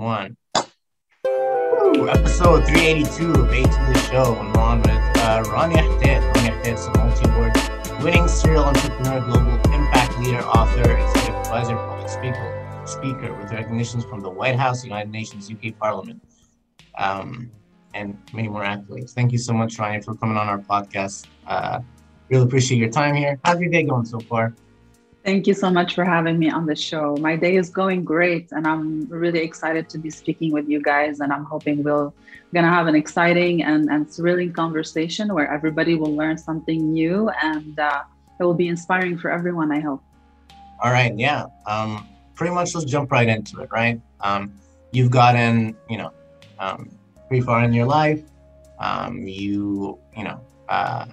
one. 0.00 0.34
Episode 2.08 2.64
382 2.66 3.32
of 3.32 3.52
A 3.52 3.62
to 3.62 3.68
the 3.68 3.98
Show. 4.10 4.34
I'm 4.34 4.56
on 4.56 4.78
with 4.80 4.88
uh, 4.88 5.44
Ron 5.52 5.72
Yahted. 5.72 6.24
Ron 6.34 6.44
Yahted 6.46 6.72
is 6.72 6.86
a 6.86 6.96
multi-award 6.96 8.02
winning 8.02 8.26
serial 8.26 8.64
entrepreneur, 8.64 9.20
global 9.20 9.54
impact 9.74 10.18
leader, 10.20 10.40
author, 10.40 10.96
executive 10.96 11.34
advisor, 11.34 11.76
public 11.76 12.08
speaker, 12.08 12.82
speaker 12.86 13.34
with 13.34 13.52
recognitions 13.52 14.02
from 14.06 14.20
the 14.20 14.30
White 14.30 14.56
House, 14.56 14.82
United 14.82 15.12
Nations, 15.12 15.50
UK 15.50 15.78
Parliament, 15.78 16.22
um, 16.96 17.50
and 17.92 18.16
many 18.32 18.48
more 18.48 18.62
accolades. 18.62 19.10
Thank 19.10 19.32
you 19.32 19.38
so 19.38 19.52
much, 19.52 19.78
Ryan, 19.78 20.00
for 20.00 20.14
coming 20.14 20.38
on 20.38 20.48
our 20.48 20.60
podcast. 20.60 21.26
Uh, 21.46 21.80
really 22.30 22.44
appreciate 22.44 22.78
your 22.78 22.90
time 22.90 23.14
here. 23.14 23.38
How's 23.44 23.60
your 23.60 23.70
day 23.70 23.82
going 23.82 24.06
so 24.06 24.18
far? 24.20 24.54
Thank 25.24 25.46
you 25.46 25.52
so 25.52 25.70
much 25.70 25.94
for 25.94 26.04
having 26.04 26.38
me 26.38 26.50
on 26.50 26.64
the 26.64 26.74
show. 26.74 27.14
My 27.20 27.36
day 27.36 27.56
is 27.56 27.68
going 27.68 28.04
great, 28.04 28.52
and 28.52 28.66
I'm 28.66 29.06
really 29.08 29.40
excited 29.40 29.88
to 29.90 29.98
be 29.98 30.08
speaking 30.08 30.50
with 30.50 30.66
you 30.66 30.80
guys. 30.80 31.20
And 31.20 31.30
I'm 31.30 31.44
hoping 31.44 31.82
we'll 31.82 32.14
gonna 32.54 32.70
have 32.70 32.86
an 32.86 32.94
exciting 32.94 33.62
and, 33.62 33.90
and 33.90 34.10
thrilling 34.10 34.52
conversation 34.52 35.34
where 35.34 35.48
everybody 35.52 35.94
will 35.94 36.16
learn 36.16 36.38
something 36.38 36.92
new, 36.92 37.30
and 37.42 37.78
uh, 37.78 38.02
it 38.38 38.44
will 38.44 38.54
be 38.54 38.68
inspiring 38.68 39.18
for 39.18 39.30
everyone. 39.30 39.70
I 39.70 39.80
hope. 39.80 40.02
All 40.82 40.90
right, 40.90 41.12
yeah. 41.18 41.46
Um, 41.66 42.08
pretty 42.34 42.54
much, 42.54 42.74
let's 42.74 42.86
jump 42.86 43.12
right 43.12 43.28
into 43.28 43.60
it. 43.60 43.68
Right, 43.70 44.00
um, 44.22 44.54
you've 44.90 45.10
gotten, 45.10 45.76
you 45.90 45.98
know, 45.98 46.12
um, 46.58 46.88
pretty 47.28 47.44
far 47.44 47.62
in 47.62 47.74
your 47.74 47.86
life. 47.86 48.22
Um, 48.78 49.28
you, 49.28 49.98
you 50.16 50.24
know, 50.24 50.40
uh, 50.70 51.04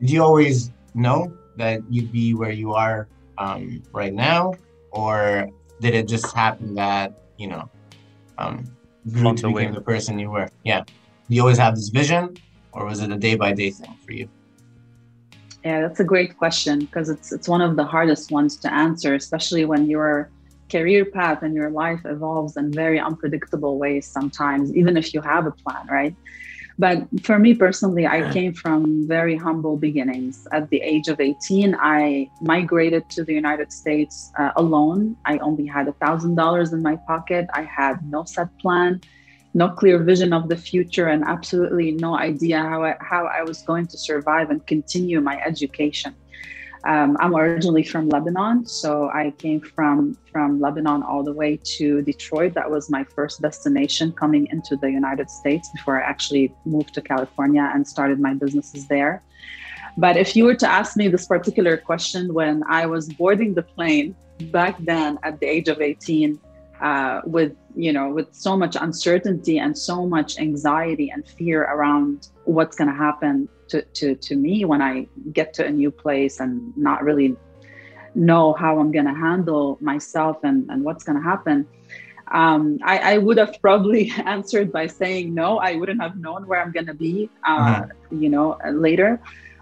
did 0.00 0.10
you 0.10 0.22
always 0.22 0.72
know 0.94 1.36
that 1.58 1.82
you'd 1.90 2.10
be 2.10 2.32
where 2.32 2.50
you 2.50 2.72
are 2.72 3.06
um, 3.38 3.82
right 3.92 4.12
now, 4.12 4.54
or 4.92 5.48
did 5.80 5.94
it 5.94 6.08
just 6.08 6.34
happen 6.34 6.74
that 6.74 7.12
you 7.36 7.48
know 7.48 7.70
um, 8.38 8.64
grew 9.12 9.34
to 9.34 9.52
become 9.52 9.74
the 9.74 9.80
person 9.80 10.18
you 10.18 10.30
were? 10.30 10.48
Yeah, 10.64 10.80
do 11.28 11.36
you 11.36 11.42
always 11.42 11.58
have 11.58 11.74
this 11.74 11.88
vision, 11.88 12.40
or 12.72 12.86
was 12.86 13.00
it 13.00 13.10
a 13.10 13.16
day 13.16 13.36
by 13.36 13.52
day 13.52 13.70
thing 13.70 13.96
for 14.04 14.12
you? 14.12 14.28
Yeah, 15.64 15.80
that's 15.80 16.00
a 16.00 16.04
great 16.04 16.36
question 16.36 16.84
because 16.84 17.08
it's 17.08 17.32
it's 17.32 17.48
one 17.48 17.60
of 17.60 17.76
the 17.76 17.84
hardest 17.84 18.30
ones 18.30 18.58
to 18.60 18.72
answer, 18.72 19.14
especially 19.14 19.64
when 19.64 19.88
your 19.88 20.30
career 20.70 21.04
path 21.04 21.42
and 21.42 21.54
your 21.54 21.70
life 21.70 22.00
evolves 22.04 22.56
in 22.56 22.72
very 22.72 22.98
unpredictable 22.98 23.78
ways 23.78 24.06
sometimes, 24.06 24.74
even 24.74 24.96
if 24.96 25.14
you 25.14 25.20
have 25.20 25.46
a 25.46 25.52
plan, 25.64 25.86
right? 25.90 26.14
But 26.78 27.06
for 27.22 27.38
me 27.38 27.54
personally, 27.54 28.06
I 28.06 28.30
came 28.32 28.52
from 28.52 29.08
very 29.08 29.36
humble 29.36 29.76
beginnings. 29.76 30.46
At 30.52 30.68
the 30.68 30.82
age 30.82 31.08
of 31.08 31.20
18, 31.20 31.74
I 31.80 32.28
migrated 32.42 33.08
to 33.10 33.24
the 33.24 33.32
United 33.32 33.72
States 33.72 34.30
uh, 34.38 34.52
alone. 34.56 35.16
I 35.24 35.38
only 35.38 35.66
had 35.66 35.86
$1,000 35.86 36.72
in 36.72 36.82
my 36.82 36.96
pocket. 37.06 37.46
I 37.54 37.62
had 37.62 38.04
no 38.10 38.24
set 38.24 38.48
plan, 38.58 39.00
no 39.54 39.70
clear 39.70 39.98
vision 40.02 40.34
of 40.34 40.50
the 40.50 40.56
future, 40.56 41.08
and 41.08 41.24
absolutely 41.24 41.92
no 41.92 42.18
idea 42.18 42.58
how 42.58 42.84
I, 42.84 42.96
how 43.00 43.24
I 43.24 43.42
was 43.42 43.62
going 43.62 43.86
to 43.86 43.96
survive 43.96 44.50
and 44.50 44.64
continue 44.66 45.22
my 45.22 45.40
education. 45.40 46.14
Um, 46.86 47.16
I'm 47.18 47.34
originally 47.34 47.82
from 47.82 48.08
Lebanon, 48.08 48.64
so 48.64 49.10
I 49.10 49.32
came 49.38 49.60
from 49.60 50.16
from 50.30 50.60
Lebanon 50.60 51.02
all 51.02 51.24
the 51.24 51.32
way 51.32 51.58
to 51.78 52.00
Detroit. 52.02 52.54
That 52.54 52.70
was 52.70 52.88
my 52.88 53.02
first 53.02 53.42
destination 53.42 54.12
coming 54.12 54.46
into 54.52 54.76
the 54.76 54.88
United 54.88 55.28
States 55.28 55.68
before 55.74 56.00
I 56.00 56.04
actually 56.06 56.54
moved 56.64 56.94
to 56.94 57.02
California 57.02 57.68
and 57.74 57.84
started 57.84 58.20
my 58.20 58.34
businesses 58.34 58.86
there. 58.86 59.24
But 59.98 60.16
if 60.16 60.36
you 60.36 60.44
were 60.44 60.54
to 60.54 60.68
ask 60.70 60.96
me 60.96 61.08
this 61.08 61.26
particular 61.26 61.76
question 61.76 62.32
when 62.32 62.62
I 62.68 62.86
was 62.86 63.08
boarding 63.08 63.54
the 63.54 63.62
plane 63.62 64.14
back 64.52 64.76
then 64.78 65.18
at 65.24 65.40
the 65.40 65.46
age 65.46 65.66
of 65.66 65.80
18, 65.80 66.38
uh, 66.80 67.22
with 67.24 67.56
you 67.74 67.92
know 67.92 68.10
with 68.10 68.32
so 68.32 68.56
much 68.56 68.76
uncertainty 68.76 69.58
and 69.58 69.76
so 69.76 70.06
much 70.06 70.38
anxiety 70.38 71.10
and 71.10 71.26
fear 71.26 71.64
around 71.64 72.28
what's 72.44 72.76
going 72.76 72.90
to 72.90 72.96
happen 72.96 73.48
to, 73.68 73.82
to, 73.82 74.14
to 74.14 74.36
me 74.36 74.64
when 74.64 74.82
I 74.82 75.06
get 75.32 75.54
to 75.54 75.66
a 75.66 75.70
new 75.70 75.90
place 75.90 76.40
and 76.40 76.76
not 76.76 77.02
really 77.02 77.36
know 78.14 78.54
how 78.54 78.78
I'm 78.78 78.90
going 78.90 79.04
to 79.04 79.14
handle 79.14 79.78
myself 79.80 80.38
and, 80.42 80.68
and 80.70 80.84
what's 80.84 81.04
going 81.04 81.18
to 81.18 81.24
happen. 81.24 81.66
Um, 82.32 82.78
I, 82.82 83.14
I, 83.14 83.18
would 83.18 83.38
have 83.38 83.56
probably 83.60 84.10
answered 84.24 84.72
by 84.72 84.88
saying 84.88 85.32
no. 85.32 85.58
I 85.58 85.76
wouldn't 85.76 86.02
have 86.02 86.16
known 86.16 86.46
where 86.48 86.60
I'm 86.60 86.72
going 86.72 86.86
to 86.86 86.94
be, 86.94 87.30
uh, 87.46 87.82
mm-hmm. 87.82 88.22
you 88.22 88.28
know, 88.28 88.58
later. 88.72 89.20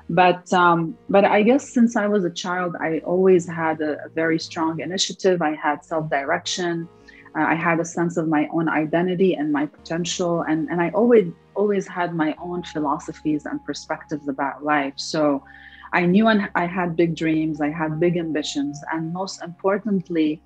But 0.09 0.53
um, 0.53 0.97
but 1.09 1.25
I 1.25 1.43
guess 1.43 1.69
since 1.69 1.97
I 1.97 2.07
was 2.07 2.25
a 2.25 2.31
child, 2.31 2.77
I 2.79 2.99
always 3.01 3.47
had 3.47 3.81
a, 3.81 4.05
a 4.05 4.09
very 4.11 4.39
strong 4.39 4.81
initiative. 4.81 5.41
I 5.41 5.55
had 5.55 5.85
self 5.85 6.11
direction. 6.11 6.89
Uh, 7.37 7.43
I 7.43 7.55
had 7.55 7.81
a 7.81 7.85
sense 7.85 8.17
of 8.17 8.29
my 8.29 8.49
own 8.53 8.69
identity 8.69 9.35
and 9.35 9.51
my 9.51 9.67
potential, 9.67 10.43
and 10.43 10.69
and 10.71 10.81
I 10.81 10.91
always 10.91 11.33
always 11.55 11.87
had 11.87 12.15
my 12.15 12.35
own 12.39 12.63
philosophies 12.63 13.47
and 13.47 13.65
perspectives 13.65 14.29
about 14.29 14.65
life. 14.65 14.95
So 14.97 15.45
I 15.93 16.07
knew 16.07 16.27
I 16.29 16.67
had 16.67 16.97
big 16.97 17.15
dreams, 17.15 17.61
I 17.61 17.71
had 17.71 18.01
big 18.01 18.17
ambitions, 18.17 18.81
and 18.93 19.13
most 19.13 19.43
importantly, 19.43 20.43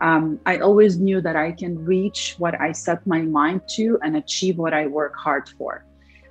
um, 0.00 0.40
I 0.46 0.58
always 0.58 0.98
knew 0.98 1.20
that 1.20 1.36
I 1.36 1.52
can 1.52 1.84
reach 1.84 2.34
what 2.38 2.60
I 2.60 2.72
set 2.72 3.06
my 3.06 3.22
mind 3.22 3.62
to 3.76 3.98
and 4.02 4.16
achieve 4.16 4.56
what 4.58 4.74
I 4.74 4.86
work 4.86 5.14
hard 5.16 5.48
for. 5.48 5.84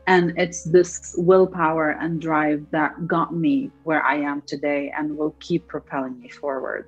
And 0.08 0.34
it's 0.38 0.64
this 0.64 1.16
willpower 1.18 1.92
and 1.92 2.22
drive 2.22 2.66
that 2.72 3.08
got 3.08 3.34
me 3.34 3.72
where 3.84 4.04
I 4.04 4.16
am 4.16 4.42
today 4.48 4.94
and 4.98 5.18
will 5.18 5.36
keep 5.40 5.68
propelling 5.68 6.18
me 6.20 6.30
forward 6.30 6.88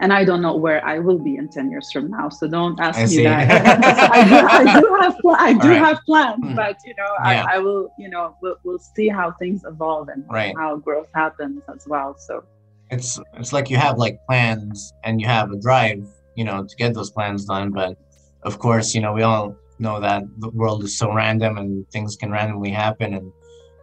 and 0.00 0.12
I 0.12 0.24
don't 0.24 0.42
know 0.42 0.56
where 0.56 0.84
I 0.84 0.98
will 0.98 1.18
be 1.18 1.36
in 1.36 1.48
10 1.48 1.70
years 1.70 1.90
from 1.90 2.10
now. 2.10 2.28
So 2.28 2.46
don't 2.48 2.78
ask 2.80 2.98
I 2.98 3.02
me 3.02 3.08
see. 3.08 3.22
that. 3.24 3.50
I, 4.12 4.28
do, 4.28 4.34
I, 4.34 4.80
do, 4.80 4.98
have, 5.00 5.18
pl- 5.18 5.36
I 5.38 5.52
do 5.54 5.68
right. 5.68 5.78
have 5.78 6.00
plans, 6.04 6.44
mm. 6.44 6.54
but 6.54 6.76
you 6.84 6.94
know, 6.98 7.10
yeah. 7.24 7.44
I, 7.48 7.56
I, 7.56 7.58
will, 7.58 7.90
you 7.98 8.08
know, 8.08 8.36
we'll, 8.42 8.56
we'll 8.64 8.78
see 8.78 9.08
how 9.08 9.32
things 9.32 9.64
evolve 9.66 10.08
and 10.08 10.24
right. 10.30 10.54
how 10.56 10.76
growth 10.76 11.08
happens 11.14 11.62
as 11.74 11.86
well. 11.86 12.16
So 12.18 12.44
it's, 12.90 13.18
it's 13.34 13.52
like 13.52 13.70
you 13.70 13.78
have 13.78 13.96
like 13.98 14.18
plans 14.26 14.92
and 15.04 15.20
you 15.20 15.26
have 15.26 15.50
a 15.50 15.56
drive, 15.56 16.06
you 16.34 16.44
know, 16.44 16.64
to 16.64 16.76
get 16.76 16.92
those 16.92 17.10
plans 17.10 17.46
done. 17.46 17.70
But 17.70 17.96
of 18.42 18.58
course, 18.58 18.94
you 18.94 19.00
know, 19.00 19.12
we 19.12 19.22
all 19.22 19.56
know 19.78 20.00
that 20.00 20.24
the 20.38 20.50
world 20.50 20.84
is 20.84 20.96
so 20.98 21.12
random 21.12 21.56
and 21.56 21.88
things 21.90 22.16
can 22.16 22.30
randomly 22.30 22.70
happen 22.70 23.14
and 23.14 23.32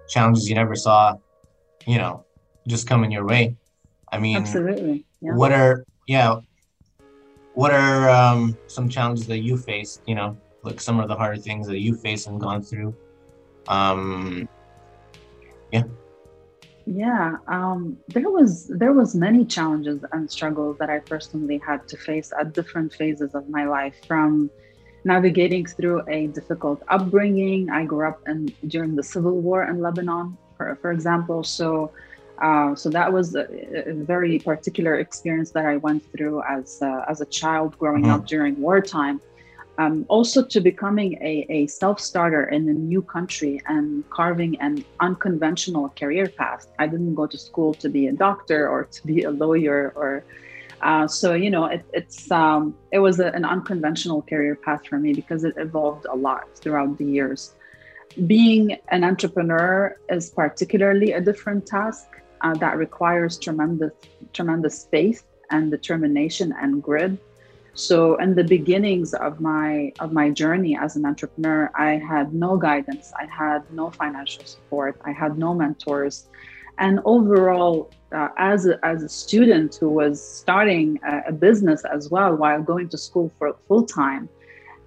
challenges 0.09 0.47
you 0.47 0.55
never 0.55 0.75
saw, 0.75 1.15
you 1.87 1.97
know, 1.97 2.25
just 2.67 2.87
coming 2.87 3.11
your 3.11 3.25
way. 3.25 3.55
I 4.11 4.19
mean, 4.19 4.37
absolutely. 4.37 5.05
Yeah. 5.21 5.33
What 5.33 5.51
are 5.51 5.85
yeah, 6.07 6.39
what 7.53 7.71
are 7.71 8.09
um, 8.09 8.57
some 8.67 8.89
challenges 8.89 9.27
that 9.27 9.39
you 9.39 9.57
faced? 9.57 10.01
You 10.05 10.15
know, 10.15 10.37
like 10.63 10.79
some 10.79 10.99
of 10.99 11.07
the 11.07 11.15
harder 11.15 11.39
things 11.39 11.67
that 11.67 11.79
you 11.79 11.95
faced 11.95 12.27
and 12.27 12.39
gone 12.39 12.61
through. 12.61 12.95
Um, 13.67 14.47
yeah. 15.71 15.83
Yeah, 16.85 17.37
um, 17.47 17.97
there 18.09 18.29
was 18.29 18.67
there 18.67 18.91
was 18.91 19.15
many 19.15 19.45
challenges 19.45 20.03
and 20.11 20.29
struggles 20.29 20.77
that 20.79 20.89
I 20.89 20.99
personally 20.99 21.61
had 21.65 21.87
to 21.87 21.97
face 21.97 22.33
at 22.37 22.53
different 22.53 22.93
phases 22.93 23.35
of 23.35 23.47
my 23.47 23.63
life. 23.63 23.95
From 24.05 24.49
navigating 25.05 25.65
through 25.65 26.03
a 26.09 26.27
difficult 26.27 26.83
upbringing, 26.89 27.69
I 27.69 27.85
grew 27.85 28.07
up 28.07 28.19
in 28.27 28.53
during 28.67 28.95
the 28.95 29.03
civil 29.03 29.39
war 29.39 29.63
in 29.63 29.79
Lebanon, 29.79 30.37
for 30.57 30.77
for 30.81 30.91
example. 30.91 31.43
So 31.43 31.91
uh, 32.41 32.75
so 32.75 32.89
that 32.89 33.11
was 33.11 33.35
a, 33.35 33.45
a, 33.89 33.93
very 33.93 34.39
particular 34.39 34.95
experience 34.95 35.51
that 35.51 35.65
I 35.65 35.77
went 35.77 36.03
through 36.11 36.41
as 36.43 36.81
a, 36.81 37.05
as 37.07 37.21
a 37.21 37.25
child 37.25 37.77
growing 37.77 38.03
mm-hmm. 38.03 38.11
up 38.11 38.27
during 38.27 38.59
wartime. 38.59 39.21
Um, 39.79 40.05
also 40.07 40.43
to 40.45 40.61
becoming 40.61 41.13
a, 41.21 41.47
a 41.49 41.65
self-starter 41.65 42.45
in 42.45 42.69
a 42.69 42.73
new 42.73 43.01
country 43.01 43.59
and 43.65 44.07
carving 44.11 44.59
an 44.61 44.85
unconventional 44.99 45.89
career 45.89 46.27
path. 46.27 46.67
I 46.77 46.85
didn't 46.85 47.15
go 47.15 47.25
to 47.25 47.37
school 47.39 47.73
to 47.75 47.89
be 47.89 48.07
a 48.07 48.11
doctor 48.11 48.69
or 48.69 48.83
to 48.83 49.07
be 49.07 49.23
a 49.23 49.31
lawyer 49.31 49.91
or 49.95 50.23
uh, 50.83 51.07
so 51.07 51.33
you 51.33 51.49
know 51.49 51.65
it, 51.65 51.83
it's 51.93 52.29
um, 52.29 52.75
it 52.91 52.99
was 52.99 53.19
a, 53.19 53.27
an 53.27 53.45
unconventional 53.45 54.21
career 54.21 54.53
path 54.53 54.85
for 54.85 54.99
me 54.99 55.13
because 55.13 55.43
it 55.45 55.55
evolved 55.57 56.05
a 56.09 56.15
lot 56.15 56.43
throughout 56.55 56.97
the 56.97 57.05
years. 57.05 57.55
Being 58.27 58.77
an 58.89 59.03
entrepreneur 59.03 59.97
is 60.09 60.29
particularly 60.29 61.13
a 61.13 61.21
different 61.21 61.65
task 61.65 62.05
uh, 62.43 62.53
that 62.55 62.77
requires 62.77 63.37
tremendous 63.37 63.91
tremendous 64.33 64.85
faith 64.91 65.23
and 65.49 65.71
determination 65.71 66.53
and 66.61 66.81
grit. 66.81 67.17
So 67.75 68.15
in 68.17 68.35
the 68.35 68.43
beginnings 68.43 69.13
of 69.13 69.41
my 69.41 69.93
of 69.99 70.11
my 70.13 70.29
journey 70.29 70.77
as 70.79 70.95
an 70.95 71.05
entrepreneur 71.05 71.71
i 71.75 71.91
had 72.11 72.33
no 72.33 72.55
guidance 72.57 73.11
i 73.19 73.25
had 73.25 73.61
no 73.71 73.89
financial 73.89 74.45
support 74.45 74.99
i 75.05 75.11
had 75.11 75.37
no 75.37 75.53
mentors. 75.53 76.27
And 76.79 76.99
overall 77.05 77.91
uh, 78.11 78.29
as, 78.37 78.65
a, 78.65 78.83
as 78.83 79.03
a 79.03 79.09
student 79.09 79.75
who 79.75 79.89
was 79.89 80.21
starting 80.21 80.99
a, 81.03 81.29
a 81.29 81.31
business 81.31 81.83
as 81.85 82.09
well 82.09 82.35
while 82.35 82.61
going 82.61 82.89
to 82.89 82.97
school 82.97 83.31
for 83.37 83.55
full 83.67 83.85
time 83.85 84.29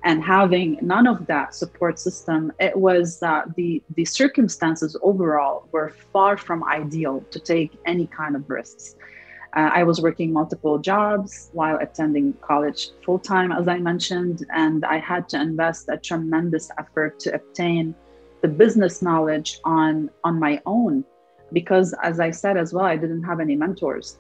and 0.05 0.23
having 0.23 0.79
none 0.83 1.07
of 1.07 1.27
that 1.27 1.55
support 1.55 1.99
system, 1.99 2.53
it 2.61 2.77
was 2.77 3.23
uh, 3.23 3.43
the 3.57 3.83
the 3.95 4.05
circumstances 4.05 4.97
overall 5.03 5.69
were 5.73 5.91
far 6.13 6.37
from 6.37 6.63
ideal 6.65 7.25
to 7.31 7.41
take 7.41 7.73
any 7.87 8.07
kind 8.07 8.37
of 8.37 8.49
risks. 8.49 8.97
Uh, 9.57 9.71
I 9.73 9.83
was 9.85 10.03
working 10.03 10.33
multiple 10.33 10.79
jobs 10.79 11.51
while 11.55 11.79
attending 11.79 12.35
college 12.35 12.91
full 13.05 13.19
time, 13.19 13.53
as 13.53 13.67
I 13.69 13.79
mentioned, 13.79 14.45
and 14.55 14.85
I 14.85 14.99
had 14.99 15.29
to 15.31 15.41
invest 15.41 15.89
a 15.89 15.97
tremendous 15.97 16.71
effort 16.79 17.19
to 17.21 17.35
obtain 17.35 17.95
the 18.43 18.49
business 18.49 19.03
knowledge 19.03 19.61
on 19.65 20.11
on 20.25 20.39
my 20.39 20.61
own, 20.67 21.05
because 21.53 21.95
as 22.03 22.21
I 22.21 22.31
said 22.31 22.57
as 22.57 22.73
well, 22.73 22.85
I 22.85 22.97
didn't 22.97 23.25
have 23.25 23.41
any 23.41 23.57
mentors. 23.57 24.19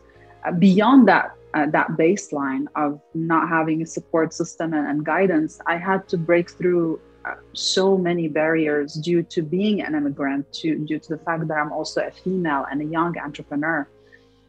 Beyond 0.50 1.08
that, 1.08 1.34
uh, 1.54 1.66
that 1.70 1.88
baseline 1.92 2.66
of 2.76 3.00
not 3.14 3.48
having 3.48 3.82
a 3.82 3.86
support 3.86 4.32
system 4.32 4.74
and, 4.74 4.86
and 4.86 5.04
guidance, 5.04 5.60
I 5.66 5.76
had 5.76 6.08
to 6.08 6.18
break 6.18 6.50
through 6.50 7.00
uh, 7.24 7.34
so 7.54 7.96
many 7.96 8.28
barriers 8.28 8.94
due 8.94 9.22
to 9.22 9.42
being 9.42 9.82
an 9.82 9.94
immigrant, 9.94 10.52
to, 10.52 10.78
due 10.78 10.98
to 10.98 11.08
the 11.08 11.18
fact 11.18 11.48
that 11.48 11.54
I'm 11.54 11.72
also 11.72 12.02
a 12.06 12.10
female 12.10 12.66
and 12.70 12.80
a 12.82 12.84
young 12.84 13.18
entrepreneur. 13.18 13.88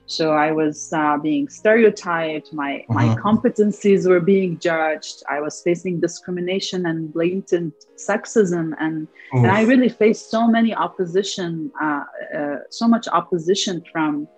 So 0.07 0.31
I 0.31 0.53
was 0.53 0.93
uh, 0.93 1.17
being 1.17 1.49
stereotyped. 1.49 2.53
My 2.53 2.85
uh-huh. 2.89 2.93
my 2.93 3.07
competencies 3.15 4.07
were 4.07 4.21
being 4.21 4.57
judged. 4.57 5.21
I 5.29 5.41
was 5.41 5.61
facing 5.61 5.99
discrimination 5.99 6.85
and 6.85 7.11
blatant 7.13 7.73
sexism, 7.97 8.73
and 8.79 9.09
and 9.33 9.47
I 9.47 9.63
really 9.63 9.89
faced 9.89 10.31
so 10.31 10.47
many 10.47 10.73
opposition, 10.73 11.71
uh, 11.81 12.05
uh, 12.33 12.55
so 12.69 12.87
much 12.87 13.09
opposition 13.09 13.83
from 13.91 14.29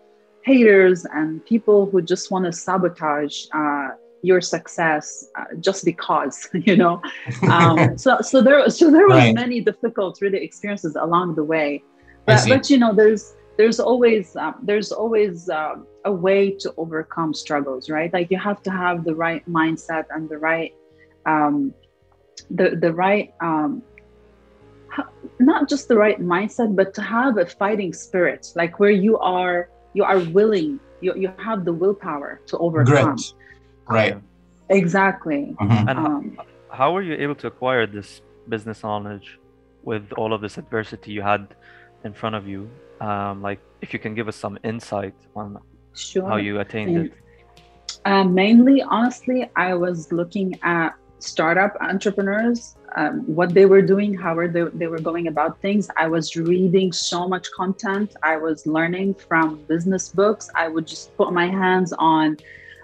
haters 0.50 1.06
and 1.18 1.46
people 1.46 1.80
who 1.90 2.02
just 2.02 2.32
want 2.32 2.46
to 2.46 2.52
sabotage 2.52 3.46
uh, 3.54 3.90
your 4.22 4.42
success 4.42 5.06
uh, 5.38 5.46
just 5.60 5.86
because 5.86 6.36
you 6.68 6.76
know. 6.76 7.02
Um, 7.56 7.98
so 8.04 8.12
so 8.22 8.42
there 8.42 8.70
so 8.70 8.92
there 8.92 9.08
was 9.08 9.24
right. 9.26 9.36
many 9.36 9.62
difficult 9.62 10.14
really 10.22 10.42
experiences 10.50 10.96
along 10.96 11.36
the 11.36 11.44
way, 11.44 11.84
but 12.26 12.40
but 12.48 12.70
you 12.70 12.78
know 12.78 12.94
there's 12.94 13.24
there's 13.60 13.80
always 13.80 14.36
um, 14.36 14.56
there's 14.64 14.92
always 14.92 15.50
uh, 15.50 15.76
a 16.06 16.12
way 16.12 16.52
to 16.64 16.74
overcome 16.78 17.34
struggles 17.34 17.90
right 17.90 18.12
like 18.14 18.32
you 18.32 18.40
have 18.50 18.64
to 18.64 18.72
have 18.72 19.04
the 19.04 19.16
right 19.26 19.44
mindset 19.60 20.06
and 20.16 20.30
the 20.30 20.38
right 20.38 20.74
um, 21.26 21.74
the 22.60 22.68
the 22.84 22.92
right 23.06 23.34
um, 23.42 23.84
not 25.40 25.68
just 25.68 25.90
the 25.92 25.98
right 26.06 26.20
mindset 26.22 26.74
but 26.74 26.94
to 26.94 27.02
have 27.02 27.38
a 27.38 27.46
fighting 27.46 27.94
spirit 27.94 28.44
like 28.56 28.80
where 28.80 28.96
you 29.06 29.18
are 29.20 29.70
you 30.00 30.06
are 30.06 30.20
willing 30.38 30.80
you, 31.02 31.14
you 31.24 31.30
have 31.38 31.60
the 31.66 31.76
willpower 31.82 32.32
to 32.50 32.58
overcome 32.58 33.16
Grit. 33.16 33.34
right 34.00 34.18
exactly 34.70 35.42
mm-hmm. 35.60 35.90
and 35.90 35.98
um, 36.00 36.40
how 36.72 36.94
were 36.94 37.06
you 37.10 37.16
able 37.26 37.36
to 37.44 37.48
acquire 37.48 37.86
this 37.98 38.22
business 38.48 38.84
knowledge 38.84 39.28
with 39.84 40.06
all 40.20 40.32
of 40.36 40.40
this 40.46 40.58
adversity 40.58 41.12
you 41.12 41.22
had 41.22 41.44
in 42.06 42.14
front 42.14 42.36
of 42.40 42.48
you 42.48 42.62
um, 43.02 43.42
like 43.42 43.60
if 43.82 43.94
you 43.94 44.00
can 44.00 44.14
give 44.16 44.28
us 44.32 44.38
some 44.46 44.56
insight 44.64 45.18
on 45.36 45.58
sure. 45.94 46.28
how 46.30 46.38
you 46.38 46.54
attained 46.62 46.96
it 46.98 47.14
uh, 48.06 48.24
mainly 48.24 48.82
honestly 48.82 49.40
i 49.58 49.74
was 49.74 49.98
looking 50.20 50.58
at 50.64 50.92
startup 51.20 51.74
entrepreneurs 51.82 52.78
um, 52.96 53.22
what 53.26 53.54
they 53.54 53.66
were 53.66 53.82
doing 53.82 54.14
how 54.14 54.36
were 54.36 54.48
they, 54.48 54.64
they 54.74 54.88
were 54.88 55.00
going 55.00 55.28
about 55.28 55.62
things. 55.62 55.90
I 55.98 56.08
was 56.08 56.36
reading 56.36 56.92
so 56.92 57.28
much 57.28 57.52
content. 57.52 58.16
I 58.24 58.38
was 58.38 58.66
learning 58.66 59.16
from 59.16 59.64
business 59.64 60.10
books. 60.10 60.50
I 60.56 60.68
would 60.68 60.88
just 60.88 61.16
put 61.18 61.34
my 61.34 61.48
hands 61.48 61.94
on 61.98 62.38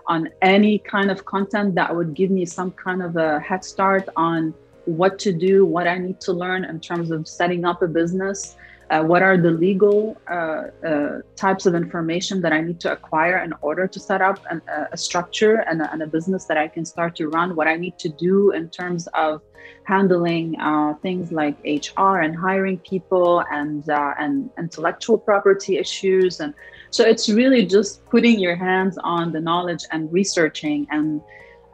on 0.07 0.29
any 0.41 0.77
kind 0.79 1.09
of 1.09 1.25
content 1.25 1.75
that 1.75 1.95
would 1.95 2.13
give 2.13 2.29
me 2.29 2.45
some 2.45 2.71
kind 2.71 3.01
of 3.01 3.15
a 3.15 3.39
head 3.39 3.65
start 3.65 4.07
on 4.15 4.53
what 4.85 5.17
to 5.17 5.33
do 5.33 5.65
what 5.65 5.87
i 5.87 5.97
need 5.97 6.21
to 6.21 6.31
learn 6.31 6.63
in 6.63 6.79
terms 6.79 7.09
of 7.09 7.27
setting 7.27 7.65
up 7.65 7.81
a 7.81 7.87
business 7.87 8.55
uh, 8.89 9.01
what 9.01 9.21
are 9.21 9.37
the 9.37 9.51
legal 9.51 10.17
uh, 10.29 10.65
uh, 10.87 11.21
types 11.35 11.65
of 11.65 11.73
information 11.73 12.41
that 12.41 12.53
I 12.53 12.61
need 12.61 12.79
to 12.81 12.91
acquire 12.91 13.37
in 13.39 13.53
order 13.61 13.87
to 13.87 13.99
set 13.99 14.21
up 14.21 14.39
an, 14.49 14.61
a 14.91 14.97
structure 14.97 15.57
and 15.67 15.81
a, 15.81 15.91
and 15.91 16.03
a, 16.03 16.07
business 16.07 16.45
that 16.45 16.57
I 16.57 16.67
can 16.67 16.85
start 16.85 17.15
to 17.17 17.27
run, 17.27 17.55
what 17.55 17.67
I 17.67 17.75
need 17.75 17.97
to 17.99 18.09
do 18.09 18.51
in 18.51 18.69
terms 18.69 19.07
of 19.13 19.41
handling 19.83 20.59
uh, 20.59 20.93
things 21.01 21.31
like 21.31 21.57
HR 21.65 22.17
and 22.19 22.35
hiring 22.35 22.77
people 22.79 23.43
and, 23.51 23.89
uh, 23.89 24.13
and 24.19 24.49
intellectual 24.57 25.17
property 25.17 25.77
issues. 25.77 26.39
And 26.39 26.53
so 26.91 27.03
it's 27.03 27.27
really 27.27 27.65
just 27.65 28.05
putting 28.05 28.39
your 28.39 28.55
hands 28.55 28.97
on 29.03 29.31
the 29.31 29.41
knowledge 29.41 29.83
and 29.91 30.11
researching 30.13 30.87
and 30.91 31.21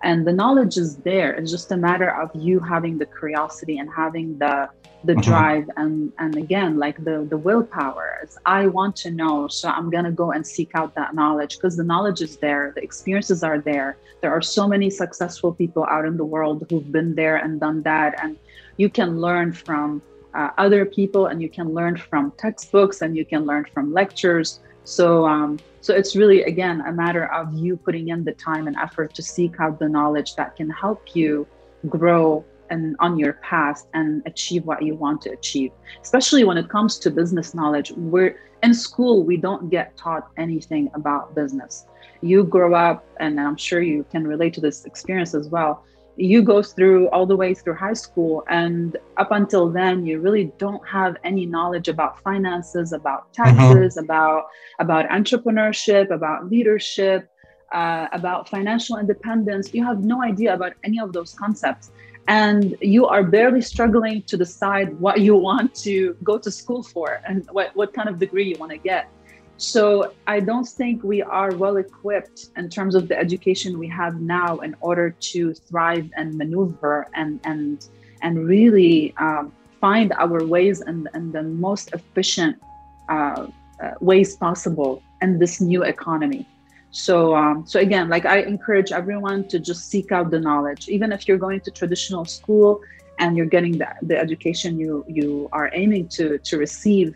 and 0.03 0.25
the 0.25 0.33
knowledge 0.33 0.77
is 0.77 0.97
there. 0.97 1.31
It's 1.33 1.51
just 1.51 1.71
a 1.71 1.77
matter 1.77 2.09
of 2.09 2.31
you 2.33 2.59
having 2.59 2.97
the 2.97 3.05
curiosity 3.05 3.77
and 3.77 3.87
having 3.95 4.37
the 4.39 4.67
the 5.03 5.13
mm-hmm. 5.13 5.21
drive 5.21 5.69
and 5.77 6.11
and 6.19 6.35
again 6.35 6.77
like 6.77 7.03
the 7.03 7.25
the 7.29 7.37
willpower 7.37 8.27
i 8.45 8.67
want 8.67 8.95
to 8.95 9.09
know 9.09 9.47
so 9.47 9.69
i'm 9.69 9.89
going 9.89 10.03
to 10.03 10.11
go 10.11 10.31
and 10.31 10.45
seek 10.45 10.71
out 10.75 10.93
that 10.95 11.15
knowledge 11.15 11.55
because 11.57 11.75
the 11.75 11.83
knowledge 11.83 12.21
is 12.21 12.37
there 12.37 12.71
the 12.75 12.83
experiences 12.83 13.43
are 13.43 13.59
there 13.59 13.97
there 14.21 14.31
are 14.31 14.41
so 14.41 14.67
many 14.67 14.89
successful 14.89 15.51
people 15.53 15.85
out 15.85 16.05
in 16.05 16.17
the 16.17 16.25
world 16.25 16.65
who've 16.69 16.91
been 16.91 17.15
there 17.15 17.37
and 17.37 17.59
done 17.59 17.81
that 17.81 18.15
and 18.23 18.37
you 18.77 18.89
can 18.89 19.19
learn 19.19 19.51
from 19.51 20.01
uh, 20.33 20.49
other 20.57 20.85
people 20.85 21.27
and 21.27 21.41
you 21.41 21.49
can 21.49 21.73
learn 21.73 21.97
from 21.97 22.31
textbooks 22.37 23.01
and 23.01 23.17
you 23.17 23.25
can 23.25 23.45
learn 23.45 23.65
from 23.73 23.91
lectures 23.93 24.59
so 24.83 25.25
um, 25.25 25.59
so 25.81 25.93
it's 25.93 26.15
really 26.15 26.43
again 26.43 26.81
a 26.81 26.91
matter 26.91 27.25
of 27.33 27.53
you 27.53 27.75
putting 27.75 28.09
in 28.09 28.23
the 28.23 28.33
time 28.33 28.67
and 28.67 28.75
effort 28.77 29.13
to 29.13 29.21
seek 29.21 29.59
out 29.59 29.79
the 29.79 29.89
knowledge 29.89 30.35
that 30.35 30.55
can 30.55 30.69
help 30.69 31.15
you 31.15 31.47
grow 31.89 32.45
and 32.71 32.95
on 32.99 33.19
your 33.19 33.33
past 33.33 33.87
and 33.93 34.23
achieve 34.25 34.65
what 34.65 34.81
you 34.81 34.95
want 34.95 35.21
to 35.21 35.29
achieve 35.31 35.71
especially 36.01 36.43
when 36.43 36.57
it 36.57 36.67
comes 36.69 36.97
to 36.97 37.11
business 37.11 37.53
knowledge 37.53 37.91
we're 37.91 38.35
in 38.63 38.73
school 38.73 39.23
we 39.23 39.37
don't 39.37 39.69
get 39.69 39.95
taught 39.95 40.29
anything 40.37 40.89
about 40.95 41.35
business 41.35 41.85
you 42.21 42.43
grow 42.43 42.73
up 42.73 43.05
and 43.19 43.39
i'm 43.39 43.57
sure 43.57 43.81
you 43.81 44.03
can 44.11 44.25
relate 44.25 44.53
to 44.53 44.61
this 44.61 44.85
experience 44.85 45.35
as 45.35 45.47
well 45.49 45.83
you 46.17 46.41
go 46.41 46.61
through 46.61 47.09
all 47.09 47.25
the 47.25 47.35
way 47.35 47.53
through 47.53 47.73
high 47.73 47.93
school 47.93 48.43
and 48.49 48.97
up 49.17 49.31
until 49.31 49.69
then 49.69 50.05
you 50.05 50.19
really 50.19 50.51
don't 50.57 50.85
have 50.87 51.15
any 51.23 51.45
knowledge 51.45 51.87
about 51.87 52.21
finances 52.21 52.93
about 52.93 53.31
mm-hmm. 53.33 53.43
taxes 53.43 53.95
mm-hmm. 53.95 54.05
about 54.05 54.45
about 54.79 55.07
entrepreneurship 55.09 56.11
about 56.11 56.49
leadership 56.49 57.27
uh, 57.71 58.07
about 58.11 58.49
financial 58.49 58.97
independence 58.97 59.73
you 59.73 59.83
have 59.83 60.03
no 60.03 60.21
idea 60.21 60.53
about 60.53 60.73
any 60.83 60.99
of 60.99 61.13
those 61.13 61.33
concepts 61.33 61.91
and 62.27 62.77
you 62.81 63.07
are 63.07 63.23
barely 63.23 63.61
struggling 63.61 64.21
to 64.23 64.37
decide 64.37 64.97
what 64.99 65.21
you 65.21 65.35
want 65.35 65.73
to 65.75 66.15
go 66.23 66.37
to 66.37 66.51
school 66.51 66.83
for 66.83 67.21
and 67.27 67.47
what, 67.51 67.75
what 67.75 67.93
kind 67.93 68.07
of 68.07 68.19
degree 68.19 68.47
you 68.47 68.55
want 68.59 68.71
to 68.71 68.77
get. 68.77 69.09
So 69.57 70.13
I 70.25 70.39
don't 70.39 70.67
think 70.67 71.03
we 71.03 71.21
are 71.21 71.53
well 71.55 71.77
equipped 71.77 72.49
in 72.57 72.67
terms 72.69 72.95
of 72.95 73.07
the 73.07 73.17
education 73.17 73.77
we 73.77 73.87
have 73.89 74.19
now 74.19 74.57
in 74.59 74.75
order 74.81 75.11
to 75.11 75.53
thrive 75.53 76.09
and 76.17 76.35
maneuver 76.35 77.07
and 77.13 77.39
and 77.43 77.85
and 78.23 78.47
really 78.47 79.13
um, 79.17 79.51
find 79.79 80.13
our 80.13 80.45
ways 80.45 80.81
and, 80.81 81.09
and 81.13 81.33
the 81.33 81.43
most 81.43 81.93
efficient 81.93 82.61
uh, 83.09 83.47
uh, 83.81 83.91
ways 83.99 84.35
possible 84.35 85.01
in 85.21 85.37
this 85.37 85.61
new 85.61 85.83
economy. 85.83 86.47
So, 86.91 87.35
um, 87.35 87.65
so 87.65 87.79
again, 87.79 88.09
like 88.09 88.25
I 88.25 88.39
encourage 88.39 88.91
everyone 88.91 89.47
to 89.47 89.59
just 89.59 89.89
seek 89.89 90.11
out 90.11 90.29
the 90.29 90.39
knowledge, 90.39 90.89
even 90.89 91.11
if 91.11 91.27
you're 91.27 91.37
going 91.37 91.61
to 91.61 91.71
traditional 91.71 92.25
school 92.25 92.81
and 93.19 93.37
you're 93.37 93.45
getting 93.45 93.77
the, 93.77 93.87
the 94.01 94.17
education 94.17 94.79
you 94.79 95.05
you 95.07 95.49
are 95.53 95.69
aiming 95.73 96.09
to 96.09 96.37
to 96.39 96.57
receive. 96.57 97.15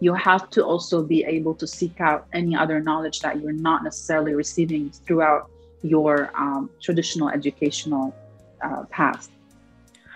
You 0.00 0.14
have 0.14 0.48
to 0.50 0.64
also 0.64 1.02
be 1.02 1.24
able 1.24 1.54
to 1.56 1.66
seek 1.66 2.00
out 2.00 2.26
any 2.32 2.54
other 2.54 2.80
knowledge 2.80 3.18
that 3.20 3.40
you're 3.40 3.60
not 3.68 3.82
necessarily 3.82 4.34
receiving 4.34 4.90
throughout 4.90 5.50
your 5.82 6.30
um, 6.36 6.70
traditional 6.80 7.28
educational 7.28 8.14
uh, 8.62 8.84
path. 8.90 9.28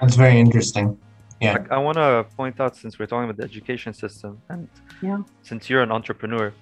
That's 0.00 0.14
very 0.14 0.38
interesting. 0.38 0.98
Yeah. 1.40 1.64
I, 1.70 1.74
I 1.74 1.78
want 1.78 1.96
to 1.96 2.26
point 2.36 2.60
out 2.60 2.76
since 2.76 2.98
we're 2.98 3.06
talking 3.06 3.28
about 3.28 3.36
the 3.36 3.44
education 3.44 3.92
system 3.92 4.40
and 4.48 4.68
yeah. 5.02 5.18
since 5.42 5.68
you're 5.68 5.82
an 5.82 5.90
entrepreneur, 5.90 6.52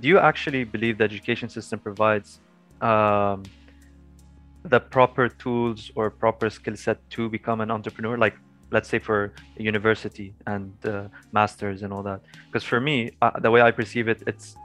do 0.00 0.08
you 0.08 0.18
actually 0.18 0.64
believe 0.64 0.98
the 0.98 1.04
education 1.04 1.48
system 1.48 1.78
provides 1.78 2.40
um, 2.80 3.42
the 4.64 4.80
proper 4.80 5.28
tools 5.28 5.90
or 5.94 6.10
proper 6.10 6.50
skill 6.50 6.76
set 6.76 6.98
to 7.10 7.28
become 7.28 7.60
an 7.60 7.70
entrepreneur 7.70 8.16
like 8.16 8.34
let's 8.70 8.88
say 8.88 8.98
for 8.98 9.32
a 9.58 9.62
university 9.62 10.34
and 10.46 10.72
uh, 10.84 11.06
masters 11.32 11.82
and 11.82 11.92
all 11.92 12.02
that 12.02 12.20
because 12.46 12.64
for 12.64 12.80
me 12.80 13.10
uh, 13.22 13.38
the 13.40 13.50
way 13.50 13.60
i 13.60 13.70
perceive 13.70 14.08
it 14.08 14.22
it's 14.26 14.56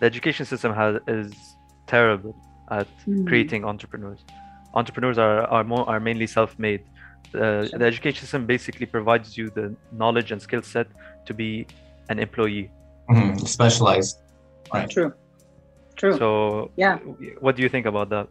the 0.00 0.06
education 0.06 0.46
system 0.46 0.72
has 0.72 1.00
is 1.08 1.32
terrible 1.86 2.34
at 2.70 2.88
mm. 3.06 3.26
creating 3.26 3.64
entrepreneurs 3.64 4.20
entrepreneurs 4.74 5.18
are 5.18 5.42
are 5.56 5.64
more 5.64 5.88
are 5.88 6.00
mainly 6.00 6.26
self-made 6.26 6.82
uh, 7.34 7.66
sure. 7.66 7.78
the 7.78 7.84
education 7.84 8.20
system 8.20 8.46
basically 8.46 8.86
provides 8.86 9.36
you 9.36 9.50
the 9.50 9.74
knowledge 9.92 10.30
and 10.32 10.40
skill 10.40 10.62
set 10.62 10.86
to 11.26 11.34
be 11.34 11.66
an 12.08 12.18
employee 12.18 12.70
mm-hmm. 13.10 13.36
specialized 13.44 14.18
Right. 14.72 14.90
True. 14.90 15.12
True. 15.96 16.16
So 16.16 16.70
yeah, 16.76 16.98
what 17.40 17.56
do 17.56 17.62
you 17.62 17.68
think 17.68 17.86
about 17.86 18.10
that? 18.10 18.28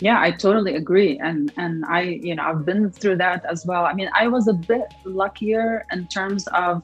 Yeah, 0.00 0.20
I 0.20 0.30
totally 0.30 0.76
agree, 0.76 1.18
and 1.18 1.52
and 1.56 1.84
I 1.84 2.02
you 2.02 2.34
know 2.34 2.44
I've 2.44 2.64
been 2.64 2.90
through 2.90 3.16
that 3.16 3.44
as 3.44 3.66
well. 3.66 3.84
I 3.84 3.92
mean, 3.92 4.08
I 4.14 4.28
was 4.28 4.48
a 4.48 4.54
bit 4.54 4.86
luckier 5.04 5.84
in 5.92 6.06
terms 6.06 6.46
of 6.48 6.82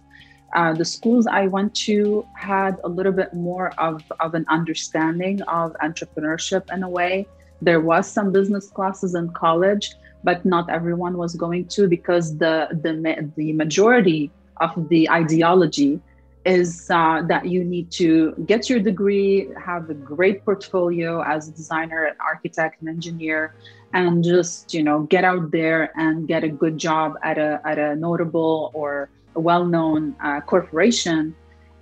uh, 0.55 0.73
the 0.73 0.85
schools 0.85 1.27
I 1.27 1.47
went 1.47 1.75
to 1.87 2.25
had 2.37 2.77
a 2.85 2.89
little 2.89 3.13
bit 3.13 3.35
more 3.35 3.73
of, 3.79 4.03
of 4.21 4.35
an 4.35 4.45
understanding 4.49 5.43
of 5.43 5.75
entrepreneurship 5.83 6.63
in 6.73 6.85
a 6.85 6.89
way. 6.89 7.27
There 7.61 7.81
was 7.81 8.07
some 8.07 8.31
business 8.31 8.69
classes 8.71 9.15
in 9.15 9.31
college, 9.31 9.91
but 10.23 10.45
not 10.45 10.71
everyone 10.71 11.19
was 11.19 11.35
going 11.35 11.67
to 11.69 11.89
because 11.89 12.37
the 12.39 12.69
the, 12.83 13.33
the 13.37 13.53
majority 13.53 14.31
of 14.61 14.89
the 14.89 15.11
ideology 15.11 16.01
is 16.45 16.91
uh, 16.91 17.23
that 17.27 17.47
you 17.47 17.65
need 17.65 17.91
to 17.93 18.33
get 18.47 18.69
your 18.69 18.79
degree, 18.79 19.49
have 19.63 19.89
a 19.89 19.95
great 19.95 20.45
portfolio 20.45 21.23
as 21.23 21.49
a 21.49 21.53
designer, 21.53 22.05
an 22.05 22.17
architect, 22.21 22.83
an 22.83 22.89
engineer, 22.89 23.55
and 23.95 24.23
just 24.23 24.75
you 24.75 24.83
know 24.83 25.01
get 25.03 25.25
out 25.25 25.51
there 25.51 25.91
and 25.97 26.29
get 26.29 26.45
a 26.45 26.49
good 26.49 26.77
job 26.77 27.15
at 27.23 27.39
a 27.39 27.61
at 27.65 27.79
a 27.79 27.97
notable 27.97 28.71
or 28.75 29.09
a 29.37 29.41
well-known 29.41 30.15
uh, 30.23 30.41
corporation 30.43 31.35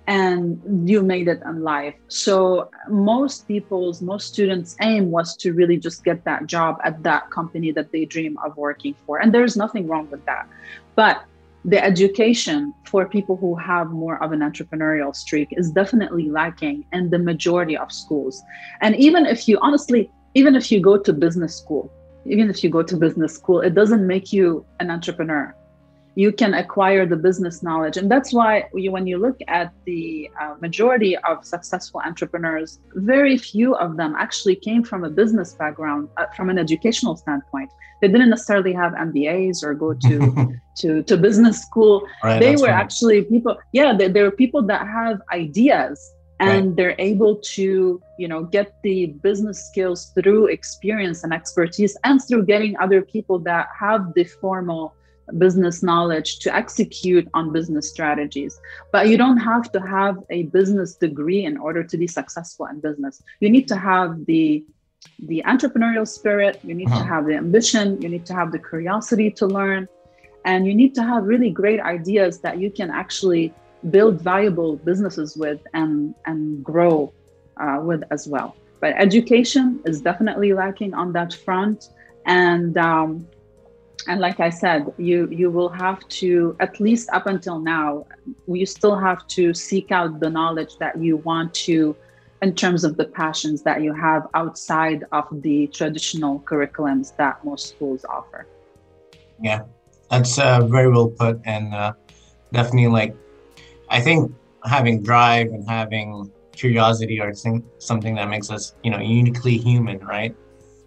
and 0.05 0.89
you 0.89 1.01
made 1.01 1.29
it 1.29 1.41
in 1.45 1.61
life. 1.63 1.95
So 2.09 2.69
most 2.89 3.47
people's 3.47 4.01
most 4.01 4.27
students 4.27 4.75
aim 4.81 5.11
was 5.11 5.37
to 5.37 5.53
really 5.53 5.77
just 5.77 6.03
get 6.03 6.25
that 6.25 6.45
job 6.45 6.79
at 6.83 7.01
that 7.03 7.31
company 7.31 7.71
that 7.71 7.91
they 7.91 8.05
dream 8.05 8.37
of 8.43 8.57
working 8.57 8.95
for 9.05 9.19
and 9.19 9.33
there's 9.33 9.55
nothing 9.55 9.87
wrong 9.87 10.09
with 10.09 10.25
that. 10.25 10.47
But 10.95 11.23
the 11.65 11.81
education 11.83 12.73
for 12.83 13.07
people 13.07 13.37
who 13.37 13.55
have 13.55 13.91
more 13.91 14.21
of 14.21 14.31
an 14.31 14.39
entrepreneurial 14.39 15.15
streak 15.15 15.49
is 15.51 15.71
definitely 15.71 16.29
lacking 16.29 16.85
in 16.91 17.09
the 17.09 17.19
majority 17.19 17.77
of 17.77 17.91
schools. 17.91 18.43
And 18.81 18.95
even 18.97 19.25
if 19.25 19.47
you 19.47 19.57
honestly 19.61 20.11
even 20.35 20.55
if 20.55 20.71
you 20.71 20.79
go 20.79 20.97
to 20.97 21.13
business 21.13 21.55
school 21.55 21.91
even 22.25 22.49
if 22.49 22.63
you 22.63 22.69
go 22.69 22.83
to 22.83 22.97
business 22.97 23.35
school 23.35 23.61
it 23.61 23.73
doesn't 23.73 24.05
make 24.05 24.33
you 24.33 24.65
an 24.79 24.89
entrepreneur 24.89 25.55
you 26.15 26.31
can 26.31 26.53
acquire 26.53 27.05
the 27.05 27.15
business 27.15 27.63
knowledge. 27.63 27.97
And 27.97 28.09
that's 28.09 28.31
why 28.31 28.69
you, 28.73 28.91
when 28.91 29.07
you 29.07 29.17
look 29.17 29.37
at 29.47 29.73
the 29.85 30.29
uh, 30.39 30.55
majority 30.61 31.17
of 31.17 31.43
successful 31.43 32.01
entrepreneurs, 32.05 32.79
very 32.93 33.37
few 33.37 33.75
of 33.75 33.97
them 33.97 34.15
actually 34.15 34.55
came 34.55 34.83
from 34.83 35.03
a 35.03 35.09
business 35.09 35.53
background, 35.53 36.09
uh, 36.17 36.27
from 36.35 36.49
an 36.49 36.59
educational 36.59 37.15
standpoint. 37.15 37.69
They 38.01 38.09
didn't 38.09 38.29
necessarily 38.29 38.73
have 38.73 38.93
MBAs 38.93 39.63
or 39.63 39.73
go 39.73 39.93
to 39.93 40.53
to, 40.77 41.03
to 41.03 41.17
business 41.17 41.61
school. 41.61 42.07
Right, 42.23 42.39
they 42.39 42.55
were 42.55 42.67
right. 42.67 42.81
actually 42.83 43.23
people, 43.23 43.57
yeah, 43.71 43.93
they, 43.95 44.07
they 44.07 44.21
were 44.21 44.31
people 44.31 44.61
that 44.63 44.87
have 44.87 45.21
ideas 45.31 46.13
and 46.39 46.67
right. 46.67 46.75
they're 46.75 46.95
able 46.97 47.37
to 47.37 48.01
you 48.17 48.27
know 48.27 48.43
get 48.43 48.73
the 48.83 49.07
business 49.21 49.67
skills 49.67 50.11
through 50.15 50.47
experience 50.47 51.23
and 51.23 51.31
expertise 51.31 51.95
and 52.03 52.21
through 52.27 52.43
getting 52.43 52.75
other 52.77 53.01
people 53.01 53.37
that 53.39 53.67
have 53.79 54.13
the 54.15 54.23
formal 54.23 54.95
business 55.37 55.81
knowledge 55.81 56.39
to 56.39 56.53
execute 56.53 57.27
on 57.33 57.51
business 57.51 57.89
strategies. 57.89 58.59
But 58.91 59.07
you 59.07 59.17
don't 59.17 59.37
have 59.37 59.71
to 59.71 59.79
have 59.79 60.17
a 60.29 60.43
business 60.43 60.95
degree 60.95 61.45
in 61.45 61.57
order 61.57 61.83
to 61.83 61.97
be 61.97 62.07
successful 62.07 62.65
in 62.67 62.79
business. 62.79 63.21
You 63.39 63.49
need 63.49 63.67
to 63.69 63.77
have 63.77 64.25
the 64.25 64.63
the 65.19 65.43
entrepreneurial 65.45 66.07
spirit, 66.07 66.59
you 66.63 66.73
need 66.73 66.87
uh-huh. 66.87 66.99
to 66.99 67.05
have 67.05 67.25
the 67.25 67.35
ambition, 67.35 68.01
you 68.01 68.07
need 68.07 68.25
to 68.25 68.33
have 68.33 68.53
the 68.53 68.59
curiosity 68.59 69.29
to 69.31 69.45
learn, 69.45 69.87
and 70.45 70.65
you 70.65 70.73
need 70.73 70.95
to 70.95 71.03
have 71.03 71.23
really 71.23 71.49
great 71.49 71.81
ideas 71.81 72.39
that 72.39 72.57
you 72.57 72.71
can 72.71 72.89
actually 72.89 73.53
build 73.89 74.21
valuable 74.21 74.77
businesses 74.77 75.35
with 75.35 75.59
and 75.73 76.15
and 76.25 76.63
grow 76.63 77.13
uh, 77.57 77.79
with 77.81 78.03
as 78.11 78.27
well. 78.27 78.55
But 78.79 78.93
education 78.97 79.81
is 79.85 80.01
definitely 80.01 80.53
lacking 80.53 80.93
on 80.93 81.11
that 81.13 81.33
front, 81.33 81.89
and 82.25 82.77
um, 82.77 83.27
and 84.07 84.19
like 84.19 84.39
i 84.39 84.49
said 84.49 84.93
you 84.97 85.27
you 85.31 85.49
will 85.49 85.69
have 85.69 86.05
to 86.09 86.55
at 86.59 86.79
least 86.79 87.09
up 87.13 87.25
until 87.27 87.59
now 87.59 88.05
you 88.47 88.65
still 88.65 88.97
have 88.97 89.25
to 89.27 89.53
seek 89.53 89.91
out 89.91 90.19
the 90.19 90.29
knowledge 90.29 90.77
that 90.77 90.97
you 90.99 91.17
want 91.17 91.53
to 91.53 91.95
in 92.41 92.53
terms 92.53 92.83
of 92.83 92.97
the 92.97 93.05
passions 93.05 93.63
that 93.63 93.81
you 93.81 93.93
have 93.93 94.27
outside 94.33 95.05
of 95.13 95.25
the 95.43 95.67
traditional 95.67 96.39
curriculums 96.41 97.15
that 97.15 97.41
most 97.45 97.69
schools 97.69 98.03
offer. 98.09 98.45
Yeah 99.41 99.63
that's 100.13 100.37
uh, 100.37 100.61
very 100.67 100.89
well 100.89 101.09
put 101.09 101.39
and 101.45 101.73
uh, 101.73 101.93
definitely 102.51 102.87
like 102.87 103.15
i 103.89 103.99
think 103.99 104.31
having 104.63 105.01
drive 105.01 105.47
and 105.47 105.67
having 105.67 106.31
curiosity 106.55 107.19
are 107.19 107.33
something 107.79 108.15
that 108.15 108.29
makes 108.29 108.49
us 108.51 108.75
you 108.83 108.91
know 108.91 108.99
uniquely 108.99 109.57
human 109.57 109.97
right 110.05 110.35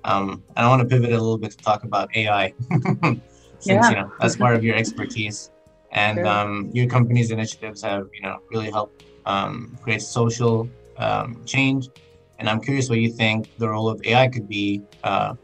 um, 0.07 0.43
and 0.57 0.65
I 0.65 0.69
want 0.69 0.81
to 0.83 0.89
pivot 0.89 1.11
a 1.11 1.21
little 1.21 1.37
bit 1.37 1.51
to 1.51 1.57
talk 1.59 1.83
about 1.83 2.17
AI, 2.17 2.55
since 2.71 3.21
yeah. 3.67 3.91
you 3.91 3.97
know 3.97 4.13
that's 4.21 4.37
part 4.37 4.55
of 4.55 4.65
your 4.65 4.77
expertise, 4.77 5.51
and 5.91 6.19
sure. 6.19 6.27
um, 6.27 6.71
your 6.73 6.87
company's 6.87 7.33
initiatives 7.33 7.83
have 7.83 8.09
you 8.15 8.23
know 8.23 8.39
really 8.51 8.71
helped 8.71 9.05
um, 9.27 9.77
create 9.83 10.01
social 10.01 10.69
um, 10.97 11.43
change. 11.45 11.89
And 12.39 12.49
I'm 12.49 12.61
curious 12.61 12.89
what 12.89 13.01
you 13.01 13.11
think 13.11 13.51
the 13.59 13.69
role 13.69 13.89
of 13.89 14.01
AI 14.05 14.29
could 14.29 14.49
be 14.49 14.83
uh, 15.03 15.35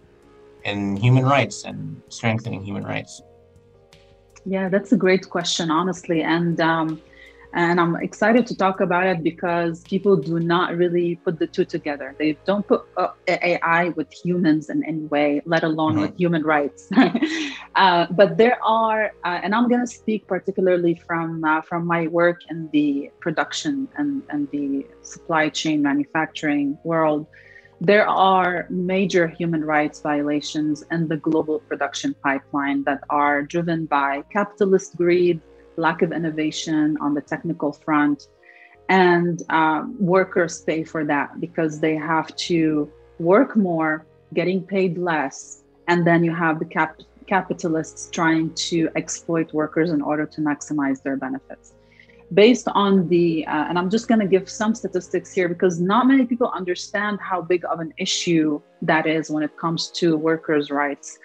in 0.65 0.97
human 0.97 1.25
rights 1.25 1.65
and 1.65 2.01
strengthening 2.09 2.63
human 2.63 2.85
rights. 2.85 3.23
Yeah, 4.45 4.69
that's 4.69 4.93
a 4.93 4.97
great 4.97 5.29
question, 5.29 5.71
honestly, 5.71 6.23
and 6.23 6.61
um, 6.61 7.01
and 7.55 7.79
I'm 7.79 7.97
excited 7.97 8.47
to 8.47 8.57
talk 8.57 8.81
about 8.81 9.07
it 9.07 9.23
because 9.23 9.83
people 9.83 10.17
do 10.17 10.41
not 10.41 10.75
really 10.75 11.17
put 11.17 11.39
the 11.39 11.47
two 11.47 11.67
together. 11.67 12.15
They 12.19 12.39
don't 12.47 12.67
put 12.67 12.87
uh, 12.97 13.09
AI 13.29 13.91
with 13.91 14.11
humans 14.11 14.71
in 14.71 14.83
any 14.85 15.05
way, 15.05 15.43
let 15.45 15.63
alone 15.63 15.93
mm-hmm. 15.93 16.03
with 16.03 16.17
human 16.17 16.45
rights. 16.45 16.89
uh, 17.75 18.07
but 18.11 18.39
there 18.39 18.59
are, 18.65 19.13
uh, 19.25 19.41
and 19.43 19.55
I'm 19.55 19.69
going 19.69 19.83
to 19.83 19.93
speak 19.93 20.27
particularly 20.27 20.95
from 20.95 21.45
uh, 21.45 21.61
from 21.61 21.87
my 21.87 22.07
work 22.07 22.41
in 22.49 22.71
the 22.73 23.11
production 23.21 23.87
and, 23.97 24.23
and 24.31 24.51
the 24.51 24.87
supply 25.03 25.51
chain 25.51 25.83
manufacturing 25.83 26.79
world. 26.85 27.27
There 27.83 28.09
are 28.09 28.67
major 28.71 29.27
human 29.27 29.65
rights 29.65 30.01
violations 30.01 30.85
in 30.93 31.09
the 31.09 31.17
global 31.17 31.59
production 31.59 32.15
pipeline 32.23 32.85
that 32.85 33.03
are 33.11 33.43
driven 33.43 33.87
by 33.87 34.23
capitalist 34.33 34.97
greed 34.97 35.41
lack 35.77 36.03
of 36.03 36.13
innovation 36.13 36.97
on 37.01 37.15
the 37.15 37.21
technical 37.21 37.73
front. 37.73 38.29
And 38.89 39.43
um, 39.51 39.97
workers 39.99 40.63
pay 40.63 40.85
for 40.85 41.05
that 41.05 41.41
because 41.41 41.81
they 41.81 41.97
have 41.97 42.35
to 42.49 42.91
work 43.19 43.57
more, 43.57 44.07
getting 44.35 44.63
paid 44.63 44.99
less. 44.99 45.63
And 45.89 46.07
then 46.07 46.25
you 46.25 46.35
have 46.35 46.59
the 46.59 46.65
cap- 46.65 47.01
capitalists 47.27 48.11
trying 48.11 48.53
to 48.55 48.89
exploit 48.97 49.53
workers 49.53 49.91
in 49.91 50.03
order 50.03 50.27
to 50.27 50.41
maximize 50.41 51.03
their 51.03 51.17
benefits. 51.17 51.75
Based 52.35 52.67
on 52.69 53.09
the, 53.09 53.47
uh, 53.47 53.67
and 53.69 53.79
I'm 53.79 53.91
just 53.91 54.09
going 54.09 54.21
to 54.21 54.27
give 54.27 54.49
some 54.49 54.75
statistics 54.75 55.33
here 55.33 55.49
because 55.49 55.81
not 55.81 56.07
many 56.07 56.25
people 56.25 56.51
understand 56.55 57.19
how 57.21 57.43
big 57.43 57.65
of 57.67 57.81
an 57.81 57.93
issue 57.99 58.61
that 58.83 59.07
is 59.07 59.31
when 59.31 59.43
it 59.43 59.57
comes 59.59 59.91
to 59.93 60.17
workers' 60.17 60.71
rights. 60.71 61.19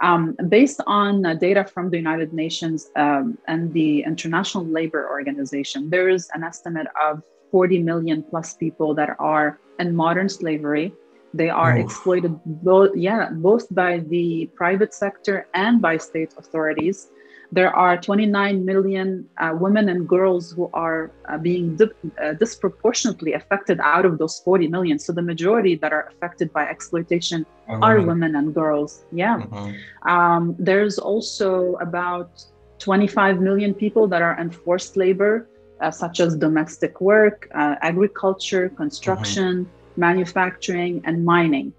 Um, 0.00 0.36
based 0.48 0.80
on 0.86 1.24
uh, 1.24 1.34
data 1.34 1.64
from 1.64 1.90
the 1.90 1.96
United 1.96 2.32
Nations 2.32 2.90
um, 2.96 3.38
and 3.48 3.72
the 3.72 4.02
International 4.02 4.64
Labor 4.64 5.08
Organization, 5.08 5.90
there 5.90 6.08
is 6.08 6.28
an 6.34 6.42
estimate 6.44 6.86
of 7.00 7.22
40 7.50 7.80
million 7.80 8.22
plus 8.22 8.54
people 8.54 8.94
that 8.94 9.16
are 9.18 9.58
in 9.78 9.94
modern 9.94 10.28
slavery. 10.28 10.92
They 11.34 11.50
are 11.50 11.76
Oof. 11.76 11.84
exploited 11.84 12.38
both, 12.44 12.90
yeah, 12.94 13.30
both 13.30 13.72
by 13.74 13.98
the 13.98 14.50
private 14.54 14.94
sector 14.94 15.46
and 15.54 15.80
by 15.80 15.96
state 15.96 16.34
authorities 16.38 17.08
there 17.52 17.74
are 17.76 18.00
29 18.00 18.64
million 18.64 19.28
uh, 19.38 19.54
women 19.54 19.90
and 19.90 20.08
girls 20.08 20.52
who 20.52 20.70
are 20.72 21.12
uh, 21.28 21.36
being 21.36 21.78
uh, 22.18 22.32
disproportionately 22.32 23.34
affected 23.34 23.78
out 23.80 24.06
of 24.06 24.16
those 24.16 24.40
40 24.40 24.68
million. 24.68 24.98
So 24.98 25.12
the 25.12 25.22
majority 25.22 25.76
that 25.76 25.92
are 25.92 26.08
affected 26.08 26.50
by 26.52 26.64
exploitation 26.66 27.44
are 27.68 28.00
women 28.00 28.36
and 28.36 28.54
girls. 28.54 29.04
Yeah. 29.12 29.36
Mm-hmm. 29.38 30.08
Um, 30.08 30.56
there's 30.58 30.98
also 30.98 31.76
about 31.76 32.42
25 32.78 33.40
million 33.40 33.74
people 33.74 34.08
that 34.08 34.22
are 34.22 34.38
in 34.40 34.50
forced 34.50 34.96
labor, 34.96 35.46
uh, 35.82 35.90
such 35.90 36.20
as 36.20 36.34
domestic 36.36 37.00
work, 37.02 37.48
uh, 37.54 37.76
agriculture, 37.82 38.70
construction, 38.70 39.66
mm-hmm. 39.66 40.00
manufacturing, 40.00 41.02
and 41.04 41.22
mining. 41.24 41.72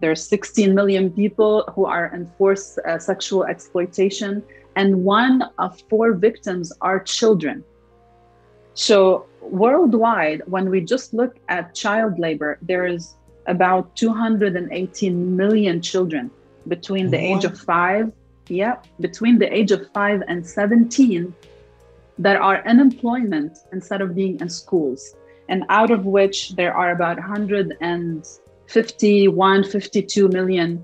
There's 0.00 0.22
16 0.28 0.74
million 0.74 1.10
people 1.10 1.64
who 1.74 1.86
are 1.86 2.12
in 2.14 2.30
forced 2.36 2.78
uh, 2.80 2.98
sexual 2.98 3.44
exploitation 3.44 4.42
and 4.76 5.04
one 5.04 5.44
of 5.58 5.82
four 5.88 6.12
victims 6.12 6.72
are 6.80 7.00
children. 7.00 7.64
So, 8.74 9.26
worldwide, 9.40 10.42
when 10.46 10.70
we 10.70 10.80
just 10.80 11.12
look 11.14 11.36
at 11.48 11.74
child 11.74 12.18
labor, 12.18 12.58
there 12.62 12.86
is 12.86 13.14
about 13.46 13.94
218 13.96 15.36
million 15.36 15.80
children 15.80 16.30
between 16.66 17.10
the 17.10 17.18
age 17.18 17.44
of 17.44 17.56
five, 17.58 18.10
yeah, 18.48 18.76
between 19.00 19.38
the 19.38 19.54
age 19.54 19.70
of 19.70 19.86
five 19.92 20.22
and 20.28 20.46
17 20.46 21.34
that 22.18 22.36
are 22.36 22.62
unemployment 22.66 23.58
instead 23.72 24.00
of 24.00 24.14
being 24.14 24.40
in 24.40 24.48
schools. 24.48 25.14
And 25.48 25.64
out 25.68 25.90
of 25.90 26.06
which 26.06 26.56
there 26.56 26.72
are 26.74 26.92
about 26.92 27.18
151, 27.18 29.64
52 29.64 30.28
million 30.28 30.82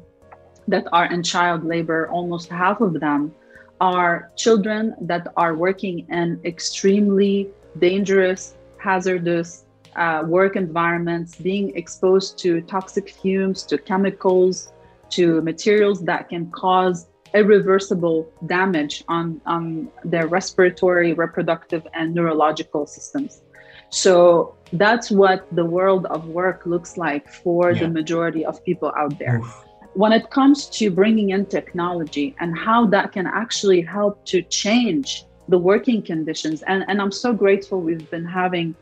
that 0.69 0.87
are 0.93 1.07
in 1.07 1.23
child 1.23 1.65
labor, 1.65 2.07
almost 2.09 2.51
half 2.51 2.83
of 2.83 3.01
them 3.01 3.35
are 3.81 4.31
children 4.37 4.95
that 5.01 5.27
are 5.37 5.55
working 5.55 6.07
in 6.11 6.41
extremely 6.45 7.49
dangerous, 7.79 8.57
hazardous 8.79 9.65
uh, 9.97 10.23
work 10.27 10.57
environments, 10.57 11.37
being 11.37 11.75
exposed 11.77 12.39
to 12.39 12.61
toxic 12.63 13.11
fumes, 13.11 13.63
to 13.65 13.79
chemicals, 13.79 14.73
to 15.11 15.41
materials 15.43 16.03
that 16.05 16.29
can 16.29 16.51
cause 16.51 17.09
irreversible 17.35 18.31
damage 18.47 19.05
on, 19.09 19.41
on 19.47 19.89
their 20.05 20.27
respiratory, 20.27 21.13
reproductive, 21.13 21.87
and 21.95 22.15
neurological 22.15 22.87
systems. 22.87 23.43
So 23.91 24.57
that's 24.73 25.11
what 25.11 25.47
the 25.53 25.65
world 25.65 26.07
of 26.07 26.29
work 26.29 26.65
looks 26.65 26.97
like 26.97 27.29
for 27.33 27.73
yeah. 27.73 27.81
the 27.81 27.89
majority 27.89 28.45
of 28.45 28.65
people 28.65 28.93
out 28.97 29.19
there. 29.19 29.39
Oof. 29.39 29.65
When 29.95 30.13
it 30.13 30.31
comes 30.31 30.69
to 30.79 30.91
bringing 30.91 31.31
in 31.31 31.47
technology 31.47 32.37
and 32.39 32.57
how 32.57 32.87
that 32.87 33.13
can 33.13 33.27
actually 33.27 33.81
help 33.83 34.25
to 34.27 34.43
change 34.43 35.25
the 35.49 35.59
working 35.59 36.01
conditions, 36.01 36.63
and, 36.63 36.85
and 36.89 37.03
I'm 37.03 37.11
so 37.11 37.33
grateful 37.33 37.81
we've 37.81 38.09
been 38.11 38.25
having, 38.25 38.75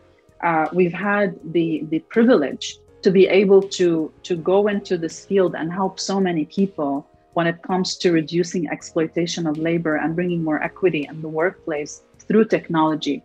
uh, 0.43 0.67
we've 0.73 0.93
had 0.93 1.39
the, 1.53 1.85
the 1.89 2.01
privilege 2.01 2.79
to 3.03 3.11
be 3.11 3.27
able 3.27 3.63
to, 3.63 4.13
to 4.25 4.37
go 4.37 4.69
into 4.69 4.99
this 4.99 5.25
field 5.25 5.55
and 5.55 5.73
help 5.73 5.99
so 5.99 6.21
many 6.21 6.45
people 6.45 7.07
when 7.33 7.47
it 7.47 7.63
comes 7.63 7.97
to 7.97 8.13
reducing 8.13 8.69
exploitation 8.69 9.47
of 9.47 9.57
labor 9.57 9.97
and 9.97 10.15
bringing 10.15 10.43
more 10.43 10.63
equity 10.63 11.07
in 11.09 11.23
the 11.23 11.29
workplace 11.29 12.03
through 12.27 12.45
technology. 12.45 13.23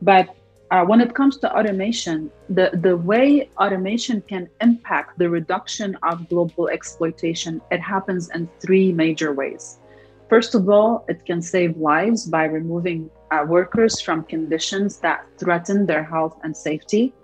But 0.00 0.34
uh, 0.70 0.84
when 0.84 1.00
it 1.00 1.14
comes 1.14 1.38
to 1.38 1.56
automation, 1.56 2.30
the, 2.50 2.70
the 2.82 2.96
way 2.96 3.48
automation 3.58 4.20
can 4.22 4.48
impact 4.60 5.18
the 5.18 5.28
reduction 5.28 5.96
of 6.02 6.28
global 6.28 6.68
exploitation, 6.68 7.60
it 7.70 7.80
happens 7.80 8.30
in 8.34 8.48
three 8.60 8.92
major 8.92 9.32
ways. 9.32 9.78
First 10.28 10.54
of 10.54 10.68
all, 10.68 11.06
it 11.08 11.24
can 11.24 11.40
save 11.40 11.78
lives 11.78 12.26
by 12.26 12.44
removing 12.44 13.10
uh, 13.30 13.44
workers 13.48 14.00
from 14.00 14.24
conditions 14.24 14.98
that 14.98 15.24
threaten 15.38 15.86
their 15.86 16.04
health 16.04 16.38
and 16.42 16.54
safety. 16.54 17.14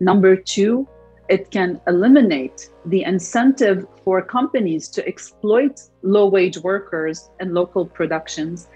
Number 0.00 0.36
two, 0.36 0.86
it 1.28 1.50
can 1.50 1.80
eliminate 1.86 2.68
the 2.84 3.02
incentive 3.04 3.86
for 4.04 4.20
companies 4.20 4.88
to 4.90 5.06
exploit 5.08 5.80
low 6.02 6.28
wage 6.28 6.58
workers 6.58 7.30
in 7.40 7.54
local 7.54 7.86
productions 7.86 8.68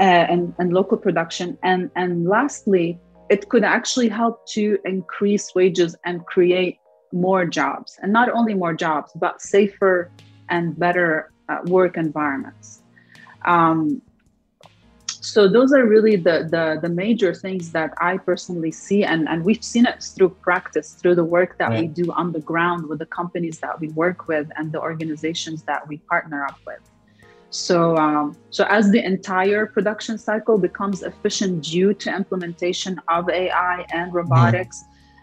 uh, 0.00 0.02
and, 0.02 0.54
and 0.58 0.74
local 0.74 0.98
production. 0.98 1.56
And, 1.62 1.90
and 1.96 2.28
lastly, 2.28 2.98
it 3.28 3.48
could 3.48 3.64
actually 3.64 4.08
help 4.08 4.46
to 4.46 4.78
increase 4.84 5.54
wages 5.54 5.96
and 6.04 6.24
create 6.26 6.78
more 7.12 7.46
jobs. 7.46 7.98
And 8.02 8.12
not 8.12 8.28
only 8.30 8.54
more 8.54 8.74
jobs 8.74 9.12
but 9.14 9.40
safer 9.40 10.10
and 10.48 10.78
better 10.78 11.30
uh, 11.48 11.58
work 11.66 11.96
environments. 11.96 12.82
Um, 13.44 14.02
so 15.06 15.48
those 15.48 15.72
are 15.72 15.86
really 15.86 16.16
the, 16.16 16.48
the, 16.50 16.78
the 16.82 16.88
major 16.88 17.34
things 17.34 17.72
that 17.72 17.94
i 17.98 18.18
personally 18.18 18.70
see. 18.70 19.04
And, 19.04 19.26
and 19.26 19.42
we've 19.42 19.64
seen 19.64 19.86
it 19.86 20.02
through 20.02 20.30
practice 20.30 20.92
through 20.92 21.14
the 21.14 21.24
work 21.24 21.56
that 21.58 21.70
right. 21.70 21.80
we 21.82 21.86
do 21.86 22.12
on 22.12 22.32
the 22.32 22.40
ground 22.40 22.86
with 22.86 22.98
the 22.98 23.06
companies 23.06 23.58
that 23.60 23.80
we 23.80 23.88
work 23.88 24.28
with 24.28 24.50
and 24.56 24.70
the 24.70 24.80
organizations 24.80 25.62
that 25.62 25.88
we 25.88 25.96
partner 25.98 26.44
up 26.44 26.58
with 26.66 26.80
so, 27.54 27.96
um, 27.96 28.36
so 28.50 28.64
as 28.64 28.90
the 28.90 29.00
entire 29.04 29.64
production 29.64 30.18
cycle 30.18 30.58
becomes 30.58 31.04
efficient 31.04 31.62
due 31.62 31.94
to 31.94 32.12
implementation 32.12 33.00
of 33.06 33.30
AI 33.30 33.86
and 33.92 34.12
robotics 34.12 34.82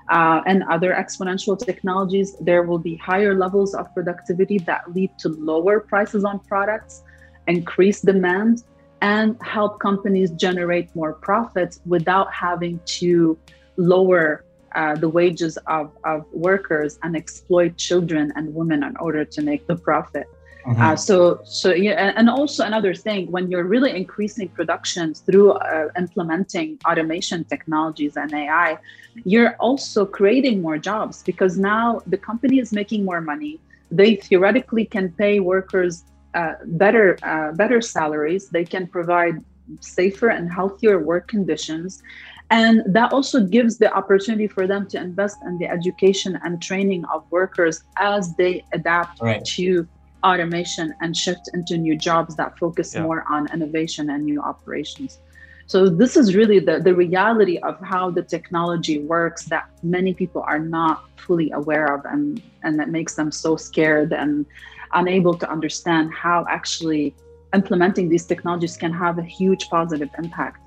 mm-hmm. 0.09 0.17
uh, 0.17 0.41
and 0.47 0.63
other 0.69 0.93
exponential 0.93 1.59
technologies, 1.59 2.37
there 2.39 2.63
will 2.63 2.77
be 2.79 2.95
higher 2.95 3.35
levels 3.35 3.75
of 3.75 3.93
productivity 3.93 4.59
that 4.59 4.95
lead 4.95 5.11
to 5.19 5.27
lower 5.27 5.81
prices 5.81 6.23
on 6.23 6.39
products, 6.39 7.03
increase 7.47 7.99
demand, 7.99 8.63
and 9.01 9.35
help 9.41 9.81
companies 9.81 10.31
generate 10.31 10.95
more 10.95 11.11
profits 11.11 11.81
without 11.85 12.31
having 12.33 12.79
to 12.85 13.37
lower 13.75 14.45
uh, 14.75 14.95
the 14.95 15.09
wages 15.09 15.57
of, 15.67 15.91
of 16.05 16.23
workers 16.31 16.97
and 17.03 17.13
exploit 17.17 17.75
children 17.75 18.31
and 18.37 18.55
women 18.55 18.85
in 18.85 18.95
order 18.97 19.25
to 19.25 19.41
make 19.41 19.67
the 19.67 19.75
profit. 19.75 20.27
Mm-hmm. 20.65 20.81
Uh, 20.81 20.95
so, 20.95 21.41
so 21.43 21.73
yeah, 21.73 22.13
and 22.15 22.29
also 22.29 22.63
another 22.65 22.93
thing, 22.93 23.31
when 23.31 23.49
you're 23.49 23.63
really 23.63 23.95
increasing 23.95 24.47
production 24.49 25.13
through 25.13 25.51
uh, 25.53 25.89
implementing 25.97 26.79
automation 26.85 27.43
technologies 27.45 28.17
and 28.17 28.33
AI, 28.33 28.77
you're 29.25 29.55
also 29.55 30.05
creating 30.05 30.61
more 30.61 30.77
jobs 30.77 31.23
because 31.23 31.57
now 31.57 32.01
the 32.07 32.17
company 32.17 32.59
is 32.59 32.71
making 32.71 33.03
more 33.03 33.21
money. 33.21 33.59
They 33.89 34.15
theoretically 34.15 34.85
can 34.85 35.11
pay 35.11 35.39
workers 35.39 36.03
uh, 36.33 36.53
better, 36.65 37.17
uh, 37.23 37.51
better 37.53 37.81
salaries. 37.81 38.49
They 38.49 38.63
can 38.63 38.87
provide 38.87 39.43
safer 39.79 40.29
and 40.29 40.51
healthier 40.51 40.99
work 40.99 41.27
conditions. 41.27 42.01
And 42.49 42.83
that 42.85 43.13
also 43.13 43.45
gives 43.45 43.77
the 43.77 43.91
opportunity 43.93 44.47
for 44.47 44.67
them 44.67 44.87
to 44.89 44.97
invest 44.97 45.37
in 45.45 45.57
the 45.57 45.67
education 45.67 46.39
and 46.43 46.61
training 46.61 47.05
of 47.05 47.23
workers 47.31 47.83
as 47.97 48.35
they 48.35 48.65
adapt 48.73 49.21
right. 49.21 49.43
to 49.55 49.87
automation 50.23 50.93
and 51.01 51.15
shift 51.15 51.49
into 51.53 51.77
new 51.77 51.97
jobs 51.97 52.35
that 52.35 52.57
focus 52.57 52.93
yeah. 52.93 53.03
more 53.03 53.23
on 53.29 53.51
innovation 53.53 54.09
and 54.09 54.25
new 54.25 54.41
operations. 54.41 55.19
So 55.67 55.87
this 55.87 56.17
is 56.17 56.35
really 56.35 56.59
the, 56.59 56.79
the 56.79 56.93
reality 56.93 57.57
of 57.59 57.79
how 57.79 58.11
the 58.11 58.23
technology 58.23 58.99
works 58.99 59.45
that 59.45 59.69
many 59.83 60.13
people 60.13 60.41
are 60.41 60.59
not 60.59 61.05
fully 61.17 61.49
aware 61.51 61.93
of 61.95 62.03
and, 62.05 62.41
and 62.63 62.77
that 62.79 62.89
makes 62.89 63.15
them 63.15 63.31
so 63.31 63.55
scared 63.55 64.11
and 64.11 64.45
unable 64.93 65.33
to 65.37 65.49
understand 65.49 66.13
how 66.13 66.45
actually 66.49 67.15
implementing 67.53 68.09
these 68.09 68.25
technologies 68.25 68.75
can 68.77 68.91
have 68.91 69.17
a 69.17 69.23
huge 69.23 69.69
positive 69.69 70.09
impact. 70.17 70.59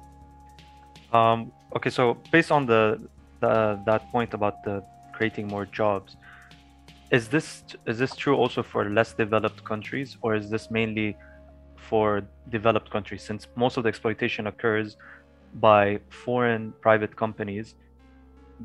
Um, 1.12 1.53
okay, 1.77 1.90
so 1.90 2.17
based 2.33 2.51
on 2.51 2.67
the, 2.67 3.01
the 3.40 3.79
that 3.87 4.11
point 4.11 4.35
about 4.35 4.64
the 4.64 4.83
creating 5.12 5.49
more 5.49 5.67
jobs, 5.67 6.17
is 7.14 7.29
this 7.29 7.46
is 7.87 7.96
this 8.03 8.14
true 8.22 8.37
also 8.42 8.61
for 8.62 8.83
less 8.98 9.11
developed 9.24 9.61
countries 9.64 10.16
or 10.22 10.35
is 10.35 10.46
this 10.55 10.64
mainly 10.79 11.16
for 11.77 12.09
developed 12.57 12.90
countries 12.90 13.22
since 13.22 13.46
most 13.64 13.77
of 13.77 13.83
the 13.85 13.90
exploitation 13.94 14.46
occurs 14.53 14.96
by 15.68 15.83
foreign 16.24 16.72
private 16.87 17.14
companies 17.24 17.66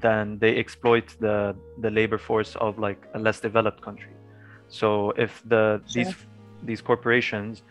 then 0.06 0.40
they 0.40 0.54
exploit 0.64 1.08
the 1.26 1.38
the 1.84 1.92
labor 2.00 2.18
force 2.18 2.56
of 2.68 2.80
like 2.88 3.02
a 3.18 3.20
less 3.20 3.40
developed 3.48 3.82
country 3.82 4.16
so 4.80 4.90
if 5.26 5.32
the 5.54 5.64
sure. 5.66 6.04
these 6.04 6.16
these 6.70 6.82
corporations 6.82 7.64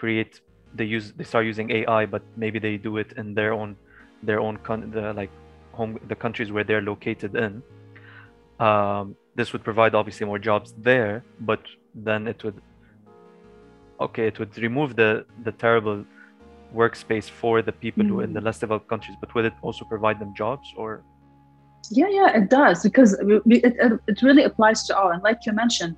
create 0.00 0.40
they 0.74 0.84
use 0.96 1.06
they 1.18 1.24
start 1.32 1.44
using 1.52 1.70
ai 1.78 2.02
but 2.14 2.22
maybe 2.36 2.58
they 2.66 2.76
do 2.76 2.92
it 3.02 3.10
in 3.16 3.34
their 3.38 3.52
own 3.60 3.76
their 4.22 4.40
own 4.40 4.56
con- 4.68 4.90
the 4.90 5.12
like 5.20 5.30
home 5.72 5.98
the 6.08 6.18
countries 6.24 6.50
where 6.54 6.64
they're 6.64 6.86
located 6.92 7.32
in 7.44 7.62
um, 8.66 9.16
this 9.36 9.52
would 9.52 9.62
provide 9.62 9.94
obviously 9.94 10.26
more 10.26 10.38
jobs 10.38 10.74
there, 10.78 11.24
but 11.40 11.60
then 11.94 12.26
it 12.26 12.42
would 12.44 12.60
okay, 14.00 14.26
it 14.26 14.38
would 14.38 14.56
remove 14.58 14.96
the 14.96 15.24
the 15.44 15.52
terrible 15.52 16.04
workspace 16.74 17.28
for 17.30 17.62
the 17.62 17.72
people 17.72 18.04
mm. 18.04 18.08
who 18.08 18.20
in 18.20 18.32
the 18.32 18.40
mm. 18.40 18.46
less 18.46 18.58
developed 18.58 18.88
countries, 18.88 19.16
but 19.20 19.34
would 19.34 19.44
it 19.44 19.54
also 19.62 19.84
provide 19.84 20.18
them 20.18 20.34
jobs 20.34 20.72
or? 20.76 21.02
Yeah, 21.90 22.08
yeah, 22.08 22.36
it 22.36 22.50
does 22.50 22.82
because 22.82 23.12
it, 23.12 23.42
it, 23.46 24.00
it 24.08 24.22
really 24.22 24.42
applies 24.42 24.84
to 24.86 24.98
all. 24.98 25.10
And 25.10 25.22
like 25.22 25.46
you 25.46 25.52
mentioned, 25.52 25.96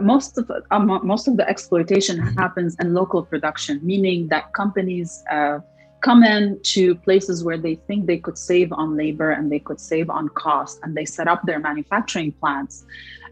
most 0.00 0.36
of 0.38 0.50
um, 0.72 1.00
most 1.04 1.28
of 1.28 1.36
the 1.36 1.48
exploitation 1.48 2.18
happens 2.42 2.76
in 2.80 2.94
local 2.94 3.22
production, 3.22 3.80
meaning 3.82 4.28
that 4.28 4.52
companies. 4.54 5.22
Uh, 5.30 5.58
come 6.00 6.22
in 6.22 6.58
to 6.62 6.94
places 6.94 7.44
where 7.44 7.58
they 7.58 7.74
think 7.74 8.06
they 8.06 8.18
could 8.18 8.38
save 8.38 8.72
on 8.72 8.96
labor 8.96 9.30
and 9.30 9.50
they 9.52 9.58
could 9.58 9.80
save 9.80 10.08
on 10.10 10.28
cost 10.30 10.80
and 10.82 10.96
they 10.96 11.04
set 11.04 11.28
up 11.28 11.42
their 11.44 11.60
manufacturing 11.60 12.32
plants 12.32 12.84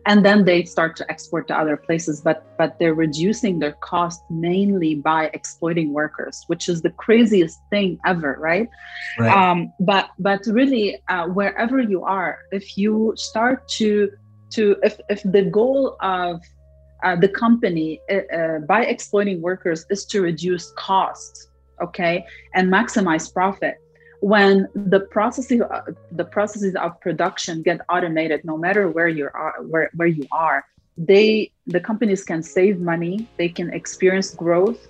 and 0.06 0.24
then 0.24 0.44
they 0.44 0.64
start 0.64 0.96
to 0.96 1.10
export 1.10 1.48
to 1.48 1.56
other 1.56 1.76
places 1.76 2.20
but 2.20 2.56
but 2.56 2.78
they're 2.78 2.94
reducing 2.94 3.58
their 3.58 3.72
cost 3.80 4.20
mainly 4.30 4.94
by 4.94 5.26
exploiting 5.34 5.92
workers 5.92 6.44
which 6.46 6.68
is 6.68 6.82
the 6.82 6.90
craziest 6.90 7.58
thing 7.70 7.98
ever 8.06 8.36
right, 8.38 8.68
right. 9.18 9.36
Um, 9.36 9.72
but 9.80 10.10
but 10.18 10.40
really 10.46 11.02
uh, 11.08 11.26
wherever 11.26 11.80
you 11.80 12.04
are 12.04 12.38
if 12.52 12.76
you 12.76 13.14
start 13.16 13.68
to 13.78 14.10
to 14.50 14.76
if, 14.82 14.98
if 15.08 15.22
the 15.24 15.42
goal 15.42 15.96
of 16.00 16.40
uh, 17.04 17.16
the 17.16 17.28
company 17.28 18.00
uh, 18.10 18.34
uh 18.34 18.58
by 18.60 18.84
exploiting 18.84 19.40
workers 19.40 19.84
is 19.90 20.04
to 20.06 20.22
reduce 20.22 20.72
costs 20.76 21.47
okay 21.80 22.24
and 22.54 22.70
maximize 22.70 23.32
profit. 23.32 23.80
When 24.20 24.68
the 24.74 25.00
processes 25.00 25.60
uh, 25.60 25.82
the 26.10 26.24
processes 26.24 26.74
of 26.74 27.00
production 27.00 27.62
get 27.62 27.80
automated 27.88 28.44
no 28.44 28.56
matter 28.56 28.88
where 28.88 29.08
you 29.08 29.26
are 29.32 29.54
where, 29.62 29.90
where 29.94 30.08
you 30.08 30.26
are 30.32 30.64
they 30.96 31.52
the 31.68 31.78
companies 31.78 32.24
can 32.24 32.42
save 32.42 32.80
money 32.80 33.28
they 33.36 33.48
can 33.48 33.72
experience 33.72 34.34
growth 34.34 34.88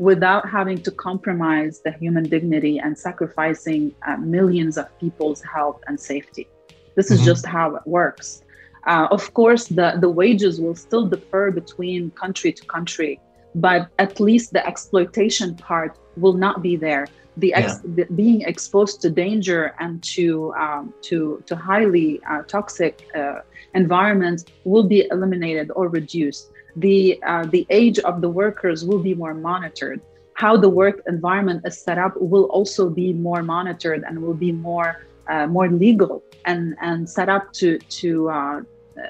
without 0.00 0.48
having 0.48 0.80
to 0.82 0.90
compromise 0.90 1.80
the 1.80 1.92
human 1.92 2.24
dignity 2.24 2.78
and 2.78 2.98
sacrificing 2.98 3.94
uh, 4.08 4.16
millions 4.16 4.78
of 4.78 4.86
people's 4.98 5.42
health 5.42 5.78
and 5.88 6.00
safety. 6.00 6.48
This 6.94 7.10
is 7.10 7.18
mm-hmm. 7.18 7.26
just 7.26 7.44
how 7.44 7.76
it 7.76 7.86
works. 7.86 8.42
Uh, 8.86 9.08
of 9.10 9.34
course 9.34 9.66
the, 9.66 9.98
the 10.00 10.08
wages 10.08 10.58
will 10.58 10.74
still 10.74 11.06
differ 11.06 11.50
between 11.50 12.10
country 12.12 12.50
to 12.50 12.64
country 12.64 13.20
but 13.54 13.88
at 13.98 14.20
least 14.20 14.52
the 14.52 14.66
exploitation 14.66 15.54
part 15.54 15.98
will 16.16 16.32
not 16.32 16.62
be 16.62 16.76
there. 16.76 17.06
The, 17.36 17.54
ex- 17.54 17.80
yeah. 17.84 18.04
the 18.06 18.14
being 18.14 18.42
exposed 18.42 19.00
to 19.02 19.10
danger 19.10 19.74
and 19.78 20.02
to 20.14 20.52
um, 20.54 20.92
to 21.02 21.42
to 21.46 21.56
highly 21.56 22.20
uh, 22.28 22.42
toxic 22.42 23.08
uh, 23.14 23.40
environments 23.74 24.44
will 24.64 24.84
be 24.84 25.06
eliminated 25.10 25.70
or 25.74 25.88
reduced. 25.88 26.50
The 26.76 27.20
uh, 27.26 27.46
the 27.46 27.66
age 27.70 27.98
of 28.00 28.20
the 28.20 28.28
workers 28.28 28.84
will 28.84 28.98
be 28.98 29.14
more 29.14 29.34
monitored. 29.34 30.00
How 30.34 30.56
the 30.56 30.68
work 30.68 31.02
environment 31.06 31.62
is 31.64 31.78
set 31.78 31.98
up 31.98 32.14
will 32.20 32.44
also 32.44 32.90
be 32.90 33.12
more 33.12 33.42
monitored 33.42 34.04
and 34.06 34.20
will 34.20 34.34
be 34.34 34.52
more 34.52 35.04
uh, 35.28 35.46
more 35.46 35.68
legal 35.68 36.22
and 36.44 36.76
and 36.80 37.08
set 37.08 37.28
up 37.28 37.52
to 37.54 37.78
to 37.78 38.28
uh, 38.28 38.60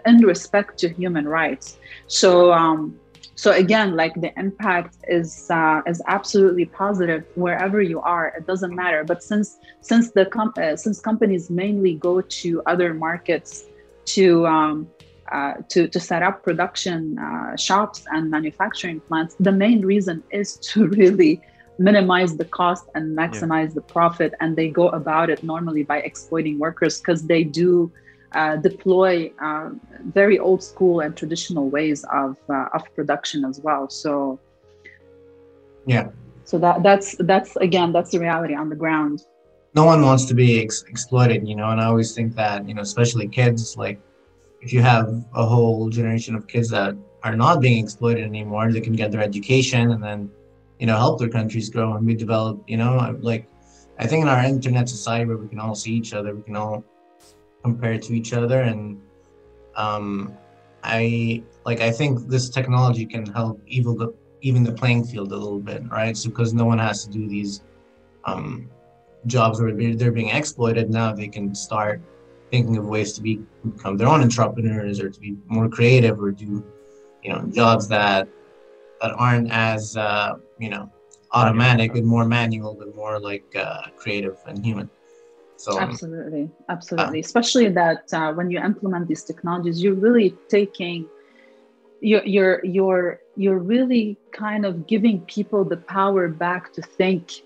in 0.07 0.19
respect 0.19 0.79
to 0.79 0.89
human 0.89 1.27
rights. 1.27 1.79
So 2.07 2.53
um, 2.53 3.00
so 3.43 3.53
again 3.53 3.97
like 3.97 4.15
the 4.21 4.33
impact 4.39 4.99
is 5.09 5.51
uh, 5.51 5.81
is 5.87 6.03
absolutely 6.07 6.67
positive 6.67 7.25
wherever 7.37 7.81
you 7.81 7.99
are. 8.15 8.27
It 8.37 8.47
doesn't 8.47 8.75
matter. 8.83 9.03
But 9.03 9.23
since 9.31 9.59
since 9.81 10.11
the 10.11 10.27
com- 10.27 10.53
uh, 10.63 10.77
since 10.77 11.01
companies 11.01 11.49
mainly 11.49 11.95
go 11.95 12.21
to 12.43 12.49
other 12.73 12.93
markets 12.93 13.65
to 14.15 14.47
um, 14.47 14.77
uh, 15.33 15.55
to, 15.73 15.89
to 15.89 15.99
set 15.99 16.23
up 16.23 16.43
production 16.43 17.19
uh, 17.19 17.57
shops 17.57 18.05
and 18.15 18.31
manufacturing 18.31 19.01
plants 19.09 19.37
the 19.41 19.53
main 19.53 19.81
reason 19.93 20.23
is 20.31 20.57
to 20.71 20.89
really 21.01 21.41
minimize 21.79 22.37
the 22.37 22.45
cost 22.45 22.85
and 22.95 23.17
maximize 23.17 23.69
yeah. 23.69 23.81
the 23.81 23.87
profit. 23.97 24.35
And 24.41 24.55
they 24.55 24.69
go 24.69 24.91
about 24.91 25.31
it 25.31 25.43
normally 25.43 25.83
by 25.83 26.01
exploiting 26.01 26.59
workers 26.59 27.01
because 27.01 27.23
they 27.23 27.43
do 27.43 27.91
uh, 28.33 28.57
deploy 28.57 29.33
uh, 29.43 29.71
very 30.13 30.39
old 30.39 30.63
school 30.63 31.01
and 31.01 31.17
traditional 31.17 31.69
ways 31.69 32.05
of 32.13 32.37
uh, 32.49 32.67
of 32.75 32.83
production 32.95 33.45
as 33.45 33.61
well. 33.61 33.89
So 33.89 34.39
yeah. 35.87 36.09
So 36.45 36.59
that 36.59 36.83
that's 36.83 37.17
that's 37.21 37.57
again 37.57 37.93
that's 37.93 38.11
the 38.11 38.21
reality 38.21 38.55
on 38.55 38.69
the 38.69 38.77
ground. 38.77 39.25
No 39.75 39.85
one 39.85 40.03
wants 40.03 40.25
to 40.27 40.35
be 40.35 40.61
ex- 40.61 40.85
exploited, 40.89 41.47
you 41.47 41.55
know, 41.55 41.71
and 41.71 41.81
I 41.81 41.85
always 41.87 42.13
think 42.13 42.35
that 42.35 42.69
you 42.69 42.75
know, 42.75 42.83
especially 42.83 43.29
kids, 43.29 43.77
like 43.77 44.01
if 44.61 44.73
you 44.73 44.83
have 44.83 45.09
a 45.35 45.47
whole 45.47 45.89
generation 45.89 46.35
of 46.35 46.47
kids 46.49 46.69
that 46.71 46.97
are 47.23 47.37
not 47.37 47.61
being 47.61 47.83
exploited 47.83 48.25
anymore, 48.25 48.73
they 48.73 48.81
can 48.81 48.95
get 48.95 49.11
their 49.13 49.23
education 49.23 49.93
and 49.93 50.03
then 50.03 50.31
you 50.79 50.87
know 50.87 50.97
help 50.97 51.19
their 51.19 51.29
countries 51.29 51.69
grow 51.71 51.95
and 51.95 52.07
be 52.07 52.15
developed. 52.15 52.69
You 52.69 52.79
know, 52.79 53.17
like 53.21 53.49
I 53.99 54.07
think 54.07 54.23
in 54.23 54.29
our 54.29 54.43
internet 54.45 54.89
society 54.89 55.27
where 55.27 55.37
we 55.37 55.49
can 55.49 55.61
all 55.61 55.75
see 55.75 55.93
each 55.93 56.15
other, 56.15 56.35
we 56.35 56.43
can 56.43 56.57
all 56.57 56.85
compared 57.63 58.03
to 58.03 58.15
each 58.15 58.33
other 58.33 58.63
and 58.63 59.01
um, 59.77 60.37
i 60.83 61.43
like 61.65 61.81
i 61.81 61.91
think 61.91 62.29
this 62.29 62.49
technology 62.49 63.05
can 63.07 63.27
help 63.27 63.61
even 63.67 63.97
the 63.97 64.13
even 64.43 64.63
the 64.63 64.73
playing 64.73 65.05
field 65.05 65.33
a 65.33 65.37
little 65.37 65.61
bit 65.61 65.83
right? 65.91 66.17
So 66.17 66.31
because 66.31 66.55
no 66.55 66.65
one 66.65 66.79
has 66.79 67.05
to 67.05 67.11
do 67.11 67.29
these 67.29 67.63
um, 68.25 68.71
jobs 69.27 69.61
where 69.61 69.73
they're 69.73 70.13
being 70.13 70.31
exploited 70.31 70.91
now 70.91 71.13
they 71.13 71.29
can 71.29 71.55
start 71.55 72.01
thinking 72.51 72.77
of 72.79 72.87
ways 72.87 73.13
to 73.13 73.23
be, 73.23 73.41
become 73.77 73.97
their 73.97 74.09
own 74.09 74.23
entrepreneurs 74.23 74.99
or 75.01 75.11
to 75.11 75.21
be 75.21 75.37
more 75.47 75.69
creative 75.69 76.19
or 76.19 76.31
do 76.31 76.65
you 77.23 77.31
know 77.31 77.43
jobs 77.53 77.87
that 77.89 78.29
that 79.01 79.13
aren't 79.17 79.51
as 79.51 79.97
uh, 79.97 80.35
you 80.59 80.69
know 80.69 80.91
automatic 81.33 81.95
and 81.95 82.07
more 82.07 82.25
manual 82.25 82.75
but 82.75 82.95
more 82.95 83.21
like 83.21 83.45
uh, 83.57 83.83
creative 83.97 84.37
and 84.47 84.65
human 84.65 84.91
so 85.61 85.79
absolutely, 85.79 86.51
absolutely. 86.69 87.19
Uh, 87.19 87.27
Especially 87.27 87.69
that 87.69 88.05
uh, 88.13 88.33
when 88.33 88.51
you 88.51 88.59
implement 88.61 89.09
these 89.09 89.23
technologies, 89.23 89.83
you're 89.83 89.95
really 89.95 90.35
taking 90.49 91.07
you're 92.01 92.25
you're 92.25 92.65
you're 92.65 93.21
you're 93.37 93.59
really 93.59 94.17
kind 94.33 94.65
of 94.65 94.87
giving 94.87 95.21
people 95.23 95.65
the 95.65 95.77
power 95.77 96.29
back 96.29 96.73
to 96.73 96.83
think 96.83 97.43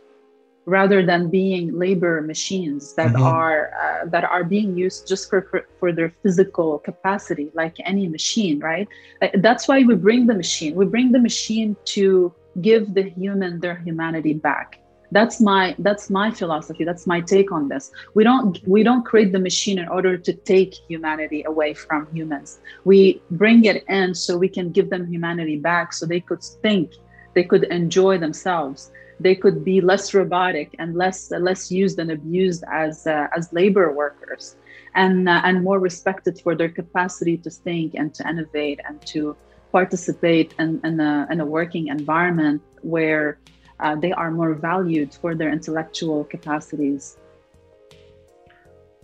rather 0.66 1.04
than 1.04 1.28
being 1.28 1.76
labor 1.78 2.22
machines 2.22 2.94
that 2.94 3.12
mm-hmm. 3.12 3.22
are 3.22 3.72
uh, 3.82 4.06
that 4.06 4.24
are 4.24 4.44
being 4.44 4.76
used 4.76 5.06
just 5.06 5.28
for, 5.28 5.42
for, 5.42 5.66
for 5.78 5.92
their 5.92 6.10
physical 6.22 6.78
capacity 6.78 7.50
like 7.54 7.76
any 7.84 8.08
machine 8.08 8.58
right 8.60 8.88
uh, 9.20 9.28
that's 9.40 9.68
why 9.68 9.82
we 9.82 9.94
bring 9.94 10.26
the 10.26 10.34
machine 10.34 10.74
we 10.74 10.86
bring 10.86 11.12
the 11.12 11.18
machine 11.18 11.76
to 11.84 12.32
give 12.62 12.94
the 12.94 13.02
human 13.02 13.60
their 13.60 13.76
humanity 13.76 14.32
back 14.32 14.80
that's 15.10 15.40
my 15.40 15.74
that's 15.78 16.10
my 16.10 16.30
philosophy. 16.30 16.84
That's 16.84 17.06
my 17.06 17.20
take 17.20 17.52
on 17.52 17.68
this. 17.68 17.92
We 18.14 18.24
don't 18.24 18.58
we 18.66 18.82
don't 18.82 19.04
create 19.04 19.32
the 19.32 19.38
machine 19.38 19.78
in 19.78 19.88
order 19.88 20.16
to 20.16 20.32
take 20.32 20.74
humanity 20.88 21.44
away 21.44 21.74
from 21.74 22.08
humans. 22.12 22.58
We 22.84 23.22
bring 23.30 23.64
it 23.64 23.84
in 23.88 24.14
so 24.14 24.36
we 24.36 24.48
can 24.48 24.70
give 24.70 24.90
them 24.90 25.06
humanity 25.06 25.56
back 25.56 25.92
so 25.92 26.06
they 26.06 26.20
could 26.20 26.42
think 26.42 26.92
they 27.34 27.44
could 27.44 27.64
enjoy 27.64 28.18
themselves. 28.18 28.90
They 29.20 29.34
could 29.34 29.64
be 29.64 29.80
less 29.80 30.12
robotic 30.14 30.74
and 30.78 30.96
less 30.96 31.30
less 31.30 31.70
used 31.70 31.98
and 31.98 32.10
abused 32.10 32.64
as 32.70 33.06
uh, 33.06 33.28
as 33.36 33.52
labor 33.52 33.92
workers 33.92 34.56
and 34.94 35.28
uh, 35.28 35.40
and 35.44 35.62
more 35.62 35.78
respected 35.78 36.40
for 36.40 36.54
their 36.54 36.68
capacity 36.68 37.36
to 37.38 37.50
think 37.50 37.94
and 37.94 38.14
to 38.14 38.28
innovate 38.28 38.80
and 38.86 39.00
to 39.06 39.36
participate 39.74 40.54
in, 40.60 40.80
in, 40.84 41.00
a, 41.00 41.26
in 41.32 41.40
a 41.40 41.44
working 41.44 41.88
environment 41.88 42.62
where 42.82 43.38
uh, 43.84 43.94
they 43.94 44.12
are 44.12 44.30
more 44.30 44.54
valued 44.54 45.12
for 45.20 45.34
their 45.34 45.50
intellectual 45.50 46.24
capacities. 46.24 47.18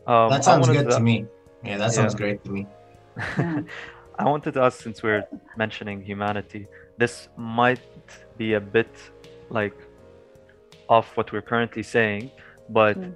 Um, 0.07 0.31
that 0.31 0.43
sounds 0.43 0.67
good 0.67 0.89
to, 0.89 0.97
to, 0.97 1.01
me. 1.01 1.27
Yeah, 1.63 1.77
that 1.77 1.93
sounds 1.93 2.15
yeah. 2.15 2.23
great 2.23 2.45
to 2.45 2.51
me. 2.51 2.67
Yeah. 3.17 3.61
I 4.19 4.25
wanted 4.25 4.53
to 4.55 4.63
ask, 4.63 4.83
since 4.83 5.03
we're 5.03 5.27
mentioning 5.57 6.03
humanity, 6.03 6.67
this 6.99 7.29
might 7.37 7.81
be 8.37 8.55
a 8.55 8.61
bit 8.61 8.93
like 9.51 9.77
off 10.89 11.17
what 11.17 11.31
we're 11.33 11.49
currently 11.53 11.83
saying, 11.83 12.31
but 12.69 12.99
mm. 12.99 13.13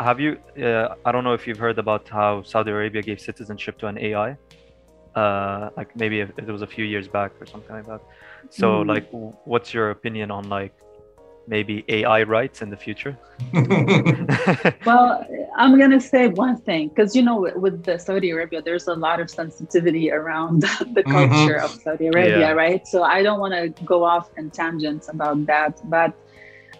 have 0.00 0.18
you? 0.24 0.30
Uh, 0.60 0.94
I 1.04 1.12
don't 1.12 1.24
know 1.24 1.34
if 1.34 1.46
you've 1.46 1.62
heard 1.66 1.78
about 1.78 2.08
how 2.08 2.42
Saudi 2.42 2.70
Arabia 2.70 3.02
gave 3.02 3.20
citizenship 3.20 3.78
to 3.80 3.86
an 3.86 3.98
AI. 3.98 4.36
Uh, 5.14 5.70
like 5.76 5.94
maybe 5.96 6.20
it 6.20 6.52
was 6.56 6.62
a 6.62 6.66
few 6.66 6.84
years 6.84 7.06
back 7.08 7.32
or 7.40 7.46
something 7.46 7.74
like 7.74 7.86
that. 7.86 8.02
So, 8.50 8.66
mm. 8.66 8.88
like, 8.92 9.06
what's 9.52 9.74
your 9.74 9.90
opinion 9.90 10.30
on 10.30 10.48
like 10.48 10.74
maybe 11.48 11.84
AI 11.88 12.22
rights 12.22 12.62
in 12.62 12.70
the 12.70 12.76
future? 12.76 13.18
well, 14.86 15.26
I'm 15.56 15.78
going 15.78 15.90
to 15.90 16.00
say 16.00 16.28
one 16.28 16.58
thing 16.58 16.88
because, 16.88 17.16
you 17.16 17.22
know, 17.22 17.50
with 17.56 17.84
the 17.84 17.98
Saudi 17.98 18.30
Arabia, 18.30 18.62
there's 18.62 18.86
a 18.86 18.94
lot 18.94 19.20
of 19.20 19.30
sensitivity 19.30 20.10
around 20.12 20.62
the 20.62 20.68
mm-hmm. 20.68 21.10
culture 21.10 21.54
mm-hmm. 21.54 21.64
of 21.64 21.70
Saudi 21.82 22.06
Arabia, 22.08 22.40
yeah. 22.40 22.52
right? 22.52 22.86
So 22.86 23.02
I 23.02 23.22
don't 23.22 23.40
want 23.40 23.54
to 23.54 23.84
go 23.84 24.04
off 24.04 24.30
in 24.36 24.50
tangents 24.50 25.08
about 25.08 25.46
that. 25.46 25.80
But 25.88 26.14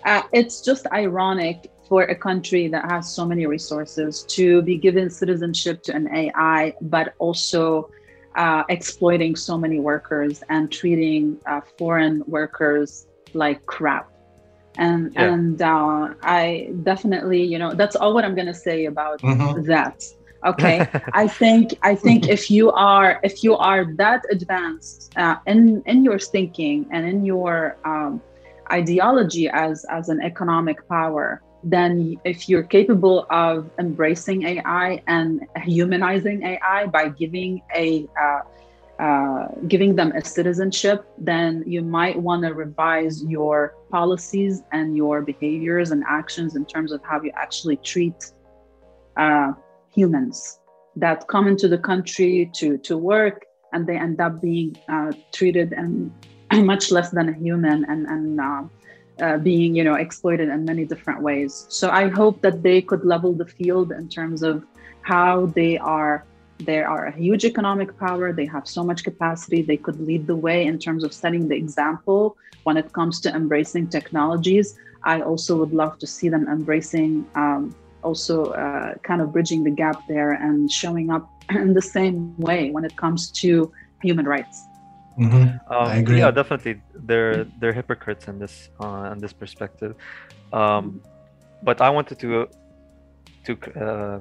uh, 0.04 0.22
it's 0.33 0.61
just 0.61 0.87
ironic 0.92 1.70
for 1.88 2.02
a 2.02 2.14
country 2.14 2.68
that 2.68 2.85
has 2.90 3.11
so 3.11 3.24
many 3.24 3.46
resources 3.46 4.22
to 4.24 4.61
be 4.62 4.76
given 4.76 5.09
citizenship 5.09 5.83
to 5.85 5.94
an 5.94 6.14
AI, 6.14 6.74
but 6.83 7.14
also 7.18 7.90
uh, 8.37 8.62
exploiting 8.68 9.35
so 9.35 9.57
many 9.57 9.81
workers 9.81 10.42
and 10.50 10.70
treating 10.70 11.38
uh, 11.46 11.61
foreign 11.78 12.22
workers 12.26 13.07
like 13.35 13.64
crap 13.66 14.11
and 14.79 15.12
yeah. 15.12 15.33
and 15.33 15.61
uh, 15.61 16.14
i 16.23 16.71
definitely 16.83 17.43
you 17.43 17.59
know 17.59 17.75
that's 17.75 17.97
all 17.97 18.14
what 18.14 18.25
i'm 18.25 18.35
going 18.35 18.47
to 18.47 18.55
say 18.55 18.87
about 18.87 19.21
mm-hmm. 19.21 19.62
that 19.64 20.05
okay 20.47 20.87
i 21.12 21.27
think 21.27 21.75
i 21.83 21.95
think 21.95 22.29
if 22.29 22.51
you 22.51 22.71
are 22.73 23.21
if 23.23 23.43
you 23.45 23.57
are 23.57 23.93
that 23.97 24.23
advanced 24.31 25.12
uh, 25.17 25.37
in 25.47 25.83
in 25.87 26.05
your 26.05 26.19
thinking 26.19 26.87
and 26.91 27.07
in 27.07 27.25
your 27.25 27.77
um, 27.85 28.23
ideology 28.73 29.49
as 29.49 29.85
as 29.91 30.09
an 30.09 30.21
economic 30.23 30.87
power 30.88 31.43
then 31.64 32.17
if 32.25 32.49
you're 32.49 32.62
capable 32.62 33.27
of 33.31 33.69
embracing 33.81 34.45
ai 34.45 35.03
and 35.09 35.45
humanizing 35.64 36.45
ai 36.45 36.87
by 36.87 37.09
giving 37.09 37.61
a 37.75 38.07
uh, 38.21 38.41
uh, 38.99 39.47
giving 39.69 39.95
them 39.95 40.13
a 40.13 40.25
citizenship, 40.25 41.05
then 41.19 41.63
you 41.67 41.83
might 41.83 42.21
want 42.21 42.43
to 42.43 42.53
revise 42.53 43.23
your 43.25 43.75
policies 43.91 44.63
and 44.73 44.97
your 44.97 45.23
behaviors 45.23 45.93
and 45.93 46.03
actions 46.09 46.57
in 46.57 46.65
terms 46.65 46.91
of 46.91 47.01
how 47.05 47.21
you 47.23 47.31
actually 47.37 47.77
treat 47.77 48.33
uh, 49.17 49.53
humans 49.95 50.59
that 50.97 51.27
come 51.29 51.47
into 51.47 51.69
the 51.69 51.79
country 51.79 52.51
to, 52.55 52.77
to 52.79 52.99
work 52.99 53.45
and 53.73 53.87
they 53.87 53.97
end 53.97 54.21
up 54.21 54.41
being 54.41 54.77
uh, 54.89 55.13
treated 55.33 55.73
and 55.73 56.13
much 56.67 56.91
less 56.91 57.11
than 57.11 57.29
a 57.29 57.33
human 57.33 57.85
and, 57.85 58.07
and 58.07 58.41
uh, 58.41 58.63
uh, 59.21 59.37
being 59.39 59.75
you 59.75 59.85
know 59.85 59.95
exploited 59.95 60.49
in 60.49 60.65
many 60.65 60.85
different 60.85 61.23
ways. 61.23 61.67
So 61.69 61.91
i 61.91 62.09
hope 62.09 62.41
that 62.43 62.63
they 62.63 62.81
could 62.81 63.05
level 63.05 63.33
the 63.33 63.47
field 63.47 63.93
in 63.93 64.09
terms 64.09 64.43
of 64.43 64.65
how 65.03 65.47
they 65.47 65.79
are 65.79 66.25
they 66.61 66.83
are 66.83 67.07
a 67.07 67.12
huge 67.12 67.44
economic 67.44 67.97
power. 67.99 68.33
They 68.33 68.47
have 68.47 68.66
so 68.66 68.83
much 68.83 69.05
capacity. 69.05 69.62
They 69.62 69.77
could 69.77 70.01
lead 70.01 70.27
the 70.27 70.37
way 70.37 70.66
in 70.66 70.79
terms 70.79 71.05
of 71.05 71.12
setting 71.12 71.49
the 71.49 71.57
example 71.57 72.37
when 72.64 72.77
it 72.77 72.92
comes 72.92 73.21
to 73.21 73.35
embracing 73.35 73.88
technologies. 73.88 74.77
I 75.05 75.21
also 75.21 75.57
would 75.57 75.73
love 75.73 75.99
to 76.01 76.07
see 76.07 76.29
them 76.29 76.49
embracing, 76.49 77.27
um, 77.35 77.75
also 78.03 78.47
uh, 78.47 78.94
kind 79.03 79.21
of 79.23 79.33
bridging 79.33 79.62
the 79.62 79.71
gap 79.71 80.03
there 80.09 80.33
and 80.33 80.71
showing 80.71 81.11
up 81.11 81.31
in 81.51 81.75
the 81.75 81.83
same 81.83 82.37
way 82.38 82.71
when 82.71 82.85
it 82.85 82.97
comes 82.97 83.31
to 83.42 83.73
human 84.03 84.27
rights. 84.27 84.64
Mm-hmm. 85.18 85.73
Um, 85.73 85.88
I 85.94 85.97
agree. 85.97 86.18
Yeah, 86.18 86.31
definitely. 86.31 86.81
They're 86.94 87.44
they're 87.59 87.73
hypocrites 87.73 88.29
in 88.29 88.38
this 88.38 88.71
uh, 88.81 89.11
in 89.12 89.18
this 89.18 89.33
perspective. 89.33 89.97
Um, 90.53 91.03
but 91.62 91.81
I 91.81 91.90
wanted 91.90 92.18
to 92.21 92.49
to 93.47 93.53
uh, 93.85 94.21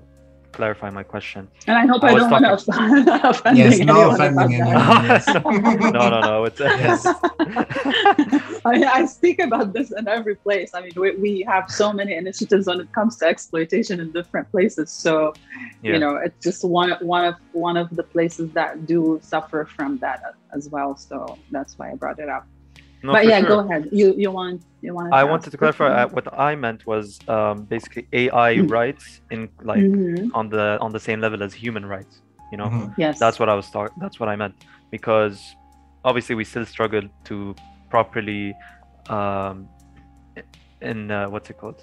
clarify 0.51 0.89
my 0.89 1.03
question. 1.03 1.47
And 1.67 1.77
I 1.77 1.86
hope 1.86 2.03
I, 2.03 2.10
I 2.10 2.15
don't 2.15 2.29
talking... 2.29 2.47
want 2.47 3.05
to 3.23 3.29
offend 3.29 3.57
yes, 3.57 3.79
no 3.79 4.12
offending 4.12 4.53
anyone. 4.53 4.73
yes. 4.73 5.27
no, 5.93 6.10
no, 6.10 6.19
no. 6.21 6.45
It's, 6.45 6.60
yes. 6.60 7.05
I, 8.65 8.83
I, 8.83 9.05
speak 9.05 9.39
about 9.39 9.73
this 9.73 9.91
in 9.91 10.07
every 10.07 10.36
place. 10.36 10.71
I 10.73 10.81
mean, 10.81 10.91
we, 10.95 11.15
we 11.15 11.41
have 11.41 11.69
so 11.69 11.93
many 11.93 12.15
initiatives 12.15 12.67
when 12.67 12.81
it 12.81 12.91
comes 12.91 13.17
to 13.17 13.25
exploitation 13.25 13.99
in 13.99 14.12
different 14.12 14.49
places. 14.51 14.91
So, 14.91 15.33
yeah. 15.81 15.93
you 15.93 15.99
know, 15.99 16.15
it's 16.15 16.43
just 16.43 16.63
one 16.63 16.91
one 17.01 17.25
of 17.25 17.36
one 17.51 17.77
of 17.77 17.95
the 17.95 18.03
places 18.03 18.51
that 18.53 18.86
do 18.86 19.19
suffer 19.23 19.65
from 19.65 19.97
that 19.99 20.36
as 20.53 20.69
well. 20.69 20.95
So 20.95 21.38
that's 21.51 21.77
why 21.77 21.91
I 21.91 21.95
brought 21.95 22.19
it 22.19 22.29
up. 22.29 22.45
No, 23.03 23.13
but 23.13 23.25
yeah, 23.25 23.39
sure. 23.39 23.47
go 23.49 23.60
ahead. 23.60 23.89
You 23.91 24.13
you 24.17 24.31
want 24.31 24.63
you 24.81 24.93
want. 24.93 25.13
I 25.13 25.23
wanted 25.23 25.51
to 25.51 25.57
clarify. 25.57 25.88
Uh, 25.88 26.07
what 26.10 26.27
I 26.38 26.55
meant 26.55 26.86
was 26.88 27.19
um, 27.27 27.65
basically 27.65 28.07
AI 28.13 28.55
mm-hmm. 28.55 28.67
rights 28.67 29.21
in 29.29 29.49
like 29.62 29.79
mm-hmm. 29.79 30.36
on 30.36 30.49
the 30.49 30.77
on 30.81 30.91
the 30.91 30.99
same 30.99 31.21
level 31.21 31.43
as 31.43 31.53
human 31.53 31.86
rights. 31.86 32.21
You 32.51 32.57
know. 32.57 32.65
Mm-hmm. 32.65 33.01
Yes. 33.01 33.19
That's 33.19 33.39
what 33.39 33.49
I 33.49 33.55
was 33.55 33.69
talking. 33.69 33.95
That's 33.99 34.19
what 34.19 34.29
I 34.29 34.36
meant 34.36 34.55
because 34.89 35.55
obviously 36.03 36.36
we 36.36 36.43
still 36.43 36.65
struggle 36.65 37.03
to 37.25 37.55
properly 37.89 38.55
um, 39.10 39.67
in 40.81 41.12
uh, 41.12 41.27
what's 41.29 41.49
it 41.49 41.57
called 41.57 41.81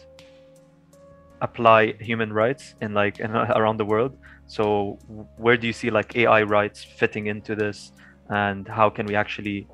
apply 1.40 1.92
human 2.00 2.32
rights 2.32 2.74
in 2.80 2.94
like 2.94 3.20
in, 3.20 3.30
around 3.60 3.76
the 3.76 3.84
world 3.84 4.16
so 4.46 4.98
where 5.36 5.56
do 5.56 5.66
you 5.66 5.72
see 5.72 5.90
like 5.90 6.16
ai 6.16 6.42
rights 6.42 6.82
fitting 6.82 7.26
into 7.26 7.54
this 7.54 7.92
and 8.30 8.66
how 8.68 8.88
can 8.88 9.04
we 9.06 9.14
actually 9.14 9.66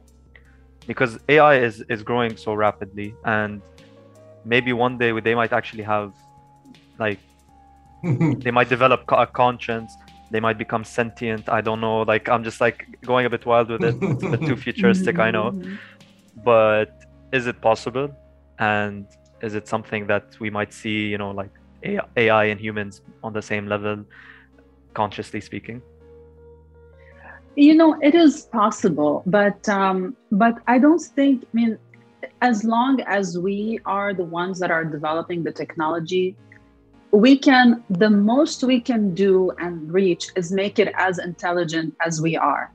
because 0.87 1.19
AI 1.29 1.57
is 1.57 1.85
is 1.88 2.03
growing 2.03 2.37
so 2.37 2.55
rapidly, 2.55 3.14
and 3.25 3.62
maybe 4.45 4.73
one 4.73 4.99
day 4.99 5.19
they 5.21 5.35
might 5.35 5.53
actually 5.53 5.83
have 5.83 6.12
like 6.99 7.19
they 8.03 8.51
might 8.51 8.69
develop 8.69 9.05
a 9.12 9.27
conscience 9.27 9.93
they 10.31 10.40
might 10.40 10.57
become 10.57 10.85
sentient 10.85 11.49
i 11.49 11.61
don't 11.61 11.81
know 11.81 12.03
like 12.03 12.29
i'm 12.29 12.43
just 12.43 12.61
like 12.61 12.87
going 13.03 13.27
a 13.27 13.31
bit 13.31 13.45
wild 13.45 13.69
with 13.69 13.83
it. 13.85 13.95
It's 14.01 14.23
a 14.23 14.29
bit 14.29 14.40
too 14.40 14.57
futuristic 14.66 15.19
i 15.19 15.31
know. 15.31 15.51
Mm-hmm. 15.51 15.75
But 16.45 16.90
is 17.33 17.47
it 17.47 17.61
possible? 17.61 18.09
And 18.59 19.07
is 19.43 19.55
it 19.55 19.69
something 19.69 20.07
that 20.07 20.38
we 20.38 20.49
might 20.49 20.73
see 20.73 21.09
you 21.09 21.19
know 21.19 21.31
like 21.31 21.51
ai 22.16 22.45
and 22.45 22.61
humans 22.61 23.01
on 23.23 23.33
the 23.33 23.43
same 23.43 23.66
level 23.66 24.05
consciously 24.95 25.40
speaking 25.40 25.81
you 27.57 27.75
know 27.75 27.99
it 28.01 28.15
is 28.15 28.43
possible 28.47 29.23
but 29.27 29.69
um 29.69 30.17
but 30.31 30.59
i 30.67 30.79
don't 30.79 31.01
think 31.01 31.43
i 31.43 31.49
mean 31.53 31.79
as 32.43 32.65
long 32.65 33.01
as 33.03 33.39
we 33.39 33.79
are 33.85 34.15
the 34.15 34.25
ones 34.25 34.59
that 34.59 34.71
are 34.71 34.85
developing 34.85 35.43
the 35.43 35.53
technology 35.53 36.37
we 37.13 37.37
can 37.37 37.83
the 37.91 38.09
most 38.09 38.63
we 38.63 38.81
can 38.81 39.15
do 39.15 39.51
and 39.59 39.93
reach 39.93 40.29
is 40.37 40.53
make 40.53 40.79
it 40.79 40.93
as 40.97 41.19
intelligent 41.19 41.95
as 42.05 42.21
we 42.23 42.37
are 42.37 42.73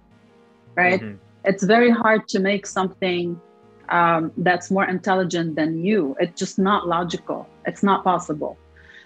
right 0.76 1.02
mm-hmm. 1.02 1.18
it's 1.46 1.64
very 1.64 1.90
hard 1.90 2.28
to 2.28 2.40
make 2.40 2.66
something 2.66 3.40
um, 3.90 4.32
that's 4.38 4.72
more 4.72 4.86
intelligent 4.86 5.56
than 5.56 5.84
you 5.86 6.16
it's 6.20 6.38
just 6.38 6.60
not 6.60 6.88
logical 6.88 7.48
it's 7.66 7.84
not 7.84 8.04
possible 8.04 8.58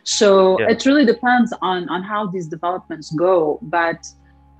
so 0.04 0.60
yeah. 0.60 0.70
it 0.70 0.86
really 0.86 1.06
depends 1.06 1.54
on 1.62 1.88
on 1.90 2.02
how 2.02 2.26
these 2.26 2.48
developments 2.48 3.12
go 3.12 3.60
but 3.62 4.08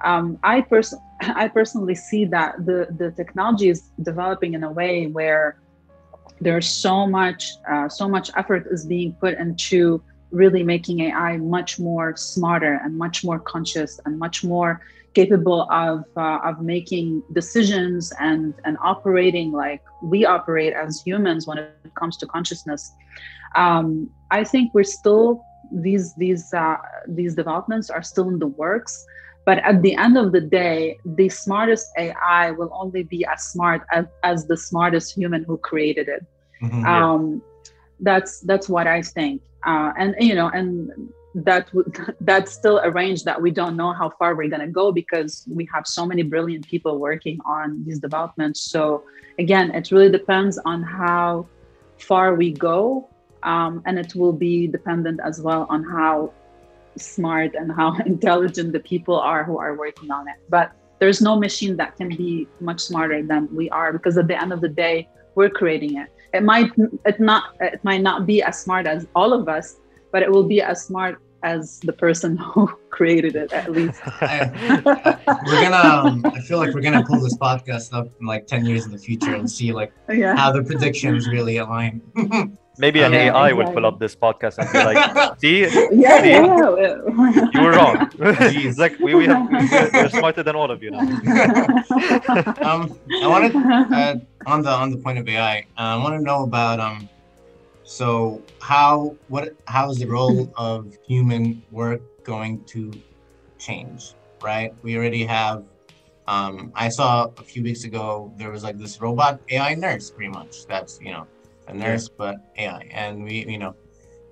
um, 0.04 0.40
I 0.44 0.62
pers- 0.62 0.96
I 1.22 1.48
personally 1.48 1.96
see 1.96 2.26
that 2.26 2.66
the 2.66 2.88
the 2.98 3.12
technology 3.12 3.70
is 3.70 3.90
developing 4.02 4.54
in 4.54 4.64
a 4.64 4.72
way 4.72 5.08
where 5.08 5.60
there's 6.42 6.68
so 6.68 7.06
much 7.08 7.52
uh, 7.70 7.90
so 7.90 8.08
much 8.08 8.32
effort 8.36 8.68
is 8.72 8.86
being 8.86 9.14
put 9.20 9.38
into 9.38 10.02
really 10.32 10.64
making 10.64 11.00
AI 11.02 11.38
much 11.38 11.80
more 11.80 12.16
smarter 12.16 12.80
and 12.84 12.98
much 12.98 13.24
more 13.24 13.40
conscious 13.40 14.00
and 14.06 14.20
much 14.20 14.44
more 14.44 14.82
capable 15.16 15.68
of 15.72 16.06
uh, 16.16 16.40
of 16.44 16.62
making 16.62 17.24
decisions 17.34 18.14
and 18.20 18.54
and 18.66 18.78
operating 18.84 19.52
like 19.52 19.82
we 20.04 20.26
operate 20.26 20.74
as 20.74 21.02
humans 21.02 21.48
when 21.48 21.58
it 21.58 21.74
comes 21.96 22.16
to 22.18 22.26
consciousness. 22.28 22.94
Um, 23.56 24.10
I 24.32 24.44
think 24.44 24.74
we're 24.74 24.84
still 24.84 25.44
these 25.72 26.14
these 26.16 26.54
uh, 26.54 26.78
these 27.08 27.36
developments 27.36 27.90
are 27.90 28.04
still 28.04 28.30
in 28.30 28.40
the 28.40 28.48
works 28.48 29.06
but 29.50 29.58
at 29.66 29.82
the 29.82 29.96
end 29.96 30.16
of 30.16 30.32
the 30.32 30.42
day, 30.42 31.00
the 31.04 31.28
smartest 31.28 31.88
AI 31.98 32.52
will 32.52 32.70
only 32.72 33.02
be 33.02 33.26
as 33.26 33.46
smart 33.46 33.82
as, 33.92 34.06
as 34.22 34.46
the 34.46 34.56
smartest 34.56 35.16
human 35.16 35.44
who 35.44 35.58
created 35.58 36.08
it. 36.08 36.24
Mm-hmm, 36.62 36.82
yeah. 36.82 37.04
um, 37.04 37.42
that's 38.00 38.42
that's 38.42 38.70
what 38.70 38.86
I 38.86 39.02
think. 39.02 39.42
Uh, 39.66 39.92
and 39.98 40.14
you 40.20 40.36
know, 40.36 40.50
and 40.50 40.92
that 41.34 41.68
that's 42.30 42.52
still 42.52 42.78
a 42.78 42.92
range 42.92 43.24
that 43.24 43.42
we 43.42 43.50
don't 43.50 43.76
know 43.76 43.92
how 43.92 44.12
far 44.20 44.36
we're 44.36 44.54
going 44.56 44.68
to 44.70 44.74
go 44.82 44.92
because 44.92 45.32
we 45.50 45.68
have 45.74 45.88
so 45.88 46.06
many 46.06 46.22
brilliant 46.22 46.68
people 46.68 47.00
working 47.00 47.40
on 47.44 47.84
these 47.86 47.98
developments. 47.98 48.62
So 48.62 49.04
again, 49.40 49.72
it 49.72 49.90
really 49.90 50.12
depends 50.12 50.60
on 50.60 50.84
how 50.84 51.48
far 51.98 52.36
we 52.36 52.52
go, 52.52 53.10
um, 53.42 53.82
and 53.88 53.98
it 53.98 54.14
will 54.14 54.38
be 54.48 54.68
dependent 54.68 55.20
as 55.26 55.42
well 55.42 55.66
on 55.72 55.84
how 55.84 56.34
smart 57.02 57.56
and 57.56 57.72
how 57.72 57.98
intelligent 58.06 58.74
the 58.74 58.80
people 58.80 59.20
are 59.20 59.44
who 59.44 59.58
are 59.58 59.76
working 59.76 60.12
on 60.12 60.28
it. 60.28 60.36
But 60.50 60.72
there's 61.00 61.22
no 61.22 61.40
machine 61.40 61.78
that 61.78 61.96
can 61.96 62.10
be 62.10 62.48
much 62.60 62.82
smarter 62.82 63.24
than 63.24 63.54
we 63.56 63.70
are 63.70 63.94
because 63.94 64.18
at 64.18 64.28
the 64.28 64.40
end 64.40 64.52
of 64.52 64.62
the 64.62 64.70
day, 64.70 65.08
we're 65.36 65.50
creating 65.50 65.98
it. 65.98 66.10
It 66.34 66.44
might 66.44 66.72
it 67.06 67.20
not 67.20 67.56
it 67.60 67.84
might 67.84 68.02
not 68.02 68.26
be 68.26 68.44
as 68.44 68.60
smart 68.60 68.86
as 68.86 69.08
all 69.16 69.34
of 69.34 69.48
us, 69.48 69.78
but 70.12 70.22
it 70.22 70.32
will 70.32 70.44
be 70.44 70.62
as 70.62 70.84
smart 70.84 71.22
as 71.44 71.80
the 71.80 71.94
person 71.94 72.38
who 72.54 72.68
created 72.90 73.36
it 73.36 73.54
at 73.54 73.72
least. 73.72 74.02
I, 74.06 74.52
we're 75.46 75.62
gonna. 75.62 75.76
Um, 75.78 76.26
I 76.26 76.42
feel 76.42 76.58
like 76.58 76.74
we're 76.74 76.82
gonna 76.82 77.06
pull 77.06 77.20
this 77.20 77.38
podcast 77.38 77.94
up 77.94 78.10
in 78.20 78.28
like 78.28 78.48
ten 78.48 78.66
years 78.66 78.86
in 78.86 78.92
the 78.92 78.98
future 78.98 79.34
and 79.34 79.50
see 79.50 79.72
like 79.72 79.94
yeah. 80.10 80.36
how 80.36 80.52
the 80.52 80.64
predictions 80.64 81.28
really 81.28 81.58
align. 81.58 82.02
Maybe 82.80 83.02
an 83.02 83.14
AI 83.14 83.28
exactly. 83.28 83.54
would 83.54 83.74
pull 83.74 83.86
up 83.86 84.00
this 84.00 84.16
podcast 84.16 84.58
and 84.58 84.72
be 84.72 84.78
like, 84.80 85.40
"See, 85.40 85.62
yeah, 85.92 86.22
see? 86.24 86.32
Yeah. 86.32 87.52
you 87.54 87.62
were 87.62 87.72
wrong. 87.72 88.10
it's 88.20 88.80
like 88.80 88.98
we, 89.00 89.14
we 89.16 89.26
have 89.26 89.50
we're 89.94 90.08
smarter 90.10 90.44
than 90.44 90.56
all 90.56 90.72
of 90.72 90.82
you 90.82 90.92
now." 90.92 91.00
um, 92.62 92.98
I 93.22 93.28
wanted 93.28 93.54
uh, 93.54 94.16
on 94.46 94.62
the 94.62 94.70
on 94.72 94.92
the 94.92 94.98
point 94.98 95.20
of 95.20 95.28
AI, 95.28 95.60
uh, 95.78 95.82
I 95.82 95.98
want 95.98 96.16
to 96.16 96.22
know 96.22 96.44
about 96.44 96.80
um, 96.80 97.10
so 97.84 98.42
how 98.62 99.14
what 99.28 99.54
how 99.66 99.92
is 99.92 100.00
the 100.00 100.08
role 100.08 100.50
of 100.56 100.98
human 101.06 101.62
work 101.72 102.02
going 102.24 102.64
to 102.66 102.94
change? 103.58 104.14
Right, 104.42 104.74
we 104.84 104.96
already 104.96 105.26
have. 105.26 105.66
Um, 106.28 106.72
I 106.76 106.88
saw 106.88 107.30
a 107.38 107.44
few 107.44 107.62
weeks 107.62 107.84
ago 107.84 108.32
there 108.38 108.52
was 108.52 108.64
like 108.64 108.78
this 108.78 109.02
robot 109.02 109.42
AI 109.50 109.74
nurse, 109.76 110.12
pretty 110.12 110.32
much. 110.32 110.66
That's 110.66 111.02
you 111.02 111.12
know 111.12 111.28
a 111.70 111.74
nurse, 111.74 112.10
but 112.10 112.36
AI. 112.58 112.82
And 112.92 113.24
we, 113.24 113.46
you 113.48 113.58
know, 113.58 113.76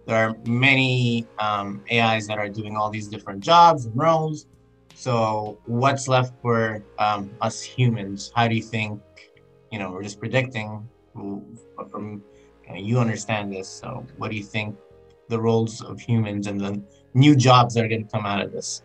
there 0.06 0.18
are 0.18 0.36
many 0.46 1.28
um, 1.40 1.84
AIs 1.92 2.28
that 2.28 2.38
are 2.38 2.50
doing 2.50 2.76
all 2.76 2.90
these 2.90 3.08
different 3.08 3.42
jobs 3.42 3.86
and 3.86 3.98
roles. 3.98 4.46
So 4.96 5.60
what's 5.66 6.08
left 6.08 6.34
for 6.42 6.84
um, 6.98 7.32
us 7.42 7.62
humans? 7.62 8.32
How 8.36 8.48
do 8.48 8.56
you 8.56 8.64
think? 8.64 9.00
You 9.72 9.80
know, 9.80 9.92
we're 9.92 10.04
just 10.04 10.20
predicting. 10.20 10.88
From 11.14 12.24
you, 12.68 12.74
know, 12.74 12.76
you 12.76 13.00
understand 13.00 13.52
this, 13.52 13.68
so 13.68 14.06
what 14.18 14.30
do 14.30 14.38
you 14.38 14.44
think 14.44 14.76
the 15.30 15.40
roles 15.40 15.82
of 15.82 16.00
humans 16.00 16.46
and 16.46 16.62
the 16.62 16.80
new 17.16 17.36
jobs 17.36 17.74
that 17.74 17.84
are 17.84 17.88
going 17.88 18.06
to 18.06 18.12
come 18.12 18.26
out 18.26 18.40
of 18.40 18.52
this? 18.52 18.84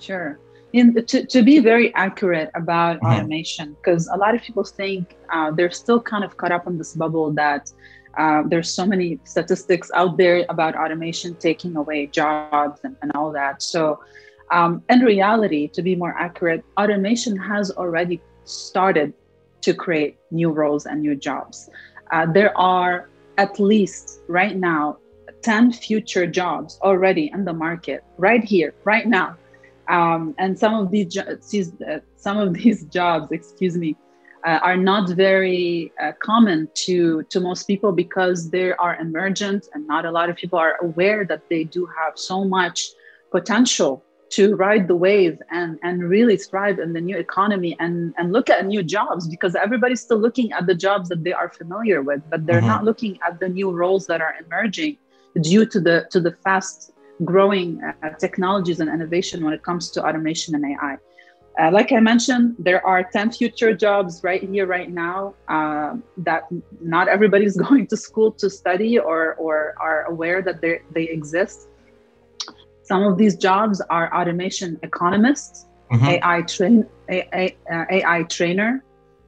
Sure 0.00 0.38
in, 0.72 0.94
to, 1.06 1.26
to 1.26 1.42
be 1.42 1.58
very 1.58 1.94
accurate 1.94 2.50
about 2.54 2.96
mm-hmm. 2.96 3.06
automation 3.06 3.74
because 3.74 4.08
a 4.08 4.16
lot 4.16 4.34
of 4.34 4.42
people 4.42 4.64
think 4.64 5.16
uh, 5.32 5.50
they're 5.50 5.70
still 5.70 6.00
kind 6.00 6.24
of 6.24 6.36
caught 6.36 6.52
up 6.52 6.66
in 6.66 6.78
this 6.78 6.94
bubble 6.94 7.32
that 7.32 7.72
uh, 8.16 8.42
there's 8.46 8.70
so 8.70 8.84
many 8.84 9.18
statistics 9.24 9.90
out 9.94 10.16
there 10.16 10.44
about 10.48 10.74
automation 10.76 11.34
taking 11.36 11.76
away 11.76 12.06
jobs 12.06 12.80
and, 12.84 12.96
and 13.02 13.12
all 13.14 13.30
that. 13.32 13.62
So 13.62 14.00
um, 14.50 14.82
in 14.88 15.00
reality 15.00 15.68
to 15.68 15.82
be 15.82 15.94
more 15.94 16.14
accurate 16.18 16.64
automation 16.78 17.36
has 17.36 17.70
already 17.70 18.20
started 18.44 19.12
to 19.60 19.74
create 19.74 20.18
new 20.30 20.50
roles 20.50 20.86
and 20.86 21.00
new 21.00 21.14
jobs. 21.14 21.68
Uh, 22.10 22.26
there 22.26 22.56
are 22.58 23.08
at 23.36 23.60
least 23.60 24.20
right 24.26 24.56
now 24.56 24.98
10 25.42 25.72
future 25.72 26.26
jobs 26.26 26.78
already 26.82 27.30
in 27.32 27.44
the 27.44 27.52
market 27.52 28.02
right 28.16 28.42
here 28.42 28.74
right 28.84 29.06
now 29.06 29.36
um, 29.88 30.34
and 30.38 30.58
some 30.58 30.74
of 30.74 30.90
these 30.90 31.16
uh, 31.16 32.00
some 32.16 32.38
of 32.38 32.54
these 32.60 32.84
jobs, 32.84 33.32
excuse 33.32 33.76
me, 33.76 33.96
uh, 34.46 34.60
are 34.62 34.76
not 34.76 35.10
very 35.10 35.92
uh, 36.00 36.12
common 36.20 36.68
to 36.74 37.22
to 37.24 37.40
most 37.40 37.66
people 37.66 37.92
because 37.92 38.50
they 38.50 38.72
are 38.72 38.96
emergent, 38.96 39.68
and 39.74 39.86
not 39.86 40.04
a 40.04 40.10
lot 40.10 40.30
of 40.30 40.36
people 40.36 40.58
are 40.58 40.76
aware 40.82 41.24
that 41.24 41.48
they 41.48 41.64
do 41.64 41.86
have 41.86 42.18
so 42.18 42.44
much 42.44 42.88
potential 43.30 44.04
to 44.30 44.54
ride 44.56 44.88
the 44.88 44.94
wave 44.94 45.40
and 45.50 45.78
and 45.82 46.02
really 46.02 46.36
thrive 46.36 46.78
in 46.78 46.92
the 46.92 47.00
new 47.00 47.16
economy 47.16 47.74
and 47.80 48.14
and 48.18 48.32
look 48.32 48.50
at 48.50 48.66
new 48.66 48.82
jobs 48.82 49.26
because 49.26 49.54
everybody's 49.54 50.02
still 50.02 50.18
looking 50.18 50.52
at 50.52 50.66
the 50.66 50.74
jobs 50.74 51.08
that 51.08 51.24
they 51.24 51.32
are 51.32 51.48
familiar 51.48 52.02
with 52.02 52.20
but 52.28 52.44
they're 52.44 52.58
mm-hmm. 52.58 52.68
not 52.68 52.84
looking 52.84 53.18
at 53.26 53.40
the 53.40 53.48
new 53.48 53.70
roles 53.70 54.06
that 54.06 54.20
are 54.20 54.34
emerging 54.44 54.98
due 55.40 55.64
to 55.64 55.80
the 55.80 56.06
to 56.10 56.20
the 56.20 56.32
fast 56.44 56.92
growing 57.24 57.82
uh, 57.82 58.10
technologies 58.18 58.80
and 58.80 58.88
innovation 58.88 59.44
when 59.44 59.52
it 59.52 59.62
comes 59.62 59.90
to 59.90 60.04
automation 60.04 60.54
and 60.54 60.64
ai 60.64 60.96
uh, 61.58 61.70
like 61.72 61.90
I 61.90 61.98
mentioned, 61.98 62.54
there 62.58 62.84
are 62.86 63.02
10 63.02 63.32
future 63.32 63.74
jobs 63.74 64.22
right 64.22 64.42
here, 64.42 64.66
right 64.66 64.88
now, 64.88 65.34
uh, 65.48 65.96
that 66.18 66.44
not 66.80 67.08
everybody's 67.08 67.56
going 67.66 67.88
to 67.88 67.96
school 67.96 68.30
to 68.32 68.48
study 68.48 68.98
or, 68.98 69.34
or 69.34 69.74
are 69.80 70.04
aware 70.04 70.40
that 70.40 70.60
they 70.60 71.04
exist. 71.08 71.68
Some 72.84 73.02
of 73.02 73.18
these 73.18 73.36
jobs 73.36 73.80
are 73.90 74.14
automation 74.14 74.78
economists, 74.82 75.66
mm-hmm. 75.90 76.06
AI, 76.06 76.42
train, 76.42 76.86
AI, 77.08 77.56
uh, 77.70 77.84
AI 77.90 78.22
trainer, 78.24 78.84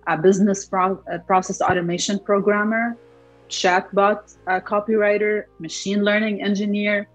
a 0.07 0.16
business 0.16 0.64
pro- 0.66 1.03
a 1.12 1.18
process 1.18 1.61
automation 1.61 2.20
programmer, 2.20 2.96
chatbot 3.48 4.37
uh, 4.46 4.61
copywriter, 4.61 5.44
machine 5.59 6.05
learning 6.05 6.42
engineer. 6.42 7.09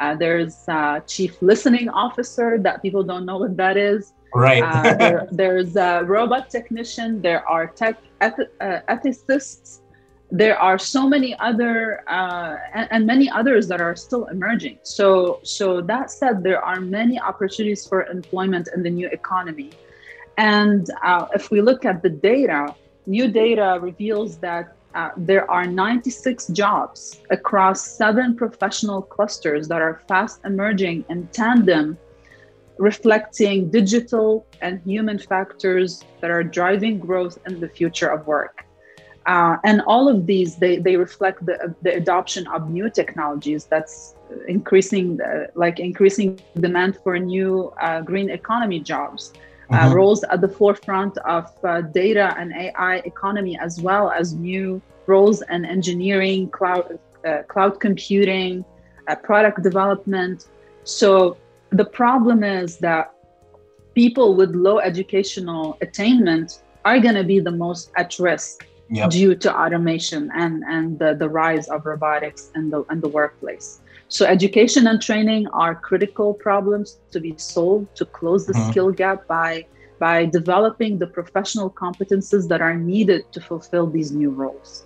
Uh, 0.00 0.14
there's 0.14 0.66
a 0.68 1.02
chief 1.06 1.40
listening 1.42 1.88
officer 1.90 2.58
that 2.58 2.82
people 2.82 3.02
don't 3.02 3.26
know 3.26 3.38
what 3.38 3.56
that 3.56 3.76
is. 3.76 4.12
Right. 4.34 4.62
uh, 4.62 4.94
there, 4.94 5.28
there's 5.32 5.76
a 5.76 6.02
robot 6.04 6.50
technician. 6.50 7.20
There 7.20 7.46
are 7.46 7.66
tech 7.66 7.96
eth- 8.20 8.54
uh, 8.60 8.80
ethicists 8.88 9.80
there 10.32 10.56
are 10.58 10.78
so 10.78 11.08
many 11.08 11.36
other 11.40 12.08
uh, 12.08 12.56
and, 12.72 12.88
and, 12.92 13.06
many 13.06 13.28
others 13.28 13.66
that 13.66 13.80
are 13.80 13.96
still 13.96 14.26
emerging 14.26 14.78
so 14.82 15.40
so 15.42 15.80
that 15.80 16.10
said 16.10 16.42
there 16.42 16.64
are 16.64 16.80
many 16.80 17.18
opportunities 17.18 17.86
for 17.86 18.06
employment 18.06 18.68
in 18.74 18.82
the 18.82 18.90
new 18.90 19.08
economy 19.08 19.70
and 20.38 20.88
uh, 21.02 21.26
if 21.34 21.50
we 21.50 21.60
look 21.60 21.84
at 21.84 22.02
the 22.02 22.08
data 22.08 22.74
new 23.06 23.26
data 23.28 23.78
reveals 23.82 24.38
that 24.38 24.76
uh, 24.94 25.10
there 25.16 25.48
are 25.50 25.66
96 25.66 26.48
jobs 26.48 27.20
across 27.30 27.86
seven 27.86 28.36
professional 28.36 29.02
clusters 29.02 29.68
that 29.68 29.80
are 29.80 30.02
fast 30.08 30.40
emerging 30.44 31.04
in 31.08 31.26
tandem 31.28 31.96
reflecting 32.78 33.70
digital 33.70 34.46
and 34.62 34.80
human 34.82 35.18
factors 35.18 36.02
that 36.20 36.30
are 36.30 36.42
driving 36.42 36.98
growth 36.98 37.38
in 37.46 37.60
the 37.60 37.68
future 37.68 38.08
of 38.08 38.26
work 38.26 38.64
uh, 39.26 39.56
and 39.64 39.82
all 39.82 40.08
of 40.08 40.26
these, 40.26 40.56
they, 40.56 40.78
they 40.78 40.96
reflect 40.96 41.44
the, 41.44 41.74
the 41.82 41.94
adoption 41.94 42.46
of 42.48 42.70
new 42.70 42.88
technologies 42.88 43.64
that's 43.64 44.14
increasing, 44.48 45.20
like 45.54 45.78
increasing 45.78 46.40
demand 46.58 46.98
for 47.04 47.18
new 47.18 47.72
uh, 47.80 48.00
green 48.00 48.30
economy 48.30 48.80
jobs. 48.80 49.32
Uh, 49.70 49.84
mm-hmm. 49.84 49.94
roles 49.94 50.24
at 50.24 50.40
the 50.40 50.48
forefront 50.48 51.16
of 51.18 51.46
uh, 51.62 51.80
data 51.80 52.34
and 52.36 52.52
AI 52.52 52.96
economy, 53.04 53.56
as 53.56 53.80
well 53.80 54.10
as 54.10 54.32
new 54.32 54.82
roles 55.06 55.42
in 55.42 55.64
engineering, 55.64 56.48
cloud, 56.50 56.98
uh, 57.24 57.42
cloud 57.46 57.78
computing, 57.78 58.64
product 59.22 59.62
development. 59.62 60.46
So 60.84 61.36
the 61.70 61.84
problem 61.84 62.42
is 62.42 62.78
that 62.78 63.12
people 63.94 64.34
with 64.34 64.54
low 64.54 64.78
educational 64.78 65.78
attainment 65.80 66.62
are 66.84 66.98
going 66.98 67.14
to 67.14 67.24
be 67.24 67.40
the 67.40 67.50
most 67.50 67.90
at 67.96 68.18
risk 68.18 68.66
yep. 68.90 69.10
due 69.10 69.34
to 69.34 69.54
automation 69.54 70.30
and 70.34 70.64
and 70.64 70.98
the, 70.98 71.14
the 71.14 71.28
rise 71.28 71.68
of 71.68 71.86
robotics 71.86 72.50
in 72.54 72.70
the 72.70 72.82
in 72.90 73.00
the 73.00 73.08
workplace 73.08 73.80
so 74.10 74.26
education 74.26 74.86
and 74.86 75.00
training 75.00 75.46
are 75.48 75.74
critical 75.74 76.34
problems 76.34 76.98
to 77.10 77.18
be 77.20 77.34
solved 77.38 77.96
to 77.96 78.04
close 78.04 78.44
the 78.46 78.52
mm-hmm. 78.52 78.70
skill 78.70 78.90
gap 78.90 79.26
by 79.26 79.64
by 79.98 80.26
developing 80.26 80.98
the 80.98 81.06
professional 81.06 81.70
competences 81.70 82.48
that 82.48 82.60
are 82.60 82.76
needed 82.76 83.24
to 83.32 83.40
fulfill 83.40 83.86
these 83.86 84.12
new 84.12 84.30
roles 84.30 84.84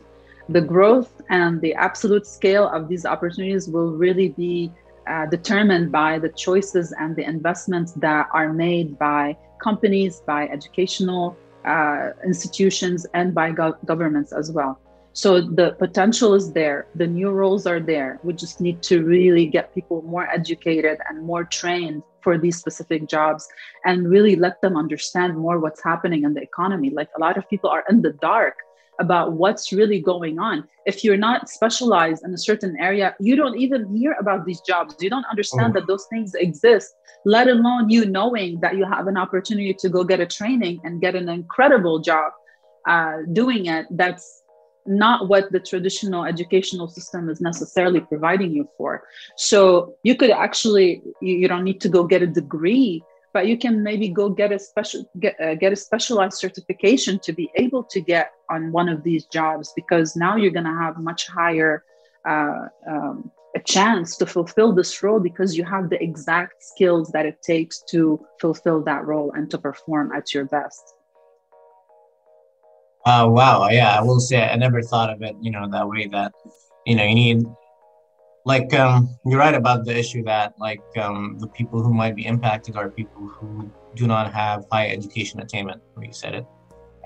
the 0.48 0.60
growth 0.60 1.22
and 1.30 1.60
the 1.60 1.74
absolute 1.74 2.26
scale 2.26 2.68
of 2.68 2.88
these 2.88 3.06
opportunities 3.06 3.68
will 3.68 3.92
really 3.92 4.28
be 4.30 4.70
uh, 5.06 5.26
determined 5.26 5.90
by 5.90 6.18
the 6.18 6.28
choices 6.30 6.92
and 6.98 7.16
the 7.16 7.24
investments 7.24 7.92
that 7.92 8.28
are 8.32 8.52
made 8.52 8.98
by 8.98 9.36
companies, 9.62 10.20
by 10.26 10.46
educational 10.48 11.36
uh, 11.64 12.10
institutions 12.24 13.06
and 13.14 13.34
by 13.34 13.50
go- 13.50 13.76
governments 13.84 14.32
as 14.32 14.50
well. 14.50 14.78
So 15.14 15.40
the 15.40 15.76
potential 15.78 16.34
is 16.34 16.52
there. 16.52 16.88
The 16.96 17.06
new 17.06 17.30
roles 17.30 17.66
are 17.66 17.78
there. 17.78 18.18
We 18.24 18.32
just 18.32 18.60
need 18.60 18.82
to 18.82 19.04
really 19.04 19.46
get 19.46 19.72
people 19.72 20.02
more 20.02 20.28
educated 20.28 20.98
and 21.08 21.22
more 21.22 21.44
trained 21.44 22.02
for 22.20 22.36
these 22.36 22.56
specific 22.56 23.08
jobs 23.08 23.46
and 23.84 24.10
really 24.10 24.34
let 24.34 24.60
them 24.60 24.76
understand 24.76 25.38
more 25.38 25.60
what's 25.60 25.84
happening 25.84 26.24
in 26.24 26.34
the 26.34 26.42
economy. 26.42 26.90
Like 26.90 27.10
a 27.16 27.20
lot 27.20 27.38
of 27.38 27.48
people 27.48 27.70
are 27.70 27.84
in 27.88 28.02
the 28.02 28.12
dark 28.14 28.56
about 28.98 29.34
what's 29.34 29.72
really 29.72 30.00
going 30.00 30.40
on. 30.40 30.66
If 30.84 31.04
you're 31.04 31.16
not 31.16 31.48
specialized 31.48 32.24
in 32.24 32.34
a 32.34 32.38
certain 32.38 32.76
area, 32.80 33.14
you 33.20 33.36
don't 33.36 33.56
even 33.56 33.94
hear 33.94 34.16
about 34.18 34.44
these 34.44 34.60
jobs. 34.62 34.96
You 35.00 35.10
don't 35.10 35.26
understand 35.30 35.76
oh. 35.76 35.80
that 35.80 35.86
those 35.86 36.06
things 36.10 36.34
exist, 36.34 36.92
let 37.24 37.46
alone 37.46 37.88
you 37.88 38.04
knowing 38.06 38.58
that 38.60 38.76
you 38.76 38.84
have 38.84 39.06
an 39.06 39.16
opportunity 39.16 39.74
to 39.74 39.88
go 39.88 40.02
get 40.02 40.18
a 40.18 40.26
training 40.26 40.80
and 40.82 41.00
get 41.00 41.14
an 41.14 41.28
incredible 41.28 42.00
job 42.00 42.32
uh, 42.88 43.18
doing 43.32 43.66
it. 43.66 43.86
That's 43.90 44.43
not 44.86 45.28
what 45.28 45.50
the 45.52 45.60
traditional 45.60 46.24
educational 46.24 46.88
system 46.88 47.28
is 47.28 47.40
necessarily 47.40 48.00
providing 48.00 48.52
you 48.52 48.68
for. 48.76 49.04
So 49.36 49.96
you 50.02 50.14
could 50.16 50.30
actually, 50.30 51.02
you, 51.20 51.36
you 51.36 51.48
don't 51.48 51.64
need 51.64 51.80
to 51.82 51.88
go 51.88 52.04
get 52.04 52.22
a 52.22 52.26
degree 52.26 53.02
but 53.34 53.48
you 53.48 53.58
can 53.58 53.82
maybe 53.82 54.08
go 54.08 54.30
get 54.30 54.52
a 54.52 54.58
special 54.58 55.04
get, 55.18 55.38
uh, 55.40 55.56
get 55.56 55.72
a 55.72 55.76
specialized 55.76 56.38
certification 56.38 57.18
to 57.18 57.32
be 57.32 57.50
able 57.56 57.82
to 57.82 58.00
get 58.00 58.30
on 58.48 58.70
one 58.70 58.88
of 58.88 59.02
these 59.02 59.26
jobs 59.26 59.72
because 59.74 60.16
now 60.16 60.36
you're 60.36 60.52
going 60.52 60.64
to 60.64 60.78
have 60.84 60.96
much 60.98 61.26
higher 61.26 61.84
uh, 62.26 62.68
um, 62.88 63.30
a 63.56 63.60
chance 63.60 64.16
to 64.16 64.26
fulfill 64.26 64.72
this 64.72 65.02
role 65.02 65.20
because 65.20 65.56
you 65.56 65.64
have 65.64 65.90
the 65.90 66.02
exact 66.02 66.62
skills 66.62 67.10
that 67.10 67.26
it 67.26 67.42
takes 67.42 67.82
to 67.82 68.24
fulfill 68.40 68.82
that 68.82 69.04
role 69.04 69.32
and 69.32 69.50
to 69.50 69.58
perform 69.58 70.12
at 70.12 70.32
your 70.32 70.44
best 70.44 70.94
uh, 73.06 73.26
wow. 73.28 73.68
Yeah 73.68 73.98
i 73.98 74.02
will 74.02 74.20
say 74.20 74.42
i 74.42 74.56
never 74.56 74.82
thought 74.82 75.10
of 75.10 75.22
it 75.22 75.36
you 75.40 75.50
know 75.50 75.68
that 75.70 75.88
way 75.88 76.06
that 76.08 76.32
you 76.86 76.94
know 76.94 77.04
you 77.04 77.14
need 77.14 77.44
like 78.46 78.74
um, 78.74 79.08
you're 79.24 79.38
right 79.38 79.54
about 79.54 79.86
the 79.86 79.96
issue 79.96 80.22
that 80.24 80.52
like 80.58 80.82
um, 80.98 81.38
the 81.38 81.48
people 81.48 81.82
who 81.82 81.94
might 81.94 82.14
be 82.14 82.26
impacted 82.26 82.76
are 82.76 82.90
people 82.90 83.26
who 83.26 83.70
do 83.94 84.06
not 84.06 84.32
have 84.32 84.64
high 84.70 84.88
education 84.88 85.40
attainment 85.40 85.80
you 86.02 86.12
said 86.12 86.34
it. 86.34 86.46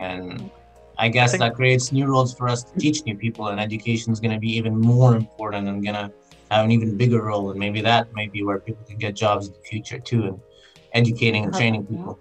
And 0.01 0.51
i 0.99 1.09
guess 1.09 1.35
I 1.35 1.39
that 1.39 1.55
creates 1.55 1.93
new 1.93 2.07
roles 2.07 2.35
for 2.35 2.49
us 2.49 2.65
to 2.65 2.79
teach 2.79 3.05
new 3.07 3.17
people 3.17 3.49
and 3.49 3.61
education 3.61 4.13
is 4.13 4.21
going 4.21 4.35
to 4.35 4.41
be 4.41 4.53
even 4.57 4.77
more 4.77 5.15
important 5.17 5.69
and 5.69 5.83
going 5.85 5.95
to 5.95 6.11
have 6.51 6.65
an 6.65 6.73
even 6.73 6.97
bigger 6.97 7.23
role 7.23 7.51
and 7.51 7.59
maybe 7.59 7.81
that 7.83 8.09
may 8.15 8.27
be 8.27 8.43
where 8.43 8.59
people 8.59 8.85
can 8.87 8.99
get 8.99 9.15
jobs 9.15 9.49
in 9.49 9.53
the 9.53 9.61
future 9.69 9.99
too 9.99 10.23
and 10.25 10.41
educating 10.95 11.45
and 11.45 11.55
training 11.55 11.87
people 11.87 12.19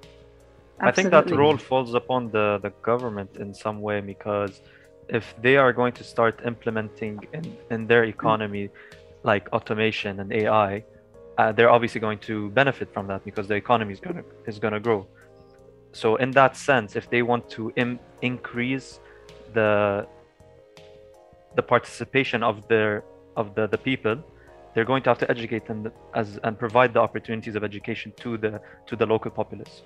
i 0.80 0.92
think 0.92 1.10
that 1.10 1.30
role 1.32 1.58
falls 1.58 1.94
upon 1.94 2.30
the, 2.32 2.60
the 2.62 2.72
government 2.82 3.38
in 3.38 3.54
some 3.54 3.82
way 3.82 4.00
because 4.00 4.62
if 5.10 5.34
they 5.42 5.58
are 5.58 5.74
going 5.74 5.94
to 5.94 6.04
start 6.04 6.42
implementing 6.46 7.20
in, 7.34 7.58
in 7.72 7.88
their 7.88 8.04
economy 8.04 8.70
like 9.24 9.48
automation 9.54 10.20
and 10.20 10.32
AI, 10.32 10.84
uh, 11.38 11.52
they're 11.52 11.70
obviously 11.70 12.02
going 12.02 12.20
to 12.20 12.50
benefit 12.52 12.92
from 12.94 13.08
that 13.08 13.24
because 13.24 13.48
the 13.48 13.56
economy 13.56 13.94
is 13.94 14.00
gonna 14.00 14.24
is 14.46 14.60
gonna 14.60 14.80
grow. 14.80 15.08
So 15.92 16.16
in 16.18 16.32
that 16.32 16.56
sense, 16.58 16.96
if 16.96 17.10
they 17.10 17.22
want 17.22 17.50
to 17.52 17.72
Im- 17.76 18.00
increase 18.22 19.00
the 19.54 20.08
the 21.56 21.64
participation 21.64 22.44
of 22.44 22.68
their 22.68 23.04
of 23.36 23.56
the, 23.56 23.68
the 23.68 23.78
people, 23.78 24.18
they're 24.74 24.86
going 24.86 25.04
to 25.04 25.10
have 25.10 25.20
to 25.20 25.30
educate 25.30 25.66
them 25.68 25.92
as 26.14 26.40
and 26.44 26.58
provide 26.58 26.94
the 26.94 27.00
opportunities 27.00 27.56
of 27.56 27.64
education 27.64 28.12
to 28.24 28.38
the 28.38 28.62
to 28.88 28.96
the 28.96 29.06
local 29.06 29.32
populace. 29.32 29.84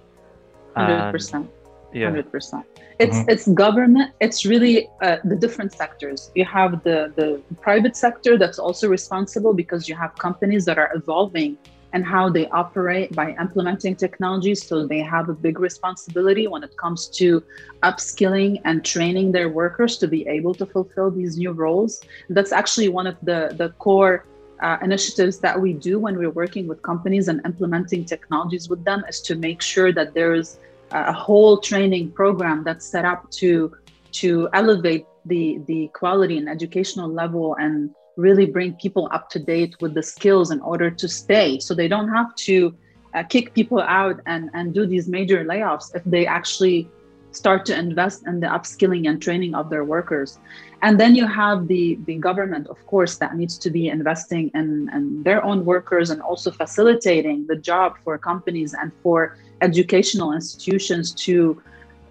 Hundred 0.76 1.12
percent. 1.12 1.50
yeah. 1.94 2.10
100% 2.10 2.64
it's 3.02 3.18
mm-hmm. 3.18 3.30
it's 3.30 3.48
government 3.66 4.12
it's 4.20 4.46
really 4.46 4.88
uh, 5.02 5.18
the 5.24 5.36
different 5.36 5.72
sectors. 5.74 6.32
You 6.36 6.46
have 6.46 6.84
the 6.84 6.98
the 7.20 7.30
private 7.68 7.96
sector 7.96 8.38
that's 8.38 8.60
also 8.60 8.88
responsible 8.98 9.54
because 9.54 9.90
you 9.90 9.96
have 9.96 10.12
companies 10.28 10.64
that 10.66 10.78
are 10.78 10.92
evolving 11.00 11.58
and 11.94 12.06
how 12.06 12.30
they 12.30 12.48
operate 12.64 13.14
by 13.22 13.36
implementing 13.46 13.96
technologies 13.96 14.66
so 14.66 14.88
they 14.88 15.02
have 15.16 15.28
a 15.28 15.34
big 15.34 15.60
responsibility 15.60 16.48
when 16.48 16.64
it 16.64 16.74
comes 16.78 17.08
to 17.20 17.44
upskilling 17.84 18.62
and 18.64 18.86
training 18.86 19.34
their 19.34 19.50
workers 19.50 19.98
to 19.98 20.08
be 20.08 20.26
able 20.38 20.54
to 20.54 20.66
fulfill 20.66 21.10
these 21.12 21.38
new 21.38 21.52
roles. 21.52 22.02
That's 22.30 22.54
actually 22.62 22.90
one 23.00 23.08
of 23.08 23.18
the 23.30 23.40
the 23.62 23.70
core 23.86 24.26
uh, 24.62 24.78
initiatives 24.82 25.40
that 25.40 25.60
we 25.60 25.74
do 25.74 26.00
when 26.00 26.18
we're 26.18 26.32
working 26.32 26.68
with 26.68 26.82
companies 26.84 27.28
and 27.28 27.42
implementing 27.46 28.06
technologies 28.06 28.70
with 28.70 28.84
them 28.84 29.04
is 29.10 29.22
to 29.22 29.36
make 29.36 29.62
sure 29.62 29.92
that 29.92 30.14
there's 30.14 30.58
a 30.92 31.14
whole 31.14 31.58
training 31.58 32.12
program 32.12 32.64
that's 32.64 32.86
set 32.86 33.06
up 33.06 33.30
to 33.32 33.74
to 34.12 34.50
elevate 34.54 35.06
the 35.26 35.60
the 35.68 35.88
quality 35.94 36.38
and 36.38 36.50
educational 36.50 37.10
level 37.10 37.56
and 37.60 37.90
really 38.18 38.46
bring 38.46 38.74
people 38.74 39.08
up 39.12 39.30
to 39.30 39.40
date 39.40 39.74
with 39.80 39.94
the 39.94 40.04
skills 40.04 40.52
in 40.52 40.60
order 40.62 40.92
to 40.92 41.08
stay 41.08 41.60
so 41.60 41.74
they 41.74 41.88
don't 41.88 42.10
have 42.10 42.36
to 42.36 42.76
uh, 43.14 43.24
kick 43.24 43.54
people 43.54 43.80
out 43.82 44.20
and, 44.26 44.50
and 44.54 44.74
do 44.74 44.86
these 44.86 45.08
major 45.08 45.44
layoffs 45.46 45.96
if 45.96 46.04
they 46.04 46.26
actually 46.26 46.90
start 47.32 47.66
to 47.66 47.78
invest 47.78 48.28
in 48.28 48.40
the 48.40 48.48
upskilling 48.48 49.10
and 49.10 49.22
training 49.22 49.56
of 49.56 49.70
their 49.70 49.84
workers. 49.84 50.40
And 50.84 51.00
then 51.00 51.16
you 51.16 51.28
have 51.28 51.68
the, 51.68 52.00
the 52.06 52.16
government, 52.16 52.66
of 52.68 52.80
course, 52.88 53.18
that 53.18 53.36
needs 53.36 53.58
to 53.60 53.70
be 53.70 53.88
investing 53.88 54.50
in, 54.56 54.90
in 54.96 55.24
their 55.24 55.44
own 55.44 55.64
workers 55.64 56.10
and 56.10 56.22
also 56.22 56.50
facilitating 56.50 57.46
the 57.48 57.56
job 57.56 57.98
for 58.04 58.18
companies 58.18 58.74
and 58.74 58.92
for 59.04 59.38
educational 59.62 60.34
institutions 60.34 61.14
to 61.26 61.62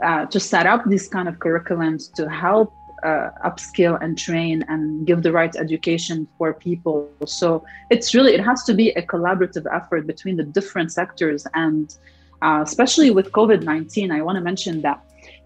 uh, 0.02 0.24
to 0.26 0.38
set 0.40 0.66
up 0.66 0.82
these 0.86 1.08
kind 1.08 1.28
of 1.28 1.34
curriculums 1.44 2.10
to 2.14 2.30
help 2.30 2.72
uh, 3.02 3.30
upskill 3.44 4.00
and 4.02 4.16
train 4.16 4.64
and 4.68 5.06
give 5.06 5.22
the 5.22 5.32
right 5.32 5.54
education 5.56 6.26
for 6.38 6.54
people. 6.54 7.10
So 7.26 7.64
it's 7.90 8.14
really 8.14 8.32
it 8.34 8.42
has 8.50 8.62
to 8.64 8.72
be 8.72 8.90
a 8.90 9.02
collaborative 9.02 9.66
effort 9.78 10.06
between 10.06 10.36
the 10.36 10.44
different 10.44 10.92
sectors 10.92 11.46
and 11.54 11.94
uh, 12.40 12.60
especially 12.62 13.10
with 13.10 13.32
COVID 13.32 13.62
nineteen. 13.72 14.10
I 14.12 14.22
want 14.22 14.36
to 14.36 14.44
mention 14.50 14.80
that 14.82 14.98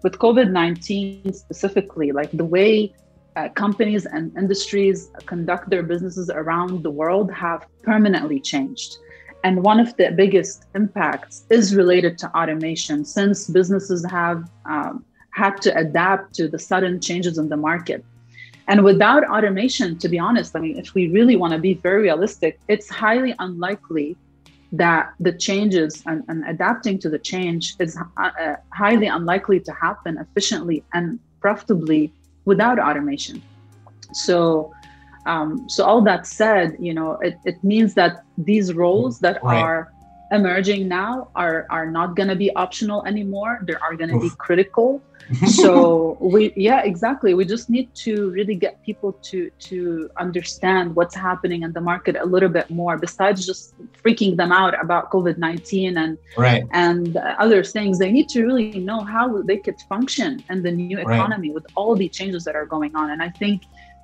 with 0.03 0.19
COVID 0.19 0.51
nineteen 0.51 1.33
specifically, 1.33 2.11
like 2.11 2.31
the 2.31 2.45
way 2.45 2.93
uh, 3.35 3.49
companies 3.49 4.05
and 4.05 4.35
industries 4.37 5.11
conduct 5.25 5.69
their 5.69 5.83
businesses 5.83 6.29
around 6.29 6.83
the 6.83 6.91
world 6.91 7.31
have 7.31 7.65
permanently 7.83 8.39
changed. 8.39 8.97
And 9.43 9.61
one 9.63 9.79
of 9.79 9.95
the 9.97 10.11
biggest 10.11 10.65
impacts 10.73 11.45
is 11.49 11.75
related 11.75 12.17
to 12.19 12.35
automation, 12.35 13.05
since 13.05 13.47
businesses 13.47 14.03
have 14.09 14.49
um, 14.65 15.05
had 15.31 15.61
to 15.61 15.77
adapt 15.77 16.33
to 16.35 16.47
the 16.47 16.57
sudden 16.57 16.99
changes 16.99 17.37
in 17.37 17.49
the 17.49 17.57
market. 17.57 18.03
And 18.67 18.83
without 18.83 19.23
automation, 19.29 19.99
to 19.99 20.09
be 20.09 20.17
honest, 20.17 20.55
I 20.55 20.59
mean, 20.59 20.79
if 20.79 20.95
we 20.95 21.09
really 21.09 21.35
want 21.35 21.53
to 21.53 21.59
be 21.59 21.75
very 21.75 22.03
realistic, 22.03 22.59
it's 22.67 22.89
highly 22.89 23.35
unlikely 23.37 24.17
that 24.71 25.13
the 25.19 25.31
changes 25.31 26.01
and, 26.07 26.23
and 26.27 26.43
adapting 26.45 26.97
to 26.99 27.09
the 27.09 27.19
change 27.19 27.75
is 27.79 27.97
uh, 27.97 28.31
uh, 28.39 28.55
highly 28.73 29.07
unlikely 29.07 29.59
to 29.59 29.71
happen 29.73 30.17
efficiently 30.17 30.83
and 30.93 31.19
profitably 31.39 32.11
without 32.45 32.79
automation. 32.79 33.41
So, 34.13 34.73
um, 35.25 35.67
so 35.67 35.83
all 35.83 36.01
that 36.01 36.25
said, 36.25 36.77
you 36.79 36.93
know, 36.93 37.13
it, 37.21 37.37
it 37.45 37.63
means 37.63 37.93
that 37.95 38.23
these 38.37 38.73
roles 38.73 39.19
that 39.19 39.43
right. 39.43 39.61
are 39.61 39.93
emerging 40.31 40.87
now 40.87 41.29
are 41.35 41.67
are 41.69 41.89
not 41.89 42.15
going 42.15 42.29
to 42.29 42.35
be 42.35 42.55
optional 42.55 43.05
anymore. 43.05 43.59
They 43.63 43.75
are 43.75 43.95
going 43.95 44.09
to 44.09 44.19
be 44.19 44.29
critical 44.37 45.01
so 45.47 46.17
we 46.21 46.53
yeah 46.55 46.83
exactly. 46.83 47.33
We 47.33 47.45
just 47.45 47.69
need 47.69 47.93
to 47.95 48.29
really 48.31 48.55
get 48.55 48.83
people 48.83 49.13
to 49.29 49.49
to 49.49 50.09
understand 50.17 50.95
what's 50.95 51.15
happening 51.15 51.63
in 51.63 51.73
the 51.73 51.81
market 51.81 52.15
a 52.15 52.25
little 52.25 52.49
bit 52.49 52.69
more 52.69 52.97
besides 52.97 53.45
just 53.45 53.73
freaking 54.03 54.37
them 54.37 54.51
out 54.51 54.79
about 54.79 55.11
covid-19 55.11 55.97
and 55.97 56.17
right. 56.37 56.63
and 56.71 57.17
other 57.17 57.63
things. 57.63 57.97
They 57.97 58.11
need 58.11 58.29
to 58.29 58.45
really 58.45 58.79
know 58.79 58.99
how 59.01 59.41
they 59.41 59.57
could 59.57 59.79
function 59.89 60.43
in 60.49 60.61
the 60.61 60.71
new 60.71 60.99
economy 60.99 61.49
right. 61.49 61.55
with 61.55 61.65
all 61.75 61.95
the 61.95 62.09
changes 62.09 62.43
that 62.45 62.55
are 62.55 62.65
going 62.65 62.95
on. 62.95 63.09
And 63.09 63.21
i 63.21 63.29
think 63.29 63.63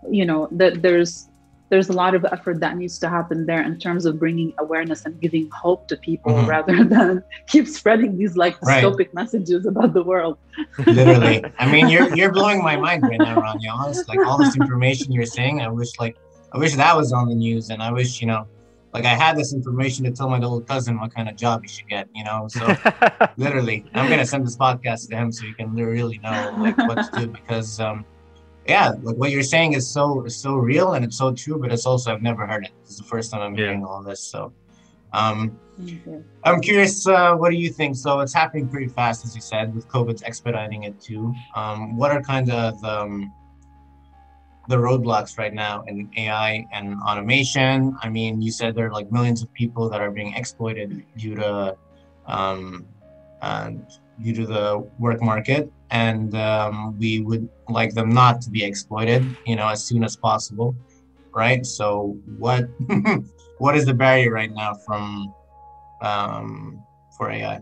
you 0.10 0.26
know 0.26 0.48
that 0.52 0.82
there's 0.82 1.28
there's 1.72 1.88
a 1.88 1.94
lot 1.94 2.14
of 2.14 2.26
effort 2.26 2.60
that 2.60 2.76
needs 2.76 3.00
to 3.00 3.08
happen 3.08 3.46
there 3.46 3.64
in 3.64 3.80
terms 3.80 4.06
of 4.06 4.20
bringing 4.20 4.54
awareness 4.60 5.06
and 5.06 5.20
giving 5.22 5.50
hope 5.52 5.88
to 5.88 5.96
people 5.96 6.34
mm-hmm. 6.34 6.46
rather 6.46 6.84
than 6.96 7.24
keep 7.48 7.66
spreading 7.66 8.18
these 8.18 8.36
like 8.36 8.60
dystopic 8.60 8.98
right. 8.98 9.14
messages 9.14 9.66
about 9.66 9.94
the 9.94 10.04
world. 10.04 10.38
Literally, 10.86 11.42
I 11.58 11.72
mean, 11.72 11.88
you're 11.88 12.14
you're 12.20 12.34
blowing 12.34 12.62
my 12.62 12.76
mind 12.76 13.04
right 13.04 13.18
now, 13.18 13.38
Rania. 13.38 13.72
Honest, 13.72 14.08
like 14.10 14.20
all 14.20 14.38
this 14.38 14.58
information 14.58 15.14
you're 15.14 15.26
saying, 15.26 15.62
I 15.62 15.70
wish 15.70 15.98
like 15.98 16.18
I 16.52 16.58
wish 16.58 16.76
that 16.76 16.96
was 16.96 17.14
on 17.14 17.30
the 17.30 17.36
news, 17.36 17.70
and 17.70 17.82
I 17.82 17.90
wish 17.90 18.20
you 18.20 18.28
know, 18.28 18.46
like 18.94 19.06
I 19.06 19.16
had 19.16 19.38
this 19.38 19.54
information 19.54 20.04
to 20.04 20.12
tell 20.12 20.30
my 20.30 20.40
little 20.40 20.60
cousin 20.60 21.00
what 21.00 21.16
kind 21.16 21.30
of 21.30 21.38
job 21.38 21.62
he 21.62 21.70
should 21.70 21.88
get. 21.88 22.10
You 22.14 22.26
know, 22.26 22.50
so 22.50 22.76
literally, 23.38 23.86
I'm 23.94 24.10
gonna 24.10 24.26
send 24.26 24.46
this 24.46 24.58
podcast 24.58 25.08
to 25.08 25.16
him 25.16 25.32
so 25.32 25.46
he 25.46 25.54
can 25.54 25.74
really 25.74 26.18
know 26.18 26.54
like 26.60 26.78
what 26.78 27.14
to 27.14 27.20
do 27.22 27.28
because. 27.28 27.80
um 27.80 28.04
yeah, 28.68 28.94
like 29.02 29.18
what 29.18 29.32
you're 29.32 29.44
saying 29.44 29.74
is 29.74 29.88
so 29.88 30.24
is 30.26 30.36
so 30.36 30.56
real 30.56 30.94
and 30.94 31.04
it's 31.04 31.18
so 31.18 31.34
true, 31.34 31.60
but 31.60 31.72
it's 31.72 31.86
also 31.86 32.14
I've 32.14 32.22
never 32.22 32.46
heard 32.46 32.66
it. 32.66 32.72
It's 32.84 32.98
the 32.98 33.04
first 33.04 33.32
time 33.32 33.42
I'm 33.42 33.56
yeah. 33.56 33.66
hearing 33.66 33.86
all 33.86 34.04
this. 34.04 34.22
So 34.22 34.54
um 35.14 35.60
mm-hmm. 35.80 36.20
I'm 36.44 36.62
curious, 36.62 37.08
uh, 37.08 37.36
what 37.36 37.50
do 37.50 37.58
you 37.58 37.70
think? 37.70 37.96
So 37.96 38.20
it's 38.20 38.34
happening 38.34 38.70
pretty 38.70 38.88
fast, 38.88 39.26
as 39.26 39.36
you 39.36 39.42
said, 39.42 39.74
with 39.74 39.88
COVID's 39.88 40.24
expediting 40.24 40.84
it 40.84 41.00
too. 41.02 41.34
Um, 41.56 41.98
what 41.98 42.12
are 42.12 42.22
kind 42.22 42.52
of 42.52 42.84
um, 42.84 43.34
the 44.68 44.78
roadblocks 44.78 45.38
right 45.38 45.54
now 45.54 45.84
in 45.88 46.10
AI 46.18 46.68
and 46.72 47.00
automation? 47.02 47.98
I 48.02 48.10
mean, 48.10 48.42
you 48.42 48.52
said 48.52 48.76
there 48.76 48.88
are 48.88 48.92
like 48.92 49.12
millions 49.12 49.42
of 49.42 49.52
people 49.54 49.90
that 49.90 50.02
are 50.02 50.12
being 50.12 50.34
exploited 50.34 51.04
due 51.18 51.36
to 51.36 51.76
um, 52.28 52.86
uh, 53.42 53.72
due 54.20 54.34
to 54.34 54.46
the 54.46 54.90
work 55.00 55.22
market, 55.22 55.72
and 55.90 56.36
um, 56.36 56.98
we 56.98 57.22
would 57.22 57.48
like 57.70 57.94
them 57.94 58.10
not 58.10 58.42
to 58.42 58.50
be 58.50 58.64
exploited, 58.64 59.26
you 59.46 59.56
know, 59.56 59.68
as 59.68 59.86
soon 59.86 60.04
as 60.04 60.16
possible, 60.16 60.76
right? 61.36 61.66
So, 61.66 62.18
what 62.38 62.66
what 63.58 63.76
is 63.76 63.86
the 63.86 63.94
barrier 63.94 64.32
right 64.32 64.52
now 64.52 64.74
from 64.86 65.34
um, 66.02 66.84
for 67.18 67.32
AI? 67.32 67.62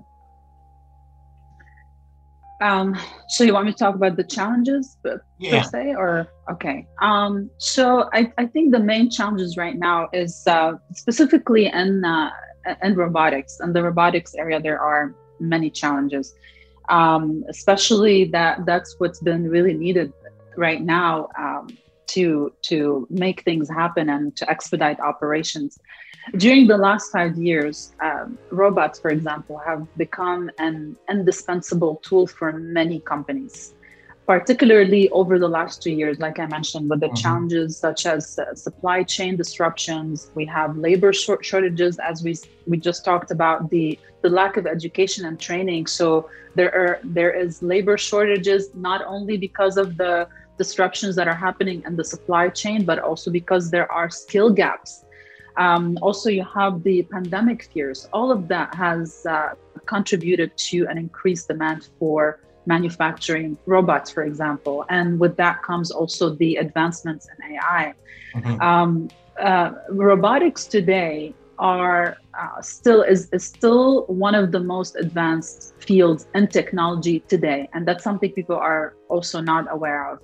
Um, 2.62 2.98
so 3.30 3.44
you 3.44 3.54
want 3.54 3.68
me 3.68 3.72
to 3.72 3.78
talk 3.78 3.96
about 3.96 4.18
the 4.18 4.24
challenges 4.24 4.98
yeah. 5.40 5.64
per 5.64 5.70
se, 5.70 5.96
or 5.96 6.28
okay? 6.52 6.86
Um, 7.02 7.50
so 7.58 8.10
I, 8.12 8.32
I 8.38 8.48
think 8.48 8.74
the 8.74 8.80
main 8.80 9.10
challenges 9.10 9.56
right 9.56 9.78
now 9.78 10.10
is 10.12 10.44
uh, 10.46 10.74
specifically 10.94 11.68
in 11.68 12.04
uh, 12.04 12.32
in 12.84 12.96
robotics. 12.96 13.60
In 13.64 13.72
the 13.72 13.82
robotics 13.82 14.36
area, 14.36 14.62
there 14.62 14.80
are 14.80 15.16
many 15.40 15.70
challenges 15.70 16.36
um, 16.90 17.46
especially 17.48 18.26
that 18.26 18.66
that's 18.66 18.96
what's 18.98 19.20
been 19.20 19.50
really 19.50 19.74
needed 19.74 20.12
right 20.58 20.82
now 20.82 21.30
um, 21.38 21.68
to 22.08 22.52
to 22.64 23.08
make 23.10 23.44
things 23.44 23.70
happen 23.70 24.10
and 24.10 24.36
to 24.36 24.50
expedite 24.50 25.00
operations. 25.00 25.80
During 26.36 26.68
the 26.68 26.78
last 26.78 27.12
five 27.12 27.38
years, 27.38 27.94
um, 28.04 28.38
robots, 28.52 29.00
for 29.00 29.10
example, 29.10 29.60
have 29.66 29.88
become 29.96 30.50
an 30.60 30.98
indispensable 31.10 32.02
tool 32.04 32.28
for 32.28 32.52
many 32.54 33.00
companies 33.02 33.74
particularly 34.30 35.10
over 35.10 35.40
the 35.40 35.48
last 35.48 35.82
two 35.82 35.90
years, 35.90 36.20
like 36.20 36.38
I 36.38 36.46
mentioned, 36.46 36.88
with 36.88 37.00
the 37.00 37.08
mm-hmm. 37.08 37.16
challenges 37.16 37.76
such 37.76 38.06
as 38.06 38.38
uh, 38.38 38.54
supply 38.54 39.02
chain 39.02 39.36
disruptions, 39.36 40.30
we 40.36 40.46
have 40.46 40.78
labor 40.78 41.12
short- 41.12 41.44
shortages, 41.44 41.98
as 41.98 42.22
we 42.22 42.38
we 42.68 42.78
just 42.78 43.04
talked 43.04 43.32
about 43.32 43.72
the 43.72 43.98
the 44.22 44.30
lack 44.30 44.56
of 44.56 44.68
education 44.68 45.26
and 45.26 45.40
training. 45.40 45.88
So 45.88 46.30
there 46.54 46.72
are 46.80 47.00
there 47.04 47.32
is 47.32 47.64
labor 47.64 47.98
shortages 47.98 48.70
not 48.76 49.02
only 49.04 49.36
because 49.36 49.78
of 49.78 49.98
the 49.98 50.28
disruptions 50.60 51.16
that 51.16 51.28
are 51.28 51.40
happening 51.48 51.82
in 51.88 51.96
the 51.96 52.06
supply 52.14 52.50
chain, 52.50 52.86
but 52.86 53.00
also 53.00 53.32
because 53.32 53.72
there 53.72 53.92
are 53.92 54.12
skill 54.12 54.52
gaps. 54.52 55.06
Um, 55.58 55.98
also, 56.04 56.30
you 56.30 56.46
have 56.60 56.84
the 56.84 57.02
pandemic 57.16 57.64
fears. 57.74 58.08
All 58.14 58.30
of 58.32 58.48
that 58.50 58.76
has 58.76 59.26
uh, 59.26 59.56
contributed 59.88 60.56
to 60.70 60.86
an 60.86 61.00
increased 61.00 61.48
demand 61.48 61.90
for 61.98 62.42
manufacturing 62.66 63.58
robots, 63.66 64.10
for 64.12 64.24
example. 64.24 64.86
And 64.90 65.20
with 65.20 65.36
that 65.38 65.64
comes 65.64 65.92
also 65.92 66.36
the 66.36 66.58
advancements 66.58 67.28
in 67.28 67.56
AI. 67.56 67.94
Mm-hmm. 68.36 68.62
Um, 68.62 69.10
uh, 69.40 69.72
robotics 69.90 70.66
today 70.66 71.34
are 71.58 72.18
uh, 72.40 72.62
still 72.62 73.02
is, 73.02 73.30
is 73.32 73.44
still 73.44 74.06
one 74.06 74.34
of 74.34 74.52
the 74.52 74.60
most 74.60 74.96
advanced 74.96 75.74
fields 75.80 76.28
in 76.34 76.48
technology 76.48 77.20
today, 77.28 77.70
and 77.74 77.88
that's 77.88 78.04
something 78.04 78.32
people 78.32 78.56
are 78.56 78.96
also 79.10 79.42
not 79.42 79.68
aware 79.70 80.10
of. 80.10 80.20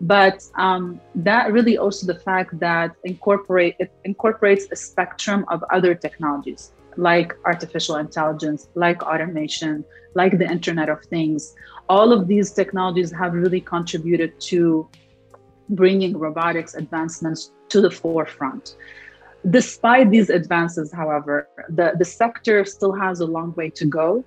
But 0.00 0.44
um, 0.56 1.00
that 1.14 1.52
really 1.52 1.78
also 1.78 2.06
the 2.06 2.20
fact 2.20 2.58
that 2.60 2.94
incorporate 3.04 3.76
it 3.78 3.90
incorporates 4.04 4.66
a 4.70 4.76
spectrum 4.76 5.46
of 5.48 5.64
other 5.72 5.94
technologies 5.94 6.72
like 6.96 7.36
artificial 7.44 7.96
intelligence, 7.96 8.68
like 8.74 9.02
automation, 9.02 9.84
like 10.14 10.38
the 10.38 10.50
Internet 10.50 10.88
of 10.88 11.02
Things. 11.04 11.54
All 11.88 12.12
of 12.12 12.26
these 12.26 12.52
technologies 12.52 13.12
have 13.12 13.32
really 13.34 13.60
contributed 13.60 14.40
to 14.40 14.88
bringing 15.70 16.16
robotics 16.16 16.74
advancements 16.74 17.52
to 17.68 17.80
the 17.80 17.90
forefront. 17.90 18.76
Despite 19.50 20.10
these 20.10 20.30
advances, 20.30 20.92
however, 20.92 21.48
the, 21.68 21.92
the 21.98 22.04
sector 22.04 22.64
still 22.64 22.92
has 22.92 23.20
a 23.20 23.26
long 23.26 23.54
way 23.54 23.70
to 23.70 23.84
go. 23.86 24.24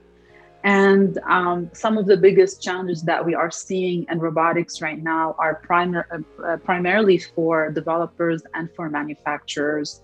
And 0.63 1.17
um, 1.19 1.69
some 1.73 1.97
of 1.97 2.05
the 2.05 2.17
biggest 2.17 2.61
challenges 2.61 3.01
that 3.03 3.25
we 3.25 3.33
are 3.33 3.49
seeing 3.49 4.05
in 4.09 4.19
robotics 4.19 4.81
right 4.81 5.01
now 5.01 5.35
are 5.39 5.61
primar- 5.65 6.23
uh, 6.45 6.57
primarily 6.57 7.17
for 7.17 7.71
developers 7.71 8.43
and 8.53 8.69
for 8.75 8.89
manufacturers. 8.89 10.01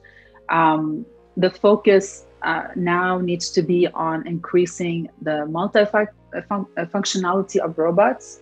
Um, 0.49 1.05
the 1.36 1.49
focus 1.49 2.26
uh, 2.46 2.68
now 2.76 3.20
needs 3.20 3.52
to 3.52 3.62
be 3.62 3.88
on 3.89 4.26
increasing 4.28 5.10
the 5.22 5.46
multi-functionality 5.48 7.60
uh, 7.60 7.64
uh, 7.64 7.66
of 7.66 7.78
robots, 7.78 8.39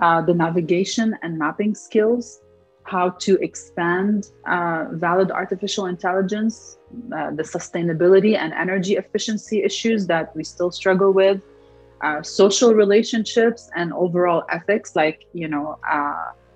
uh, 0.00 0.22
the 0.22 0.32
navigation 0.32 1.14
and 1.22 1.38
mapping 1.38 1.74
skills, 1.74 2.40
how 2.84 3.10
to 3.10 3.34
expand 3.42 4.30
uh, 4.46 4.86
valid 4.92 5.30
artificial 5.30 5.84
intelligence, 5.86 6.78
uh, 7.14 7.30
the 7.32 7.42
sustainability 7.42 8.36
and 8.36 8.54
energy 8.54 8.96
efficiency 8.96 9.62
issues 9.62 10.06
that 10.06 10.34
we 10.36 10.44
still 10.44 10.70
struggle 10.70 11.12
with, 11.12 11.42
uh, 12.02 12.22
social 12.22 12.72
relationships 12.72 13.68
and 13.76 13.92
overall 13.92 14.44
ethics. 14.50 14.96
Like 14.96 15.26
you 15.32 15.48
know, 15.48 15.78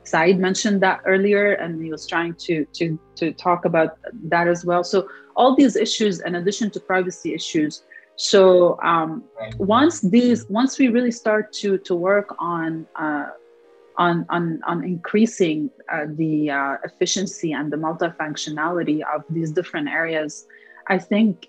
Saeed 0.05 0.39
mentioned 0.39 0.81
that 0.83 1.01
earlier, 1.07 1.53
and 1.53 1.83
he 1.83 1.91
was 1.91 2.07
trying 2.07 2.35
to 2.47 2.65
to 2.79 2.99
to 3.17 3.33
talk 3.33 3.65
about 3.65 3.99
that 4.25 4.47
as 4.49 4.65
well. 4.65 4.85
So 4.85 5.09
all 5.37 5.57
these 5.57 5.77
issues, 5.77 6.21
in 6.21 6.35
addition 6.37 6.71
to 6.73 6.81
privacy 6.81 7.35
issues. 7.35 7.83
So 8.17 8.81
um, 8.83 9.25
once 9.59 10.01
these, 10.01 10.47
once 10.49 10.79
we 10.79 10.89
really 10.89 11.11
start 11.11 11.53
to 11.55 11.79
to 11.79 11.95
work 11.95 12.29
on 12.39 12.87
uh, 12.95 13.27
on, 13.97 14.27
on, 14.29 14.61
on 14.67 14.83
increasing 14.85 15.71
uh, 15.93 16.07
the 16.17 16.51
uh, 16.51 16.77
efficiency 16.85 17.53
and 17.53 17.73
the 17.73 17.77
multifunctionality 17.77 19.03
of 19.15 19.23
these 19.31 19.53
different 19.53 19.89
areas, 19.89 20.47
I 20.89 20.99
think 20.99 21.49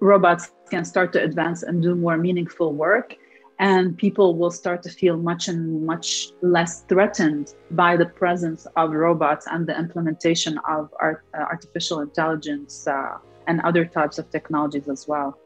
robots 0.00 0.52
can 0.70 0.84
start 0.84 1.12
to 1.14 1.22
advance 1.22 1.62
and 1.62 1.82
do 1.82 1.94
more 1.94 2.18
meaningful 2.18 2.72
work. 2.72 3.16
And 3.62 3.96
people 3.96 4.34
will 4.34 4.50
start 4.50 4.82
to 4.82 4.90
feel 4.90 5.16
much 5.16 5.46
and 5.46 5.86
much 5.86 6.32
less 6.40 6.80
threatened 6.90 7.54
by 7.70 7.96
the 7.96 8.06
presence 8.06 8.66
of 8.74 8.90
robots 8.90 9.46
and 9.48 9.68
the 9.68 9.78
implementation 9.78 10.58
of 10.68 10.92
art, 10.98 11.22
uh, 11.32 11.42
artificial 11.42 12.00
intelligence 12.00 12.88
uh, 12.88 13.18
and 13.46 13.60
other 13.60 13.84
types 13.84 14.18
of 14.18 14.28
technologies 14.30 14.88
as 14.88 15.06
well. 15.06 15.38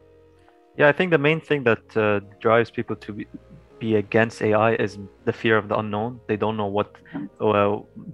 Yeah, 0.79 0.89
I 0.89 0.93
think 0.93 1.11
the 1.11 1.19
main 1.19 1.43
thing 1.43 1.63
that 1.65 1.95
uh, 1.95 2.21
drives 2.41 2.71
people 2.71 2.97
to 2.97 3.13
be, 3.13 3.27
be 3.79 3.97
against 3.97 4.41
AI 4.41 4.77
is 4.77 4.99
the 5.27 5.33
fear 5.35 5.59
of 5.59 5.69
the 5.69 5.77
unknown. 5.77 6.19
They 6.27 6.39
don't 6.39 6.57
know 6.57 6.71
what 6.79 6.97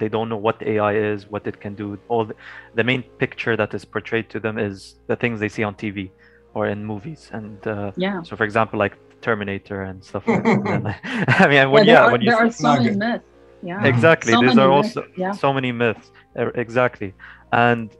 they 0.00 0.08
don't 0.08 0.28
know 0.28 0.42
what 0.48 0.60
AI 0.62 0.94
is, 0.96 1.28
what 1.30 1.46
it 1.46 1.60
can 1.60 1.76
do. 1.76 1.96
All 2.08 2.24
the, 2.24 2.34
the, 2.74 2.82
main 2.82 3.04
picture 3.22 3.56
that 3.56 3.72
is 3.72 3.84
portrayed 3.84 4.28
to 4.30 4.40
them 4.40 4.58
is 4.58 4.96
the 5.06 5.14
things 5.14 5.38
they 5.38 5.48
see 5.48 5.62
on 5.62 5.76
TV 5.76 6.10
or 6.54 6.66
in 6.66 6.84
movies. 6.84 7.30
And 7.32 7.64
uh, 7.66 7.92
yeah. 7.96 8.22
So, 8.22 8.34
for 8.34 8.42
example, 8.42 8.80
like 8.80 8.96
Terminator 9.22 9.82
and 9.82 10.04
stuff 10.04 10.26
like 10.26 10.44
that. 10.44 11.00
I 11.40 11.48
mean, 11.48 11.70
when 11.70 11.86
yeah, 11.86 12.04
are, 12.04 12.12
when 12.12 12.20
you 12.20 12.30
there 12.30 12.40
are 12.46 12.50
so 12.50 12.74
many 12.74 12.90
myths. 12.90 13.24
Yeah. 13.62 13.84
Exactly. 13.92 14.32
So 14.32 14.40
These 14.40 14.58
are 14.58 14.68
myths. 14.68 14.96
also 14.96 15.08
yeah. 15.16 15.32
so 15.32 15.52
many 15.52 15.72
myths. 15.72 16.10
Exactly. 16.34 17.14
And 17.52 17.90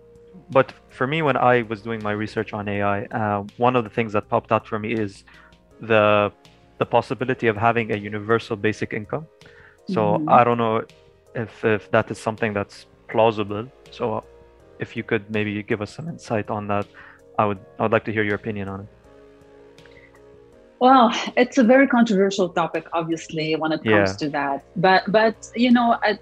but 0.51 0.73
for 0.91 1.07
me, 1.07 1.23
when 1.23 1.37
I 1.37 1.63
was 1.63 1.83
doing 1.83 2.03
my 2.03 2.13
research 2.13 2.53
on 2.53 2.69
AI, 2.69 3.05
uh, 3.05 3.45
one 3.57 3.77
of 3.77 3.85
the 3.85 3.91
things 3.91 4.13
that 4.13 4.29
popped 4.29 4.51
out 4.53 4.67
for 4.67 4.79
me 4.79 4.93
is 4.93 5.25
the 5.81 6.33
the 6.79 6.87
possibility 6.87 7.47
of 7.47 7.57
having 7.57 7.93
a 7.93 7.97
universal 7.97 8.57
basic 8.57 8.93
income. 8.93 9.27
So 9.87 10.01
mm-hmm. 10.01 10.29
I 10.29 10.45
don't 10.45 10.59
know 10.59 10.85
if 11.35 11.65
if 11.65 11.91
that 11.91 12.11
is 12.11 12.19
something 12.19 12.53
that's 12.53 12.87
plausible. 13.09 13.65
So 13.91 14.25
if 14.79 14.97
you 14.97 15.05
could 15.11 15.31
maybe 15.31 15.63
give 15.63 15.81
us 15.81 15.95
some 15.95 16.09
insight 16.09 16.51
on 16.51 16.67
that, 16.69 16.87
I 17.39 17.45
would 17.47 17.61
I 17.79 17.83
would 17.83 17.93
like 17.93 18.05
to 18.07 18.13
hear 18.13 18.25
your 18.25 18.35
opinion 18.35 18.69
on 18.69 18.81
it. 18.81 18.89
Well, 20.83 21.13
it's 21.37 21.59
a 21.59 21.63
very 21.63 21.87
controversial 21.87 22.49
topic, 22.49 22.89
obviously, 22.93 23.55
when 23.55 23.71
it 23.71 23.85
comes 23.85 24.11
yeah. 24.11 24.23
to 24.23 24.29
that. 24.31 24.65
But 24.75 25.05
but 25.13 25.37
you 25.55 25.71
know, 25.71 25.97
I, 26.03 26.19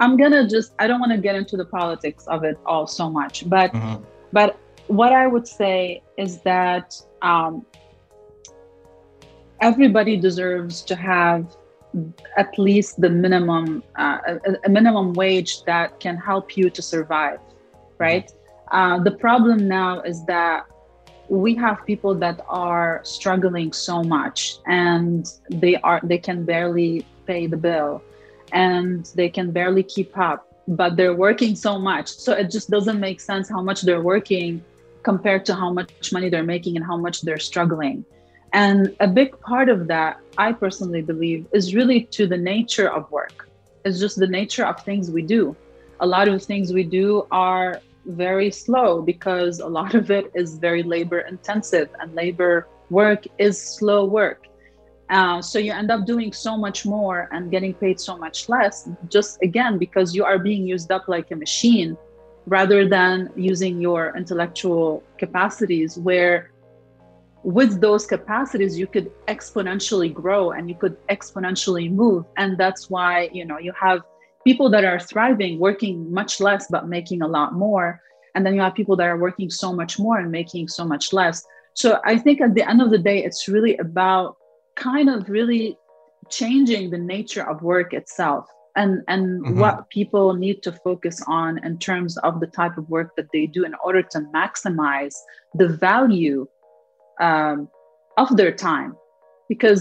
I'm 0.00 0.18
gonna 0.18 0.46
just 0.46 0.74
I 0.78 0.86
don't 0.86 1.00
want 1.00 1.12
to 1.12 1.18
get 1.18 1.34
into 1.34 1.56
the 1.56 1.64
politics 1.64 2.26
of 2.26 2.44
it 2.44 2.58
all 2.66 2.86
so 2.86 3.08
much. 3.08 3.48
But 3.48 3.72
mm-hmm. 3.72 4.04
but 4.34 4.58
what 4.88 5.14
I 5.14 5.26
would 5.26 5.48
say 5.48 6.02
is 6.18 6.42
that 6.42 6.94
um, 7.22 7.64
everybody 9.62 10.18
deserves 10.18 10.82
to 10.82 10.94
have 10.94 11.56
at 12.36 12.58
least 12.58 13.00
the 13.00 13.08
minimum 13.08 13.82
uh, 13.98 14.18
a, 14.28 14.66
a, 14.66 14.68
minimum 14.68 15.14
wage 15.14 15.64
that 15.64 15.98
can 16.00 16.18
help 16.18 16.58
you 16.58 16.68
to 16.68 16.82
survive 16.82 17.40
right 17.96 18.30
uh, 18.72 18.98
the 19.02 19.12
problem 19.12 19.66
now 19.66 20.00
is 20.02 20.22
that 20.26 20.66
we 21.28 21.54
have 21.54 21.84
people 21.86 22.14
that 22.14 22.40
are 22.48 23.00
struggling 23.04 23.72
so 23.72 24.02
much 24.02 24.58
and 24.66 25.32
they 25.50 25.76
are 25.76 26.00
they 26.02 26.18
can 26.18 26.44
barely 26.44 27.04
pay 27.26 27.46
the 27.46 27.56
bill 27.56 28.02
and 28.52 29.06
they 29.14 29.28
can 29.28 29.50
barely 29.50 29.82
keep 29.82 30.16
up 30.16 30.52
but 30.68 30.96
they're 30.96 31.14
working 31.14 31.54
so 31.54 31.78
much 31.78 32.08
so 32.08 32.32
it 32.32 32.50
just 32.50 32.70
doesn't 32.70 33.00
make 33.00 33.20
sense 33.20 33.48
how 33.48 33.62
much 33.62 33.82
they're 33.82 34.02
working 34.02 34.62
compared 35.02 35.44
to 35.44 35.54
how 35.54 35.72
much 35.72 36.12
money 36.12 36.28
they're 36.28 36.42
making 36.42 36.76
and 36.76 36.84
how 36.84 36.96
much 36.96 37.22
they're 37.22 37.38
struggling 37.38 38.04
and 38.52 38.96
a 39.00 39.06
big 39.06 39.38
part 39.40 39.68
of 39.68 39.86
that, 39.88 40.18
I 40.38 40.52
personally 40.52 41.02
believe, 41.02 41.46
is 41.52 41.74
really 41.74 42.04
to 42.16 42.26
the 42.26 42.38
nature 42.38 42.90
of 42.90 43.10
work. 43.10 43.48
It's 43.84 44.00
just 44.00 44.18
the 44.18 44.26
nature 44.26 44.64
of 44.64 44.82
things 44.82 45.10
we 45.10 45.20
do. 45.20 45.54
A 46.00 46.06
lot 46.06 46.26
of 46.28 46.42
things 46.42 46.72
we 46.72 46.82
do 46.82 47.26
are 47.30 47.80
very 48.06 48.50
slow 48.50 49.02
because 49.02 49.60
a 49.60 49.66
lot 49.66 49.94
of 49.94 50.10
it 50.10 50.30
is 50.34 50.58
very 50.58 50.82
labor 50.82 51.20
intensive, 51.20 51.88
and 52.00 52.14
labor 52.14 52.68
work 52.90 53.24
is 53.38 53.60
slow 53.60 54.04
work. 54.04 54.46
Uh, 55.08 55.40
so 55.40 55.58
you 55.58 55.72
end 55.72 55.90
up 55.90 56.04
doing 56.04 56.32
so 56.32 56.56
much 56.56 56.84
more 56.84 57.28
and 57.32 57.50
getting 57.50 57.72
paid 57.72 58.00
so 58.00 58.16
much 58.16 58.48
less, 58.48 58.88
just 59.08 59.40
again, 59.42 59.78
because 59.78 60.14
you 60.14 60.24
are 60.24 60.38
being 60.38 60.66
used 60.66 60.90
up 60.90 61.04
like 61.06 61.30
a 61.30 61.36
machine 61.36 61.96
rather 62.46 62.88
than 62.88 63.30
using 63.36 63.80
your 63.80 64.16
intellectual 64.16 65.02
capacities 65.18 65.98
where 65.98 66.50
with 67.42 67.80
those 67.80 68.06
capacities 68.06 68.76
you 68.78 68.86
could 68.86 69.10
exponentially 69.28 70.12
grow 70.12 70.50
and 70.50 70.68
you 70.68 70.74
could 70.74 70.96
exponentially 71.08 71.90
move 71.90 72.24
and 72.36 72.58
that's 72.58 72.90
why 72.90 73.28
you 73.32 73.44
know 73.44 73.58
you 73.58 73.72
have 73.80 74.00
people 74.46 74.70
that 74.70 74.84
are 74.84 75.00
thriving 75.00 75.58
working 75.58 75.96
much 76.20 76.40
less 76.40 76.62
but 76.70 76.88
making 76.96 77.20
a 77.20 77.26
lot 77.38 77.50
more. 77.52 78.00
And 78.34 78.46
then 78.46 78.54
you 78.54 78.60
have 78.60 78.74
people 78.80 78.96
that 78.96 79.08
are 79.12 79.18
working 79.18 79.50
so 79.50 79.72
much 79.80 79.98
more 79.98 80.18
and 80.20 80.30
making 80.30 80.68
so 80.68 80.84
much 80.92 81.12
less. 81.12 81.36
So 81.82 81.88
i 82.12 82.14
think 82.24 82.36
at 82.40 82.54
the 82.56 82.64
end 82.70 82.80
of 82.84 82.90
the 82.94 83.02
day 83.10 83.18
it's 83.26 83.42
really 83.54 83.74
about 83.86 84.36
kind 84.88 85.08
of 85.14 85.18
really 85.38 85.64
changing 86.38 86.84
the 86.90 87.02
nature 87.14 87.44
of 87.50 87.56
work 87.72 87.90
itself 88.00 88.44
and 88.80 88.92
and 89.12 89.22
mm-hmm. 89.26 89.58
what 89.60 89.88
people 89.98 90.26
need 90.44 90.58
to 90.66 90.72
focus 90.88 91.16
on 91.40 91.50
in 91.68 91.74
terms 91.88 92.12
of 92.28 92.32
the 92.42 92.50
type 92.58 92.76
of 92.80 92.84
work 92.96 93.08
that 93.16 93.28
they 93.34 93.44
do 93.56 93.60
in 93.70 93.74
order 93.86 94.02
to 94.12 94.18
maximize 94.40 95.16
the 95.60 95.68
value 95.88 96.46
um, 97.26 97.68
of 98.22 98.28
their 98.38 98.52
time. 98.52 98.90
Because 99.52 99.80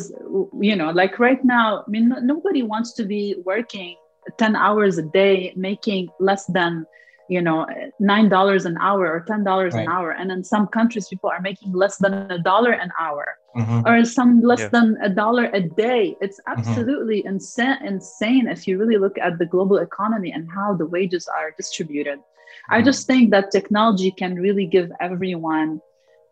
you 0.69 0.75
know 0.79 0.89
like 1.01 1.13
right 1.27 1.43
now 1.43 1.67
i 1.85 1.89
mean 1.95 2.07
nobody 2.33 2.61
wants 2.73 2.89
to 2.97 3.03
be 3.13 3.23
working 3.51 3.95
10 4.37 4.55
hours 4.55 4.97
a 4.97 5.03
day 5.03 5.53
making 5.55 6.09
less 6.19 6.45
than 6.47 6.85
you 7.27 7.41
know 7.41 7.65
nine 7.99 8.29
dollars 8.29 8.65
an 8.65 8.77
hour 8.79 9.11
or 9.11 9.19
ten 9.21 9.43
dollars 9.43 9.73
right. 9.73 9.81
an 9.81 9.87
hour 9.91 10.11
and 10.11 10.31
in 10.31 10.43
some 10.43 10.67
countries 10.67 11.07
people 11.07 11.27
are 11.27 11.41
making 11.41 11.73
less 11.73 11.97
than 11.97 12.13
a 12.31 12.37
dollar 12.37 12.71
an 12.71 12.91
hour 12.99 13.39
mm-hmm. 13.55 13.81
or 13.87 14.05
some 14.05 14.41
less 14.41 14.59
yeah. 14.59 14.67
than 14.67 14.95
a 15.01 15.09
dollar 15.09 15.45
a 15.53 15.61
day 15.61 16.15
it's 16.21 16.39
mm-hmm. 16.41 16.59
absolutely 16.59 17.19
mm-hmm. 17.19 17.29
insane 17.29 17.77
insane 17.83 18.47
if 18.47 18.67
you 18.67 18.77
really 18.77 18.97
look 18.97 19.17
at 19.17 19.39
the 19.39 19.45
global 19.47 19.77
economy 19.77 20.31
and 20.31 20.47
how 20.51 20.75
the 20.75 20.85
wages 20.85 21.27
are 21.27 21.49
distributed 21.57 22.19
mm-hmm. 22.19 22.75
i 22.75 22.79
just 22.79 23.07
think 23.07 23.31
that 23.31 23.49
technology 23.49 24.11
can 24.11 24.35
really 24.35 24.67
give 24.67 24.91
everyone 24.99 25.81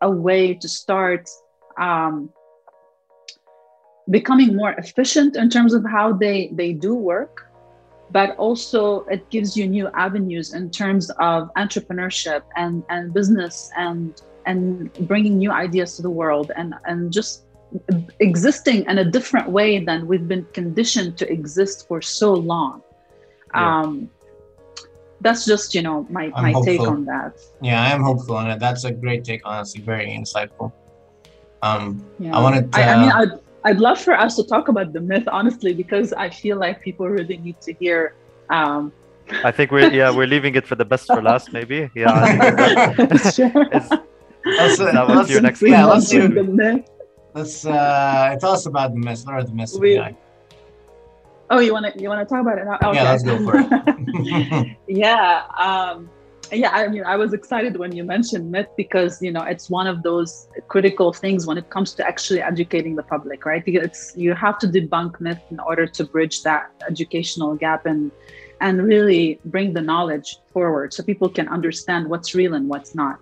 a 0.00 0.10
way 0.10 0.54
to 0.54 0.68
start 0.68 1.28
um, 1.76 2.30
becoming 4.10 4.56
more 4.56 4.72
efficient 4.72 5.36
in 5.36 5.48
terms 5.48 5.74
of 5.74 5.84
how 5.84 6.12
they, 6.12 6.50
they 6.52 6.72
do 6.72 6.94
work, 6.94 7.46
but 8.14 8.36
also 8.36 9.00
it 9.14 9.28
gives 9.28 9.56
you 9.56 9.66
new 9.66 9.88
avenues 9.88 10.54
in 10.54 10.70
terms 10.70 11.10
of 11.18 11.50
entrepreneurship 11.56 12.42
and, 12.54 12.84
and 12.88 13.12
business 13.12 13.72
and, 13.76 14.22
and 14.46 14.92
bringing 15.08 15.36
new 15.36 15.50
ideas 15.50 15.96
to 15.96 16.02
the 16.02 16.14
world 16.22 16.52
and, 16.54 16.74
and 16.84 17.12
just 17.12 17.42
existing 18.20 18.84
in 18.86 18.98
a 18.98 19.04
different 19.04 19.48
way 19.50 19.84
than 19.84 20.06
we've 20.06 20.28
been 20.28 20.46
conditioned 20.52 21.18
to 21.18 21.28
exist 21.28 21.88
for 21.88 22.00
so 22.00 22.32
long. 22.32 22.82
Yeah. 23.52 23.80
Um, 23.80 24.08
that's 25.20 25.44
just 25.44 25.74
you 25.74 25.82
know 25.82 26.06
my, 26.08 26.28
my 26.28 26.52
take 26.64 26.80
on 26.80 27.06
that 27.06 27.40
yeah 27.62 27.82
i 27.82 27.88
am 27.88 28.02
hopeful 28.02 28.36
on 28.36 28.50
it 28.50 28.58
that's 28.58 28.84
a 28.84 28.92
great 28.92 29.24
take 29.24 29.40
honestly 29.46 29.80
very 29.80 30.06
insightful 30.08 30.70
um 31.62 32.04
yeah. 32.18 32.36
i 32.36 32.42
wanted 32.42 32.70
to, 32.70 32.78
I, 32.78 32.92
I 32.92 33.00
mean 33.00 33.10
I'd, 33.10 33.43
I'd 33.64 33.80
love 33.80 33.98
for 34.00 34.14
us 34.14 34.36
to 34.36 34.44
talk 34.44 34.68
about 34.68 34.92
the 34.92 35.00
myth 35.00 35.26
honestly 35.30 35.72
because 35.72 36.12
i 36.12 36.28
feel 36.28 36.56
like 36.58 36.82
people 36.82 37.08
really 37.08 37.38
need 37.38 37.60
to 37.62 37.72
hear 37.72 38.14
um 38.50 38.92
i 39.42 39.50
think 39.50 39.70
we're 39.70 39.92
yeah 39.92 40.10
we're 40.10 40.26
leaving 40.26 40.54
it 40.54 40.66
for 40.66 40.76
the 40.76 40.84
best 40.84 41.06
for 41.06 41.22
last 41.22 41.52
maybe 41.52 41.90
yeah 41.94 42.94
sure. 43.30 43.68
is, 43.72 43.90
let's, 44.44 44.78
that 44.78 45.06
was 45.08 45.30
your 45.30 45.40
next 45.40 45.62
yeah 45.62 45.84
let's 45.86 46.08
do 46.08 46.28
the 46.28 46.44
myth 46.44 46.84
let's 47.34 47.64
uh 47.64 48.36
tell 48.40 48.52
us 48.52 48.66
about 48.66 48.92
the 48.92 48.98
myths 48.98 49.24
what 49.24 49.34
are 49.34 49.44
the 49.44 49.52
myths 49.52 49.78
we, 49.78 49.98
Oh, 51.50 51.60
you 51.60 51.72
want 51.72 51.92
to 51.92 52.00
you 52.00 52.08
want 52.08 52.26
to 52.26 52.32
talk 52.32 52.40
about 52.40 52.58
it? 52.58 52.66
Okay. 52.66 52.96
Yeah, 52.96 53.10
let's 53.10 53.22
go 53.22 53.38
for 53.44 53.54
it. 53.58 54.76
yeah, 54.88 55.44
um, 55.58 56.10
yeah. 56.54 56.70
I 56.70 56.88
mean, 56.88 57.04
I 57.04 57.16
was 57.16 57.32
excited 57.32 57.76
when 57.76 57.94
you 57.94 58.04
mentioned 58.04 58.50
myth 58.50 58.68
because 58.76 59.20
you 59.20 59.30
know 59.30 59.42
it's 59.42 59.68
one 59.68 59.86
of 59.86 60.02
those 60.02 60.48
critical 60.68 61.12
things 61.12 61.46
when 61.46 61.58
it 61.58 61.70
comes 61.70 61.94
to 61.94 62.06
actually 62.06 62.40
educating 62.40 62.96
the 62.96 63.02
public, 63.02 63.44
right? 63.44 63.62
It's 63.66 64.12
you 64.16 64.34
have 64.34 64.58
to 64.60 64.66
debunk 64.66 65.20
myth 65.20 65.40
in 65.50 65.60
order 65.60 65.86
to 65.86 66.04
bridge 66.04 66.42
that 66.42 66.70
educational 66.88 67.54
gap 67.54 67.86
and 67.86 68.10
and 68.60 68.82
really 68.84 69.40
bring 69.44 69.72
the 69.72 69.80
knowledge 69.80 70.38
forward 70.52 70.94
so 70.94 71.02
people 71.02 71.28
can 71.28 71.48
understand 71.48 72.08
what's 72.08 72.34
real 72.34 72.54
and 72.54 72.68
what's 72.68 72.94
not. 72.94 73.18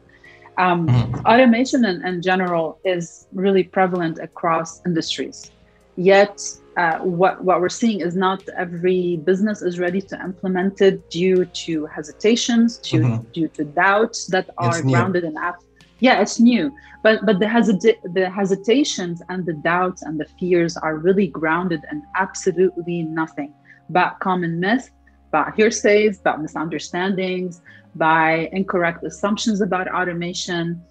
Um, 0.59 0.87
mm-hmm. 0.87 1.27
Automation 1.27 1.85
in, 1.85 2.05
in, 2.07 2.21
general 2.21 2.79
is 2.85 3.27
really 3.33 3.65
prevalent 3.65 4.19
across 4.19 4.85
industries. 4.85 5.51
Yet, 5.97 6.41
uh, 6.77 6.99
what, 6.99 7.45
what 7.45 7.61
we're 7.61 7.69
seeing 7.69 8.01
is 8.01 8.17
not 8.17 8.49
every 8.57 9.19
business 9.19 9.61
is 9.61 9.79
ready 9.79 10.01
to 10.01 10.21
implement 10.21 10.81
it 10.81 11.11
due 11.11 11.45
to 11.45 11.87
hesitations, 11.87 12.79
to, 12.79 12.99
mm-hmm. 12.99 13.31
due 13.33 13.49
to 13.49 13.65
doubts 13.65 14.27
that 14.29 14.49
are 14.59 14.81
grounded 14.83 15.25
in 15.25 15.35
apps. 15.35 15.65
Yeah, 16.01 16.21
it's 16.21 16.41
new, 16.41 16.75
but 17.05 17.25
but 17.25 17.39
the 17.39 17.47
hesit- 17.47 18.13
the 18.13 18.29
hesitations 18.29 19.23
and 19.29 19.47
the 19.47 19.53
doubts 19.53 20.03
and 20.03 20.19
the 20.19 20.27
fears 20.41 20.77
are 20.77 20.97
really 20.97 21.29
grounded 21.29 21.81
in 21.93 22.03
absolutely 22.17 23.05
nothing 23.05 23.55
but 23.89 24.19
common 24.19 24.59
myth, 24.59 24.91
but 25.31 25.55
hearsays, 25.55 26.19
but 26.19 26.43
misunderstandings, 26.43 27.61
by 27.95 28.49
incorrect 28.53 29.05
assumptions 29.05 29.61
about 29.61 29.87
automation. 29.95 30.83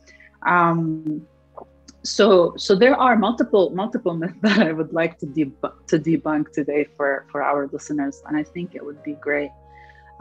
Um, 0.44 1.28
so, 2.04 2.54
so 2.58 2.76
there 2.76 2.96
are 2.96 3.16
multiple 3.16 3.72
multiple 3.72 4.14
myths 4.14 4.38
that 4.42 4.60
I 4.60 4.72
would 4.72 4.94
like 4.94 5.18
to 5.20 5.26
debunk 5.26 5.88
to 5.88 6.00
debunk 6.00 6.52
today 6.52 6.88
for 6.98 7.26
for 7.32 7.44
our 7.44 7.68
listeners, 7.72 8.22
and 8.28 8.38
I 8.38 8.44
think 8.44 8.76
it 8.76 8.84
would 8.84 9.02
be 9.04 9.14
great. 9.14 9.52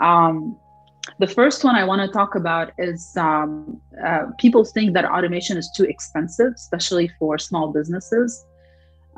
Um, 0.02 0.58
the 1.18 1.26
first 1.26 1.64
one 1.64 1.76
I 1.76 1.84
want 1.84 2.02
to 2.02 2.08
talk 2.08 2.34
about 2.34 2.72
is 2.78 3.16
um, 3.16 3.80
uh, 4.04 4.26
people 4.38 4.64
think 4.64 4.94
that 4.94 5.04
automation 5.04 5.56
is 5.56 5.70
too 5.76 5.84
expensive, 5.84 6.52
especially 6.54 7.10
for 7.18 7.38
small 7.38 7.72
businesses. 7.72 8.44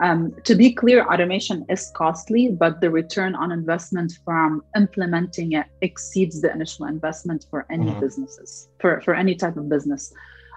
Um, 0.01 0.35
to 0.45 0.55
be 0.55 0.73
clear, 0.73 1.05
automation 1.05 1.67
is 1.69 1.93
costly, 1.95 2.49
but 2.49 2.81
the 2.81 2.91
return 2.91 3.35
on 3.35 3.53
investment 3.53 4.13
from 4.25 4.63
implementing 4.77 5.53
it 5.53 5.67
exceeds 5.81 6.41
the 6.41 6.51
initial 6.51 6.87
investment 6.87 7.47
for 7.51 7.67
any 7.71 7.87
mm-hmm. 7.87 8.01
businesses, 8.01 8.69
for, 8.81 9.01
for 9.03 9.15
any 9.15 9.35
type 9.35 9.57
of 9.57 9.69
business. 9.69 10.13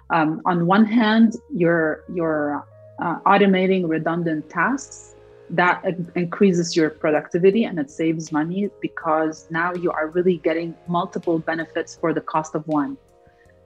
Um, 0.09 0.41
on 0.45 0.65
one 0.65 0.85
hand, 0.85 1.35
you're, 1.53 2.03
you're 2.13 2.65
uh, 2.99 3.19
automating 3.21 3.89
redundant 3.89 4.49
tasks 4.49 5.15
that 5.49 5.83
increases 6.15 6.75
your 6.75 6.89
productivity 6.89 7.65
and 7.65 7.77
it 7.77 7.89
saves 7.91 8.31
money 8.31 8.69
because 8.81 9.47
now 9.49 9.73
you 9.73 9.91
are 9.91 10.07
really 10.07 10.37
getting 10.37 10.75
multiple 10.87 11.39
benefits 11.39 11.95
for 11.95 12.13
the 12.13 12.21
cost 12.21 12.55
of 12.55 12.67
one. 12.67 12.97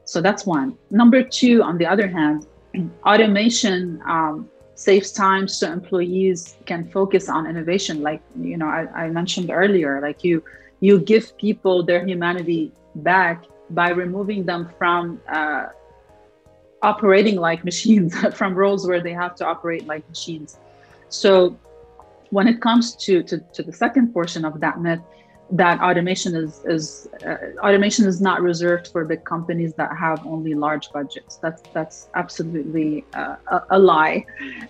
So 0.04 0.22
that's 0.22 0.46
one. 0.46 0.78
Number 0.90 1.24
two, 1.24 1.62
on 1.64 1.78
the 1.78 1.86
other 1.86 2.08
hand, 2.08 2.48
automation 3.06 4.02
um, 4.06 4.50
saves 4.80 5.12
time 5.12 5.48
so 5.48 5.72
employees 5.72 6.56
can 6.66 6.90
focus 6.90 7.28
on 7.28 7.46
innovation 7.46 8.02
like 8.02 8.22
you 8.40 8.56
know 8.56 8.68
I, 8.68 8.88
I, 8.96 9.10
mentioned 9.10 9.52
earlier 9.52 10.00
like 10.00 10.24
you 10.24 10.42
you 10.80 11.02
give 11.02 11.38
people 11.38 11.84
their 11.84 12.06
humanity 12.06 12.72
back 12.96 13.44
by 13.72 13.90
removing 13.90 14.46
them 14.46 14.70
from 14.78 15.20
uh, 15.28 15.66
operating 16.82 17.36
like 17.36 17.63
machines 17.63 18.15
from 18.34 18.53
roles 18.55 18.88
where 18.88 19.01
they 19.01 19.13
have 19.13 19.36
to 19.36 19.45
operate 19.45 19.86
like 19.88 20.07
machines 20.09 20.57
so 21.09 21.57
when 22.30 22.47
it 22.47 22.61
comes 22.61 22.95
to, 22.95 23.23
to, 23.23 23.39
to 23.53 23.63
the 23.63 23.73
second 23.73 24.13
portion 24.13 24.45
of 24.45 24.59
that 24.59 24.80
myth 24.80 25.01
that 25.51 25.82
automation 25.82 26.36
is 26.36 26.61
is 26.65 27.07
uh, 27.25 27.38
automation 27.63 28.05
is 28.05 28.21
not 28.21 28.41
reserved 28.41 28.88
for 28.88 29.03
big 29.03 29.23
companies 29.23 29.73
that 29.73 29.95
have 29.97 30.25
only 30.27 30.53
large 30.53 30.91
budgets. 30.91 31.38
That's 31.38 31.63
that's 31.73 32.09
absolutely 32.13 33.03
uh, 33.13 33.36
a, 33.47 33.61
a, 33.71 33.80
lie. 33.80 34.25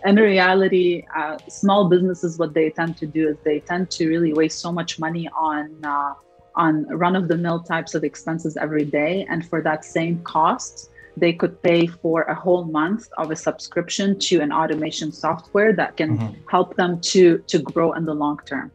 And 0.06 0.18
in 0.18 0.24
reality, 0.24 1.04
uh, 1.16 1.38
small 1.50 1.90
businesses 1.90 2.38
what 2.38 2.54
they 2.54 2.70
tend 2.70 2.98
to 2.98 3.08
do 3.08 3.28
is 3.28 3.38
they 3.44 3.60
tend 3.60 3.92
to 3.92 4.08
really 4.08 4.34
waste 4.34 4.60
so 4.60 4.72
much 4.72 5.00
money 5.00 5.30
on 5.38 5.76
uh, 5.84 6.14
on 6.56 6.86
run 6.88 7.16
of 7.16 7.28
the 7.28 7.38
mill 7.38 7.60
types 7.62 7.94
of 7.94 8.04
expenses 8.04 8.56
every 8.56 8.86
day, 8.86 9.26
and 9.30 9.48
for 9.48 9.62
that 9.62 9.84
same 9.84 10.22
cost. 10.24 10.89
They 11.18 11.34
could 11.34 11.62
pay 11.62 11.88
for 11.88 12.24
a 12.24 12.36
whole 12.36 12.66
month 12.66 13.10
of 13.18 13.32
a 13.32 13.36
subscription 13.36 14.18
to 14.20 14.40
an 14.42 14.52
automation 14.52 15.12
software 15.12 15.74
that 15.74 15.98
can 15.98 16.18
mm-hmm. 16.18 16.34
help 16.50 16.76
them 16.76 17.00
to 17.12 17.40
to 17.40 17.60
grow 17.60 17.94
in 17.94 18.06
the 18.06 18.14
long 18.14 18.40
term. 18.46 18.72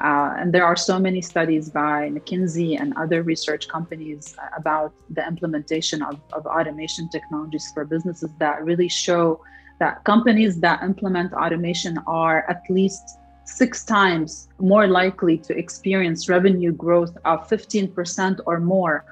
Uh, 0.00 0.34
and 0.38 0.52
there 0.52 0.66
are 0.66 0.76
so 0.76 0.98
many 0.98 1.22
studies 1.22 1.70
by 1.70 2.10
McKinsey 2.10 2.78
and 2.80 2.92
other 2.96 3.22
research 3.22 3.68
companies 3.68 4.36
about 4.56 4.92
the 5.10 5.26
implementation 5.26 6.02
of, 6.02 6.20
of 6.32 6.44
automation 6.46 7.08
technologies 7.08 7.70
for 7.72 7.84
businesses 7.84 8.30
that 8.38 8.62
really 8.64 8.88
show 8.88 9.40
that 9.78 10.02
companies 10.04 10.60
that 10.60 10.82
implement 10.82 11.32
automation 11.32 11.98
are 12.06 12.44
at 12.50 12.62
least 12.68 13.18
six 13.44 13.84
times 13.84 14.48
more 14.58 14.86
likely 14.86 15.36
to 15.38 15.56
experience 15.56 16.28
revenue 16.28 16.72
growth 16.72 17.16
of 17.24 17.48
15% 17.48 18.40
or 18.46 18.58
more 18.58 19.04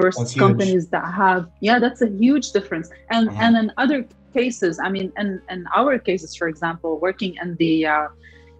versus 0.00 0.34
companies 0.34 0.88
that 0.88 1.04
have 1.12 1.48
yeah 1.60 1.78
that's 1.78 2.02
a 2.02 2.08
huge 2.08 2.52
difference 2.52 2.90
and 3.10 3.28
uh-huh. 3.28 3.42
and 3.42 3.56
in 3.56 3.72
other 3.76 4.06
cases 4.32 4.78
i 4.78 4.88
mean 4.88 5.12
in, 5.18 5.40
in 5.50 5.66
our 5.74 5.98
cases 5.98 6.34
for 6.34 6.48
example 6.48 6.98
working 7.00 7.36
in 7.42 7.56
the 7.56 7.86
uh, 7.86 8.08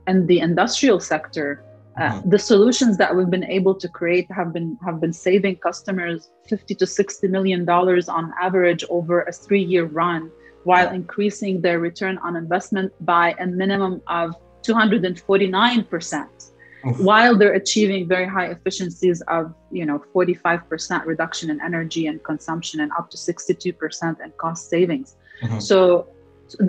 and 0.06 0.26
the 0.28 0.40
industrial 0.40 1.00
sector 1.00 1.64
uh, 1.96 2.02
mm-hmm. 2.02 2.30
the 2.30 2.38
solutions 2.38 2.96
that 2.96 3.14
we've 3.14 3.30
been 3.30 3.44
able 3.44 3.74
to 3.74 3.88
create 3.88 4.26
have 4.30 4.52
been 4.52 4.78
have 4.84 5.00
been 5.00 5.12
saving 5.12 5.56
customers 5.56 6.30
50 6.48 6.74
to 6.74 6.86
60 6.86 7.28
million 7.28 7.64
dollars 7.64 8.08
on 8.08 8.32
average 8.40 8.84
over 8.90 9.22
a 9.22 9.32
three 9.32 9.62
year 9.62 9.84
run 9.84 10.30
while 10.64 10.90
increasing 10.90 11.60
their 11.60 11.78
return 11.78 12.18
on 12.18 12.36
investment 12.36 12.92
by 13.00 13.34
a 13.40 13.46
minimum 13.46 14.02
of 14.08 14.34
249 14.62 15.84
percent 15.84 16.49
while 16.98 17.36
they're 17.36 17.54
achieving 17.54 18.08
very 18.08 18.26
high 18.26 18.46
efficiencies 18.46 19.20
of 19.22 19.54
you 19.70 19.84
know 19.84 20.02
45% 20.14 21.04
reduction 21.06 21.50
in 21.50 21.60
energy 21.60 22.06
and 22.06 22.22
consumption 22.24 22.80
and 22.80 22.90
up 22.98 23.10
to 23.10 23.16
62% 23.16 24.20
in 24.24 24.30
cost 24.32 24.70
savings 24.70 25.16
mm-hmm. 25.42 25.58
so 25.58 26.08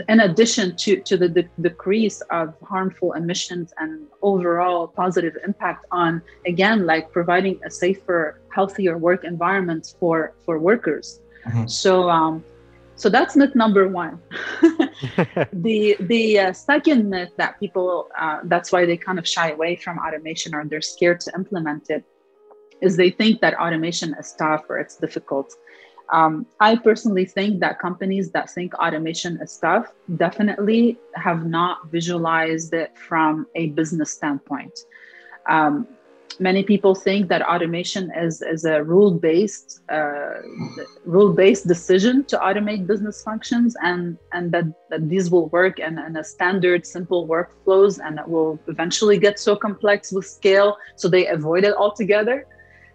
in 0.09 0.19
addition 0.19 0.75
to, 0.75 1.01
to 1.01 1.17
the 1.17 1.27
de- 1.27 1.49
decrease 1.59 2.21
of 2.29 2.53
harmful 2.61 3.13
emissions 3.13 3.73
and 3.77 4.05
overall 4.21 4.87
positive 4.87 5.37
impact 5.45 5.85
on 5.91 6.21
again 6.45 6.85
like 6.85 7.11
providing 7.11 7.59
a 7.65 7.71
safer 7.71 8.39
healthier 8.53 8.97
work 8.97 9.23
environment 9.23 9.95
for 9.99 10.33
for 10.45 10.59
workers 10.59 11.21
mm-hmm. 11.45 11.65
so 11.67 12.09
um 12.09 12.43
so 13.01 13.09
that's 13.09 13.35
myth 13.35 13.55
number 13.55 13.87
one 13.87 14.21
the 15.67 15.97
the 16.01 16.39
uh, 16.39 16.53
second 16.53 17.09
myth 17.09 17.33
that 17.37 17.59
people 17.59 18.09
uh, 18.23 18.39
that's 18.45 18.71
why 18.71 18.85
they 18.85 18.97
kind 19.07 19.17
of 19.17 19.27
shy 19.27 19.49
away 19.51 19.75
from 19.75 19.97
automation 20.05 20.53
or 20.53 20.63
they're 20.65 20.89
scared 20.95 21.19
to 21.19 21.29
implement 21.35 21.89
it 21.89 22.03
is 22.81 22.95
they 22.95 23.09
think 23.09 23.41
that 23.41 23.53
automation 23.55 24.13
is 24.19 24.33
tough 24.37 24.63
or 24.69 24.77
it's 24.77 24.97
difficult 24.97 25.55
um, 26.11 26.45
I 26.59 26.75
personally 26.75 27.25
think 27.25 27.61
that 27.61 27.79
companies 27.79 28.31
that 28.31 28.49
think 28.49 28.73
automation 28.75 29.39
is 29.41 29.57
tough 29.57 29.87
definitely 30.17 30.99
have 31.15 31.45
not 31.45 31.89
visualized 31.89 32.73
it 32.73 32.97
from 32.97 33.47
a 33.55 33.67
business 33.67 34.11
standpoint. 34.11 34.77
Um, 35.47 35.87
many 36.39 36.63
people 36.63 36.95
think 36.95 37.27
that 37.29 37.41
automation 37.41 38.11
is, 38.17 38.41
is 38.41 38.65
a 38.65 38.83
rule-based 38.83 39.81
uh, 39.89 40.41
rule-based 41.05 41.67
decision 41.67 42.23
to 42.25 42.37
automate 42.37 42.87
business 42.87 43.23
functions 43.23 43.75
and, 43.83 44.17
and 44.33 44.51
that, 44.51 44.65
that 44.89 45.09
these 45.09 45.29
will 45.29 45.49
work 45.49 45.79
in, 45.79 45.99
in 45.99 46.17
a 46.17 46.23
standard 46.23 46.85
simple 46.85 47.27
workflows 47.27 47.99
and 48.03 48.19
it 48.19 48.27
will 48.27 48.59
eventually 48.67 49.17
get 49.17 49.39
so 49.39 49.55
complex 49.55 50.11
with 50.11 50.25
scale 50.25 50.77
so 50.95 51.07
they 51.07 51.27
avoid 51.27 51.63
it 51.63 51.75
altogether. 51.75 52.47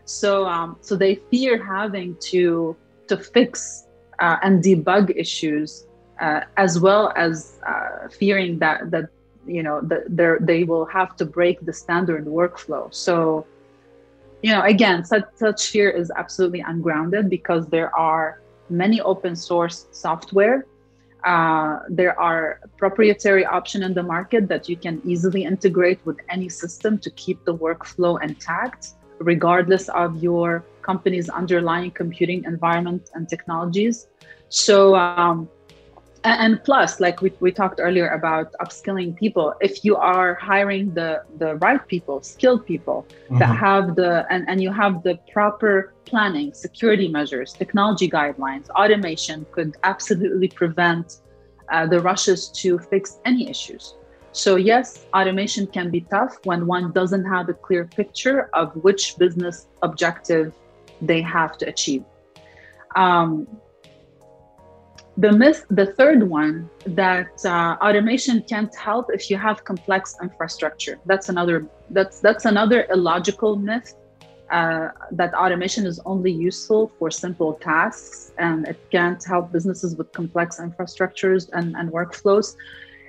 So 0.07 0.47
um, 0.47 0.77
so 0.81 0.97
they 0.97 1.17
fear 1.31 1.63
having 1.63 2.17
to 2.31 2.77
to 3.09 3.17
fix 3.17 3.87
uh, 4.21 4.37
and 4.43 4.63
debug 4.63 5.15
issues, 5.17 5.87
uh, 6.21 6.41
as 6.57 6.81
well 6.81 7.13
as 7.17 7.61
uh, 7.67 8.09
fearing 8.09 8.59
that 8.61 8.91
that 8.93 9.11
you 9.47 9.63
know 9.63 9.81
that 9.83 10.41
they 10.41 10.65
will 10.65 10.85
have 10.87 11.17
to 11.17 11.25
break 11.25 11.65
the 11.65 11.73
standard 11.73 12.27
workflow. 12.27 12.93
So, 12.95 13.47
you 14.43 14.53
know, 14.53 14.63
again, 14.63 15.05
such 15.05 15.25
such 15.35 15.69
fear 15.69 15.91
is 15.91 16.11
absolutely 16.17 16.61
ungrounded 16.61 17.31
because 17.31 17.67
there 17.69 17.95
are 17.97 18.41
many 18.69 19.01
open 19.01 19.37
source 19.37 19.87
software. 19.93 20.67
Uh, 21.25 21.81
there 21.89 22.19
are 22.21 22.61
proprietary 22.77 23.45
option 23.45 23.83
in 23.83 23.93
the 23.95 24.03
market 24.03 24.47
that 24.49 24.69
you 24.69 24.77
can 24.77 25.01
easily 25.05 25.45
integrate 25.45 25.99
with 26.05 26.19
any 26.29 26.49
system 26.49 26.99
to 26.99 27.11
keep 27.11 27.45
the 27.45 27.55
workflow 27.55 28.23
intact, 28.23 28.95
regardless 29.19 29.89
of 29.89 30.23
your 30.23 30.65
company's 30.83 31.29
underlying 31.29 31.91
computing 31.91 32.45
environment 32.45 33.11
and 33.15 33.29
technologies. 33.29 34.07
So, 34.49 34.95
um, 34.95 35.49
and 36.27 36.63
plus, 36.65 37.01
like 37.01 37.23
we, 37.23 37.33
we 37.41 37.53
talked 37.53 37.81
earlier 37.81 38.09
about 38.09 38.53
upskilling 38.61 39.17
people, 39.17 39.55
if 39.61 39.85
you 39.85 39.97
are 39.97 40.35
hiring 40.35 40.93
the, 40.95 41.23
the 41.39 41.57
right 41.57 41.87
people, 41.87 42.23
skilled 42.23 42.67
people 42.67 43.07
mm-hmm. 43.09 43.39
that 43.39 43.57
have 43.57 43.97
the, 43.97 44.27
and, 44.31 44.49
and 44.49 44.63
you 44.63 44.73
have 44.73 45.03
the 45.03 45.19
proper 45.33 45.93
planning, 46.05 46.53
security 46.55 47.09
measures, 47.09 47.53
technology 47.53 48.09
guidelines, 48.09 48.69
automation 48.71 49.47
could 49.53 49.77
absolutely 49.85 50.49
prevent 50.49 51.21
uh, 51.71 51.87
the 51.87 52.01
rushes 52.01 52.49
to 52.49 52.79
fix 52.79 53.19
any 53.25 53.49
issues. 53.49 53.95
So, 54.33 54.57
yes, 54.57 55.07
automation 55.15 55.67
can 55.67 55.91
be 55.91 56.03
tough 56.03 56.39
when 56.45 56.67
one 56.67 56.93
doesn't 56.93 57.25
have 57.25 57.49
a 57.49 57.55
clear 57.55 57.87
picture 57.87 58.51
of 58.53 58.75
which 58.77 59.17
business 59.17 59.69
objective 59.83 60.53
they 61.01 61.23
have 61.23 61.57
to 61.59 61.69
achieve. 61.69 62.05
Um, 62.97 63.47
the 65.19 65.33
myth, 65.33 65.65
the 65.71 65.87
third 65.87 66.23
one, 66.23 66.69
that 66.87 67.45
uh, 67.45 67.77
automation 67.81 68.43
can't 68.43 68.75
help 68.75 69.07
if 69.13 69.31
you 69.31 69.37
have 69.37 69.65
complex 69.65 70.17
infrastructure. 70.23 70.99
That's 71.07 71.29
another. 71.29 71.67
That's 71.91 72.21
that's 72.21 72.45
another 72.45 72.87
illogical 72.91 73.57
myth. 73.57 73.95
Uh, 74.51 74.91
that 75.11 75.35
automation 75.35 75.87
is 75.87 75.99
only 76.07 76.31
useful 76.31 76.93
for 76.99 77.11
simple 77.11 77.55
tasks 77.55 78.31
and 78.39 78.69
it 78.69 78.79
can't 78.93 79.23
help 79.25 79.51
businesses 79.51 79.97
with 79.97 80.13
complex 80.13 80.61
infrastructures 80.61 81.51
and, 81.53 81.75
and 81.75 81.91
workflows 81.91 82.55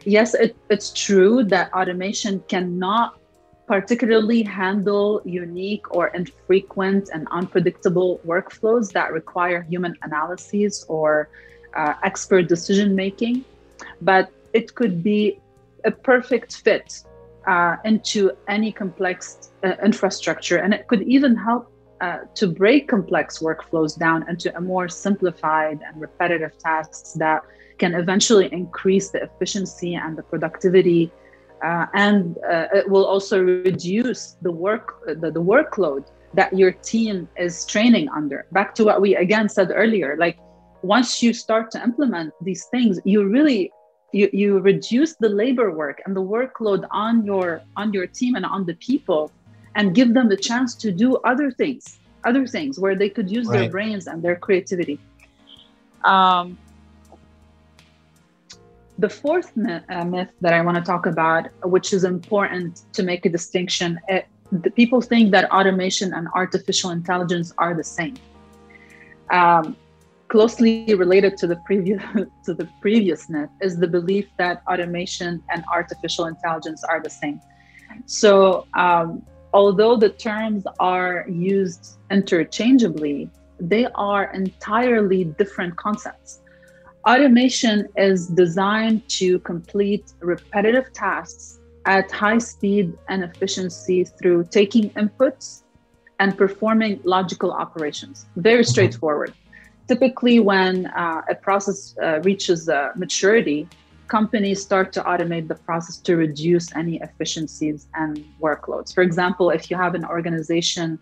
yes, 0.08 0.34
it, 0.34 0.56
it's 0.70 0.92
true 0.94 1.44
that 1.46 1.72
automation 1.74 2.44
cannot 2.48 3.20
particularly 3.68 4.42
handle 4.44 5.22
unique 5.26 5.94
or 5.94 6.08
infrequent 6.10 7.10
and 7.14 7.28
unpredictable 7.32 8.22
workflows 8.26 8.92
that 8.94 9.12
require 9.12 9.62
human 9.62 9.94
analyses 10.04 10.86
or 10.88 11.30
uh, 11.78 11.94
expert 12.04 12.48
decision 12.48 12.96
making, 12.96 13.46
but 14.02 14.30
it 14.54 14.76
could 14.76 15.04
be 15.04 15.40
a 15.86 15.92
perfect 15.92 16.58
fit 16.58 17.04
uh, 17.46 17.78
into 17.86 18.32
any 18.48 18.72
complex 18.72 19.52
uh, 19.64 19.74
infrastructure. 19.84 20.58
And 20.58 20.74
it 20.74 20.88
could 20.88 21.04
even 21.04 21.36
help 21.36 21.72
uh, 22.02 22.20
to 22.36 22.48
break 22.48 22.88
complex 22.88 23.40
workflows 23.40 23.98
down 23.98 24.28
into 24.30 24.56
a 24.56 24.62
more 24.62 24.88
simplified 24.88 25.80
and 25.88 26.00
repetitive 26.00 26.58
tasks 26.60 27.14
that 27.14 27.42
can 27.80 27.96
eventually 27.96 28.50
increase 28.52 29.10
the 29.10 29.22
efficiency 29.24 29.96
and 29.96 30.18
the 30.18 30.24
productivity 30.24 31.12
uh, 31.64 31.88
and 31.96 32.38
uh, 32.50 32.68
it 32.72 32.88
will 32.88 33.06
also 33.06 33.42
reduce 33.42 34.38
the 34.44 34.52
work 34.52 35.04
the, 35.08 35.32
the 35.32 35.42
workload 35.42 36.06
that 36.36 36.56
your 36.56 36.72
team 36.72 37.28
is 37.36 37.66
training 37.66 38.08
under 38.10 38.46
back 38.52 38.76
to 38.76 38.84
what 38.84 39.02
we 39.02 39.16
again 39.16 39.50
said 39.50 39.72
earlier 39.74 40.16
like 40.20 40.38
once 40.82 41.24
you 41.24 41.34
start 41.34 41.72
to 41.72 41.82
implement 41.84 42.34
these 42.42 42.66
things 42.66 43.00
you 43.04 43.28
really 43.28 43.72
you, 44.14 44.30
you 44.32 44.60
reduce 44.60 45.16
the 45.16 45.30
labor 45.30 45.72
work 45.72 46.02
and 46.06 46.16
the 46.16 46.22
workload 46.22 46.88
on 46.92 47.26
your 47.26 47.62
on 47.76 47.92
your 47.94 48.08
team 48.08 48.36
and 48.36 48.46
on 48.46 48.66
the 48.66 48.76
people 48.76 49.32
and 49.76 49.94
give 49.94 50.14
them 50.14 50.30
the 50.30 50.38
chance 50.38 50.76
to 50.76 50.92
do 50.92 51.18
other 51.18 51.52
things 51.52 52.00
other 52.24 52.48
things 52.48 52.80
where 52.80 52.96
they 52.96 53.10
could 53.10 53.30
use 53.30 53.48
right. 53.48 53.60
their 53.60 53.70
brains 53.70 54.08
and 54.08 54.24
their 54.24 54.36
creativity 54.36 55.00
um, 56.04 56.58
the 59.00 59.10
fourth 59.10 59.56
myth, 59.56 59.84
uh, 59.90 60.04
myth 60.04 60.32
that 60.42 60.54
I 60.54 60.62
want 60.62 60.78
to 60.78 60.84
talk 60.84 61.06
about, 61.06 61.48
which 61.64 61.94
is 61.94 62.04
important 62.04 62.82
to 62.94 63.04
make 63.04 63.26
a 63.26 63.30
distinction, 63.30 64.00
it, 64.08 64.28
the 64.52 64.72
people 64.72 65.02
think 65.02 65.32
that 65.32 65.52
automation 65.52 66.14
and 66.14 66.28
artificial 66.34 66.92
intelligence 66.92 67.54
are 67.58 67.76
the 67.76 67.84
same. 67.84 68.16
Um, 69.30 69.76
closely 70.28 70.94
related 70.96 71.38
to 71.38 71.48
the 71.48 71.56
previous 71.58 72.02
to 72.46 72.54
the 72.54 72.68
previous 72.82 73.30
myth 73.30 73.50
is 73.62 73.78
the 73.78 73.88
belief 73.88 74.28
that 74.38 74.62
automation 74.68 75.42
and 75.50 75.64
artificial 75.72 76.26
intelligence 76.26 76.84
are 76.84 77.02
the 77.02 77.10
same. 77.10 77.40
So, 78.06 78.68
um, 78.74 79.24
although 79.54 79.96
the 79.96 80.10
terms 80.10 80.64
are 80.80 81.26
used 81.28 81.98
interchangeably, 82.12 83.30
they 83.60 83.88
are 83.96 84.26
entirely 84.34 85.24
different 85.24 85.76
concepts. 85.78 86.42
Automation 87.08 87.88
is 87.96 88.28
designed 88.28 89.08
to 89.10 89.40
complete 89.40 90.14
repetitive 90.20 90.92
tasks 90.94 91.60
at 91.86 92.12
high 92.12 92.38
speed 92.38 92.94
and 93.08 93.24
efficiency 93.24 94.04
through 94.04 94.44
taking 94.52 94.90
inputs 94.92 95.64
and 96.20 96.38
performing 96.38 97.00
logical 97.04 97.52
operations. 97.52 98.26
Very 98.36 98.62
mm-hmm. 98.62 98.70
straightforward. 98.70 99.34
Typically, 99.88 100.40
when 100.40 100.88
uh, 100.88 101.22
a 101.30 101.36
process 101.36 101.96
uh, 102.02 102.20
reaches 102.22 102.68
uh, 102.68 102.92
maturity, 102.96 103.68
companies 104.08 104.62
start 104.62 104.94
to 104.94 105.02
automate 105.04 105.48
the 105.48 105.56
process 105.56 105.98
to 105.98 106.16
reduce 106.16 106.74
any 106.76 106.98
efficiencies 107.02 107.88
and 107.94 108.24
workloads. 108.42 108.94
For 108.94 109.02
example, 109.02 109.50
if 109.50 109.70
you 109.70 109.78
have 109.78 109.96
an 109.96 110.06
organization 110.06 111.00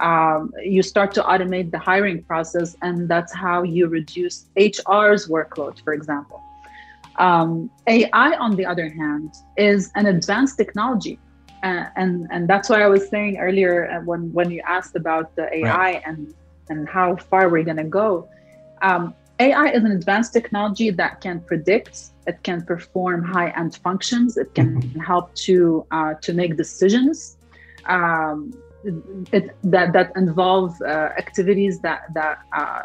um, 0.00 0.52
you 0.62 0.82
start 0.82 1.12
to 1.14 1.22
automate 1.22 1.70
the 1.70 1.78
hiring 1.78 2.22
process, 2.22 2.76
and 2.82 3.08
that's 3.08 3.34
how 3.34 3.62
you 3.62 3.88
reduce 3.88 4.46
HR's 4.56 5.28
workload, 5.28 5.82
for 5.82 5.92
example. 5.92 6.42
Um, 7.16 7.70
AI, 7.88 8.36
on 8.36 8.54
the 8.54 8.64
other 8.64 8.88
hand, 8.88 9.34
is 9.56 9.90
an 9.96 10.06
advanced 10.06 10.56
technology. 10.56 11.18
Uh, 11.64 11.86
and 11.96 12.28
and 12.30 12.46
that's 12.46 12.68
why 12.68 12.82
I 12.82 12.86
was 12.86 13.08
saying 13.08 13.38
earlier 13.38 13.90
uh, 13.90 14.04
when 14.04 14.32
when 14.32 14.48
you 14.48 14.62
asked 14.64 14.94
about 14.94 15.34
the 15.34 15.52
AI 15.52 15.66
right. 15.66 16.02
and 16.06 16.32
and 16.70 16.88
how 16.88 17.16
far 17.16 17.48
we're 17.48 17.64
gonna 17.64 17.84
go. 17.84 18.28
Um, 18.82 19.14
AI 19.40 19.68
is 19.70 19.84
an 19.84 19.92
advanced 19.92 20.32
technology 20.32 20.90
that 20.90 21.20
can 21.20 21.40
predict, 21.40 22.10
it 22.26 22.42
can 22.42 22.62
perform 22.62 23.22
high-end 23.22 23.76
functions, 23.76 24.36
it 24.36 24.54
can 24.54 24.82
mm-hmm. 24.82 25.00
help 25.00 25.34
to 25.46 25.86
uh, 25.90 26.14
to 26.14 26.32
make 26.32 26.56
decisions. 26.56 27.36
Um, 27.86 28.52
it, 29.32 29.56
that 29.64 29.92
that 29.92 30.12
involve 30.16 30.80
uh, 30.82 31.10
activities 31.18 31.80
that 31.80 32.12
that 32.14 32.38
uh, 32.52 32.82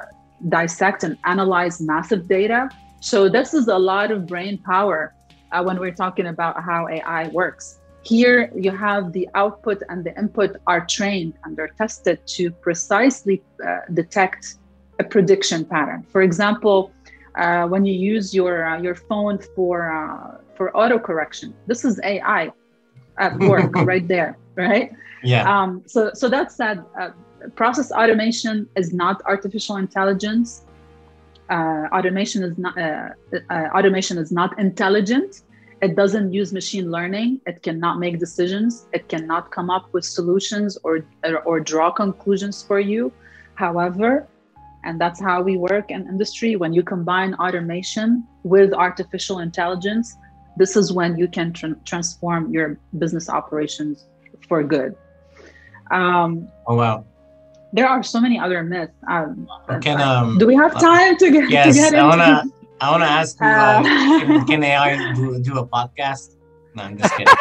dissect 0.49 1.03
and 1.03 1.17
analyze 1.25 1.81
massive 1.81 2.27
data. 2.27 2.69
So 2.99 3.29
this 3.29 3.53
is 3.53 3.67
a 3.67 3.77
lot 3.77 4.11
of 4.11 4.27
brain 4.27 4.57
power 4.57 5.13
uh, 5.51 5.63
when 5.63 5.79
we're 5.79 5.93
talking 5.93 6.27
about 6.27 6.61
how 6.63 6.87
AI 6.87 7.27
works. 7.29 7.79
Here 8.03 8.51
you 8.55 8.71
have 8.71 9.13
the 9.13 9.29
output 9.33 9.81
and 9.89 10.03
the 10.03 10.17
input 10.17 10.57
are 10.67 10.85
trained 10.85 11.33
and 11.43 11.55
they're 11.55 11.75
tested 11.77 12.19
to 12.27 12.51
precisely 12.51 13.41
uh, 13.65 13.79
detect 13.93 14.55
a 14.99 15.03
prediction 15.03 15.65
pattern. 15.65 16.05
For 16.11 16.21
example, 16.21 16.91
uh, 17.35 17.65
when 17.67 17.85
you 17.85 17.93
use 17.93 18.33
your 18.33 18.65
uh, 18.65 18.79
your 18.81 18.95
phone 18.95 19.39
for 19.55 19.75
for 20.55 20.75
auto 20.77 20.99
correction, 20.99 21.53
this 21.65 21.83
is 21.83 21.99
AI 22.03 22.51
at 23.17 23.37
work 23.51 23.75
right 23.75 24.07
there, 24.07 24.37
right? 24.55 24.91
Yeah. 25.23 25.49
Um, 25.49 25.83
so, 25.85 26.11
so 26.13 26.29
that 26.29 26.51
said, 26.51 26.83
uh, 26.99 27.09
process 27.55 27.91
automation 27.91 28.67
is 28.75 28.93
not 28.93 29.21
artificial 29.25 29.77
intelligence. 29.77 30.65
Uh, 31.49 31.87
automation 31.91 32.43
is 32.43 32.57
not 32.57 32.77
uh, 32.77 33.09
uh, 33.49 33.53
automation 33.75 34.17
is 34.17 34.31
not 34.31 34.57
intelligent. 34.59 35.41
It 35.83 35.97
doesn't 35.97 36.31
use 36.31 36.53
machine 36.53 36.89
learning. 36.89 37.41
It 37.45 37.61
cannot 37.61 37.99
make 37.99 38.17
decisions. 38.17 38.87
It 38.93 39.09
cannot 39.09 39.51
come 39.51 39.69
up 39.69 39.91
with 39.91 40.05
solutions 40.05 40.77
or 40.85 41.03
or, 41.25 41.39
or 41.49 41.59
draw 41.59 41.91
conclusions 41.91 42.63
for 42.63 42.79
you. 42.79 43.11
However, 43.55 44.25
and 44.85 44.99
that's 44.99 45.19
how 45.19 45.41
we 45.41 45.57
work 45.57 45.91
in 45.91 46.07
industry. 46.07 46.55
When 46.55 46.71
you 46.71 46.83
combine 46.83 47.33
automation 47.35 48.25
with 48.43 48.73
artificial 48.73 49.39
intelligence, 49.39 50.15
this 50.55 50.77
is 50.77 50.93
when 50.93 51.17
you 51.17 51.27
can 51.27 51.51
tra- 51.51 51.75
transform 51.83 52.53
your 52.53 52.79
business 52.97 53.27
operations 53.27 54.05
for 54.47 54.63
good. 54.63 54.95
Um, 55.91 56.47
oh 56.65 56.75
wow! 56.75 57.05
There 57.73 57.89
are 57.89 58.03
so 58.03 58.21
many 58.21 58.39
other 58.39 58.63
myths. 58.63 58.93
Um, 59.09 59.49
can 59.81 59.99
um, 59.99 60.37
do 60.37 60.47
we 60.47 60.55
have 60.55 60.77
uh, 60.77 60.79
time 60.79 61.17
to 61.17 61.29
get? 61.29 61.49
Yes, 61.49 61.75
to 61.75 61.81
get 61.81 61.95
I 61.95 62.07
wanna. 62.07 62.43
I 62.81 62.91
wanna 62.91 63.05
ask 63.05 63.39
you. 63.39 63.47
Uh, 63.47 63.83
can, 63.83 64.45
can 64.45 64.63
AI 64.63 65.13
do, 65.15 65.39
do 65.39 65.57
a 65.59 65.65
podcast? 65.65 66.35
No, 66.75 66.83
I'm 66.83 66.97
just 66.97 67.13
kidding. 67.15 67.33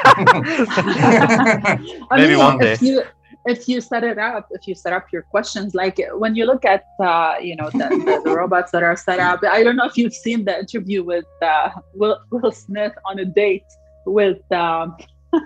Maybe 2.11 2.29
mean, 2.29 2.39
one 2.39 2.59
day. 2.59 2.73
If 2.73 2.83
you, 2.83 3.03
if 3.47 3.69
you 3.69 3.81
set 3.81 4.05
it 4.05 4.19
up, 4.19 4.49
if 4.51 4.69
you 4.69 4.75
set 4.75 4.93
up 4.93 5.07
your 5.13 5.23
questions, 5.23 5.75
like 5.75 6.01
when 6.15 6.37
you 6.37 6.45
look 6.45 6.65
at, 6.65 6.85
uh, 7.01 7.37
you 7.41 7.57
know, 7.57 7.71
the, 7.71 7.89
the, 8.05 8.23
the, 8.25 8.37
robots 8.37 8.71
that 8.73 8.83
are 8.83 8.97
set 8.97 9.19
up, 9.19 9.43
I 9.43 9.63
don't 9.63 9.77
know 9.77 9.87
if 9.87 9.97
you've 9.97 10.15
seen 10.15 10.45
the 10.45 10.61
interview 10.61 11.03
with 11.03 11.25
uh, 11.41 11.71
Will, 11.95 12.19
Will 12.31 12.53
Smith 12.53 12.93
on 13.07 13.19
a 13.19 13.25
date 13.25 13.65
with 14.07 14.41
um, 14.53 14.97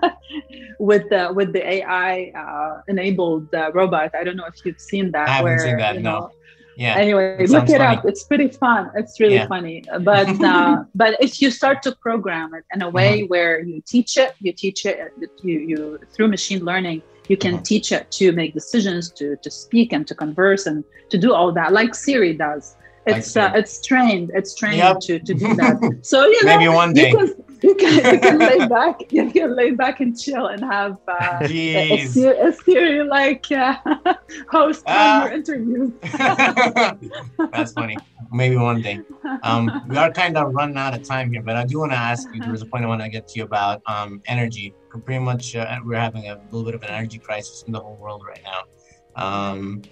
with 0.78 1.08
the 1.10 1.32
with 1.32 1.52
the 1.52 1.66
AI 1.66 2.32
uh, 2.36 2.82
enabled 2.88 3.54
uh, 3.54 3.70
robot. 3.72 4.14
I 4.14 4.24
don't 4.24 4.36
know 4.36 4.46
if 4.46 4.64
you've 4.64 4.80
seen 4.80 5.12
that. 5.12 5.28
I 5.28 5.32
haven't 5.32 5.44
where, 5.44 5.58
seen 5.58 5.76
that. 5.78 5.94
You 5.96 6.02
know, 6.02 6.18
no. 6.18 6.30
Yeah. 6.76 6.94
Anyway, 6.96 7.36
it 7.40 7.50
look 7.50 7.64
it 7.64 7.78
funny. 7.78 7.96
up. 7.96 8.04
It's 8.04 8.24
pretty 8.24 8.48
fun. 8.48 8.90
It's 8.94 9.18
really 9.18 9.36
yeah. 9.36 9.46
funny. 9.46 9.82
But 10.00 10.28
uh, 10.44 10.84
but 10.94 11.16
if 11.20 11.40
you 11.40 11.50
start 11.50 11.82
to 11.82 11.92
program 11.92 12.54
it 12.54 12.64
in 12.74 12.82
a 12.82 12.90
way 12.90 13.20
mm-hmm. 13.20 13.28
where 13.28 13.60
you 13.60 13.82
teach 13.86 14.16
it, 14.18 14.34
you 14.40 14.52
teach 14.52 14.84
it, 14.84 15.12
you 15.42 15.58
you 15.58 15.98
through 16.12 16.28
machine 16.28 16.64
learning, 16.64 17.02
you 17.28 17.36
can 17.36 17.54
mm-hmm. 17.54 17.62
teach 17.62 17.92
it 17.92 18.10
to 18.12 18.32
make 18.32 18.52
decisions, 18.52 19.10
to 19.12 19.36
to 19.36 19.50
speak 19.50 19.92
and 19.92 20.06
to 20.06 20.14
converse 20.14 20.66
and 20.66 20.84
to 21.10 21.18
do 21.18 21.32
all 21.32 21.50
that, 21.52 21.72
like 21.72 21.94
Siri 21.94 22.34
does. 22.34 22.76
It's 23.06 23.36
uh, 23.36 23.52
it's 23.54 23.80
trained. 23.80 24.32
It's 24.34 24.54
trained 24.54 24.78
yep. 24.78 24.98
to, 25.00 25.18
to 25.20 25.34
do 25.34 25.54
that. 25.60 25.98
So 26.02 26.26
you 26.26 26.44
know, 26.44 26.58
maybe 26.58 26.68
one 26.68 26.92
day. 26.92 27.10
You 27.10 27.16
can, 27.16 27.45
you 27.66 27.74
can, 27.74 28.14
you 28.14 28.20
can 28.20 28.38
lay 28.50 28.68
back, 28.68 29.12
you 29.12 29.30
can 29.30 29.56
lay 29.56 29.70
back 29.72 30.00
and 30.00 30.18
chill 30.18 30.46
and 30.46 30.62
have 30.62 30.98
uh, 31.08 31.38
a, 31.42 32.06
a, 32.06 32.52
Siri 32.52 33.02
like 33.02 33.50
uh, 33.50 33.76
host 34.50 34.84
uh, 34.86 35.22
your 35.24 35.34
interviews. 35.34 35.92
That's 37.52 37.72
funny. 37.72 37.96
Maybe 38.32 38.56
one 38.56 38.82
day. 38.82 39.00
Um, 39.42 39.82
we 39.88 39.96
are 39.96 40.12
kind 40.12 40.36
of 40.36 40.54
running 40.54 40.76
out 40.76 40.94
of 40.94 41.02
time 41.02 41.32
here, 41.32 41.42
but 41.42 41.56
I 41.56 41.64
do 41.64 41.80
want 41.80 41.92
to 41.92 41.98
ask 41.98 42.28
you. 42.32 42.40
There 42.40 42.50
was 42.50 42.62
a 42.62 42.66
point 42.66 42.84
I 42.84 42.88
want 42.88 43.02
to 43.02 43.08
get 43.08 43.28
to 43.28 43.38
you 43.38 43.44
about 43.44 43.82
um, 43.86 44.22
energy. 44.26 44.74
Pretty 45.04 45.18
much, 45.18 45.54
uh, 45.54 45.78
we're 45.84 45.98
having 45.98 46.28
a 46.28 46.40
little 46.50 46.64
bit 46.64 46.74
of 46.74 46.82
an 46.82 46.90
energy 46.90 47.18
crisis 47.18 47.62
in 47.66 47.72
the 47.72 47.80
whole 47.80 47.96
world 47.96 48.24
right 48.26 48.42
now. 48.42 48.62
Um, 49.22 49.82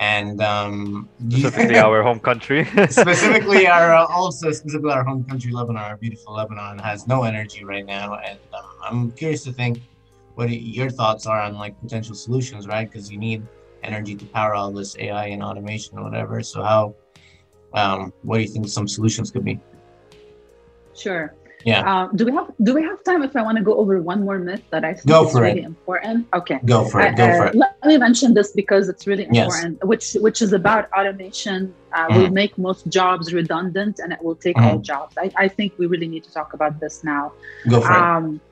and 0.00 0.40
um, 0.40 1.08
specifically 1.28 1.78
our 1.86 2.02
home 2.02 2.18
country. 2.18 2.64
specifically 2.88 3.66
our 3.66 3.94
uh, 3.94 4.06
also 4.06 4.50
specifically 4.50 4.90
our 4.90 5.04
home 5.04 5.22
country, 5.24 5.52
Lebanon, 5.52 5.82
our 5.82 5.96
beautiful 5.96 6.34
Lebanon 6.34 6.78
has 6.78 7.06
no 7.06 7.22
energy 7.22 7.64
right 7.64 7.86
now, 7.86 8.14
and 8.14 8.38
um, 8.54 8.70
I'm 8.82 9.12
curious 9.12 9.44
to 9.44 9.52
think 9.52 9.80
what 10.34 10.50
your 10.50 10.90
thoughts 10.90 11.26
are 11.26 11.40
on 11.40 11.54
like 11.54 11.78
potential 11.80 12.14
solutions, 12.14 12.66
right? 12.66 12.90
Because 12.90 13.12
you 13.12 13.18
need 13.18 13.46
energy 13.82 14.14
to 14.16 14.24
power 14.26 14.54
all 14.54 14.72
this 14.72 14.96
AI 14.98 15.26
and 15.26 15.42
automation 15.42 15.98
or 15.98 16.04
whatever. 16.04 16.42
So 16.42 16.62
how, 16.62 16.94
um, 17.74 18.12
what 18.22 18.36
do 18.36 18.42
you 18.42 18.48
think 18.48 18.68
some 18.68 18.88
solutions 18.88 19.30
could 19.30 19.44
be? 19.44 19.60
Sure. 20.94 21.34
Yeah. 21.64 21.90
Uh, 21.90 22.08
do 22.14 22.24
we 22.24 22.32
have 22.32 22.50
Do 22.62 22.74
we 22.74 22.82
have 22.82 23.02
time 23.04 23.22
if 23.22 23.36
I 23.36 23.42
want 23.42 23.58
to 23.58 23.64
go 23.64 23.74
over 23.74 24.00
one 24.00 24.24
more 24.24 24.38
myth 24.38 24.62
that 24.70 24.84
I 24.84 24.94
think 24.94 25.06
go 25.06 25.28
is 25.28 25.34
really 25.34 25.60
it. 25.60 25.64
important? 25.64 26.26
Okay. 26.34 26.58
Go 26.64 26.84
for 26.84 27.00
it. 27.00 27.16
Go 27.16 27.24
uh, 27.24 27.36
for 27.36 27.46
it. 27.46 27.54
Let 27.54 27.84
me 27.84 27.98
mention 27.98 28.34
this 28.34 28.52
because 28.52 28.88
it's 28.88 29.06
really 29.06 29.24
important. 29.24 29.78
Yes. 29.80 29.88
Which 29.88 30.12
Which 30.22 30.42
is 30.42 30.52
about 30.52 30.90
automation. 30.92 31.74
Uh, 31.92 32.06
mm-hmm. 32.06 32.20
Will 32.20 32.30
make 32.30 32.56
most 32.56 32.86
jobs 32.86 33.34
redundant, 33.34 33.98
and 33.98 34.12
it 34.12 34.22
will 34.22 34.36
take 34.36 34.56
mm-hmm. 34.56 34.76
all 34.76 34.78
jobs. 34.78 35.18
I, 35.18 35.32
I 35.36 35.48
think 35.48 35.72
we 35.76 35.86
really 35.86 36.06
need 36.06 36.22
to 36.22 36.32
talk 36.32 36.52
about 36.52 36.78
this 36.78 37.02
now. 37.02 37.32
Go 37.68 37.80
for 37.80 37.92
um, 37.92 38.36
it 38.36 38.49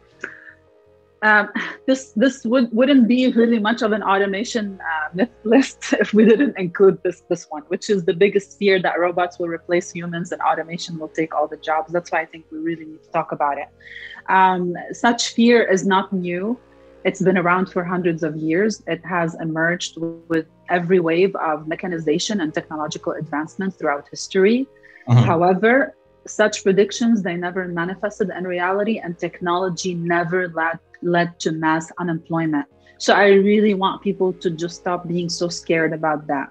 um, 1.22 1.48
this 1.86 2.12
this 2.12 2.44
would 2.44 2.72
wouldn't 2.72 3.08
be 3.08 3.32
really 3.32 3.58
much 3.58 3.82
of 3.82 3.92
an 3.92 4.02
automation 4.02 4.80
uh, 4.80 5.08
myth 5.14 5.30
list 5.44 5.92
if 6.00 6.14
we 6.14 6.24
didn't 6.24 6.56
include 6.56 7.02
this 7.02 7.22
this 7.28 7.46
one, 7.48 7.62
which 7.68 7.90
is 7.90 8.04
the 8.04 8.14
biggest 8.14 8.58
fear 8.58 8.80
that 8.80 8.98
robots 8.98 9.38
will 9.38 9.48
replace 9.48 9.90
humans 9.90 10.32
and 10.32 10.40
automation 10.42 10.98
will 10.98 11.08
take 11.08 11.34
all 11.34 11.48
the 11.48 11.56
jobs. 11.56 11.92
That's 11.92 12.12
why 12.12 12.20
I 12.20 12.26
think 12.26 12.46
we 12.52 12.58
really 12.58 12.84
need 12.84 13.02
to 13.02 13.10
talk 13.10 13.32
about 13.32 13.58
it. 13.58 13.68
Um, 14.28 14.74
such 14.92 15.34
fear 15.34 15.62
is 15.62 15.86
not 15.86 16.12
new. 16.12 16.58
It's 17.04 17.22
been 17.22 17.38
around 17.38 17.72
for 17.72 17.84
hundreds 17.84 18.22
of 18.22 18.36
years. 18.36 18.82
It 18.86 19.04
has 19.04 19.34
emerged 19.40 19.96
with 20.28 20.46
every 20.68 21.00
wave 21.00 21.34
of 21.36 21.66
mechanization 21.66 22.40
and 22.40 22.52
technological 22.52 23.12
advancement 23.12 23.78
throughout 23.78 24.06
history. 24.08 24.68
Mm-hmm. 25.08 25.24
However, 25.24 25.94
such 26.26 26.62
predictions 26.62 27.22
they 27.22 27.36
never 27.36 27.66
manifested 27.66 28.30
in 28.36 28.44
reality 28.44 28.98
and 28.98 29.18
technology 29.18 29.94
never 29.94 30.48
led 30.48 30.78
led 31.02 31.38
to 31.40 31.52
mass 31.52 31.90
unemployment. 31.98 32.66
So 32.98 33.14
i 33.14 33.28
really 33.28 33.74
want 33.74 34.02
people 34.02 34.32
to 34.32 34.50
just 34.50 34.76
stop 34.76 35.06
being 35.06 35.28
so 35.28 35.48
scared 35.48 35.92
about 35.92 36.26
that. 36.26 36.50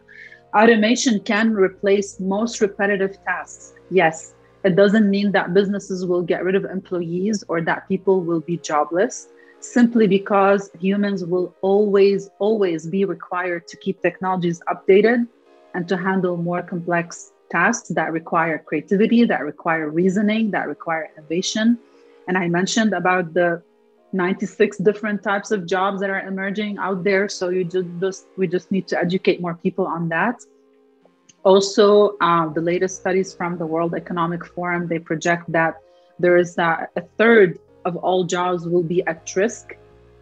Automation 0.56 1.20
can 1.20 1.54
replace 1.54 2.20
most 2.20 2.62
repetitive 2.62 3.18
tasks. 3.26 3.74
Yes 3.90 4.34
it 4.64 4.76
doesn't 4.76 5.10
mean 5.10 5.32
that 5.32 5.54
businesses 5.54 6.06
will 6.06 6.22
get 6.22 6.44
rid 6.44 6.56
of 6.56 6.66
employees 6.66 7.44
or 7.48 7.62
that 7.62 7.88
people 7.88 8.22
will 8.22 8.42
be 8.42 8.58
jobless 8.58 9.28
simply 9.60 10.08
because 10.08 10.70
humans 10.80 11.24
will 11.24 11.56
always 11.62 12.30
always 12.40 12.86
be 12.88 13.06
required 13.06 13.68
to 13.68 13.78
keep 13.78 14.02
technologies 14.02 14.62
updated 14.68 15.28
and 15.74 15.88
to 15.88 15.96
handle 15.96 16.36
more 16.38 16.62
complex 16.62 17.32
tasks 17.50 17.90
that 17.90 18.12
require 18.12 18.58
creativity, 18.60 19.24
that 19.24 19.42
require 19.42 19.90
reasoning, 19.90 20.52
that 20.52 20.68
require 20.68 21.10
innovation. 21.16 21.78
And 22.28 22.38
I 22.38 22.50
mentioned 22.50 22.94
about 22.94 23.34
the 23.34 23.64
96 24.14 24.78
different 24.78 25.22
types 25.24 25.52
of 25.52 25.66
jobs 25.66 26.00
that 26.02 26.10
are 26.10 26.22
emerging 26.22 26.78
out 26.78 27.04
there. 27.04 27.28
So 27.28 27.50
you 27.50 27.64
just 27.64 28.28
we 28.38 28.48
just 28.48 28.72
need 28.72 28.88
to 28.90 29.00
educate 29.00 29.42
more 29.42 29.56
people 29.56 29.86
on 29.86 30.10
that. 30.10 30.36
Also, 31.44 32.18
uh, 32.20 32.50
the 32.50 32.62
latest 32.62 33.00
studies 33.00 33.34
from 33.34 33.58
the 33.58 33.66
World 33.66 33.94
Economic 33.94 34.46
Forum 34.46 34.88
they 34.88 35.00
project 35.00 35.52
that 35.52 35.76
there 36.20 36.38
is 36.38 36.58
a, 36.58 36.88
a 36.96 37.02
third 37.18 37.60
of 37.86 37.96
all 37.98 38.24
jobs 38.24 38.68
will 38.68 38.84
be 38.84 39.06
at 39.08 39.34
risk 39.36 39.78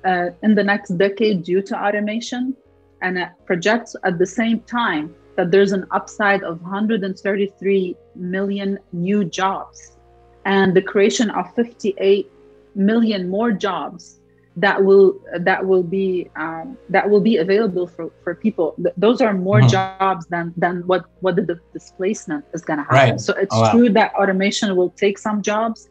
uh, 0.05 0.29
in 0.43 0.53
the 0.53 0.63
next 0.63 0.89
decade 0.97 1.43
due 1.43 1.61
to 1.61 1.75
automation, 1.75 2.55
and 3.01 3.17
it 3.17 3.29
projects 3.45 3.95
at 4.03 4.19
the 4.19 4.25
same 4.25 4.59
time 4.61 5.15
that 5.35 5.51
there's 5.51 5.71
an 5.71 5.85
upside 5.91 6.43
of 6.43 6.61
133 6.61 7.95
million 8.15 8.79
new 8.93 9.25
jobs 9.25 9.97
and 10.45 10.73
the 10.75 10.81
creation 10.81 11.29
of 11.31 11.53
58 11.55 12.31
million 12.75 13.29
more 13.29 13.51
jobs 13.51 14.19
that 14.57 14.83
will 14.83 15.19
that 15.39 15.65
will 15.65 15.83
be 15.83 16.29
um, 16.37 16.77
that 16.89 17.09
will 17.09 17.19
be 17.19 17.37
available 17.37 17.87
for, 17.87 18.11
for 18.23 18.35
people 18.35 18.75
those 18.95 19.19
are 19.21 19.33
more 19.33 19.59
mm-hmm. 19.59 19.67
jobs 19.67 20.25
than 20.27 20.53
than 20.55 20.85
what 20.87 21.05
what 21.19 21.35
the 21.35 21.59
displacement 21.73 22.45
is 22.53 22.61
going 22.61 22.79
to 22.79 22.83
happen 22.83 23.11
right. 23.11 23.19
so 23.19 23.33
it's 23.33 23.55
oh, 23.55 23.71
true 23.71 23.89
that 23.89 24.13
automation 24.15 24.75
will 24.75 24.91
take 24.91 25.17
some 25.17 25.41
jobs 25.41 25.89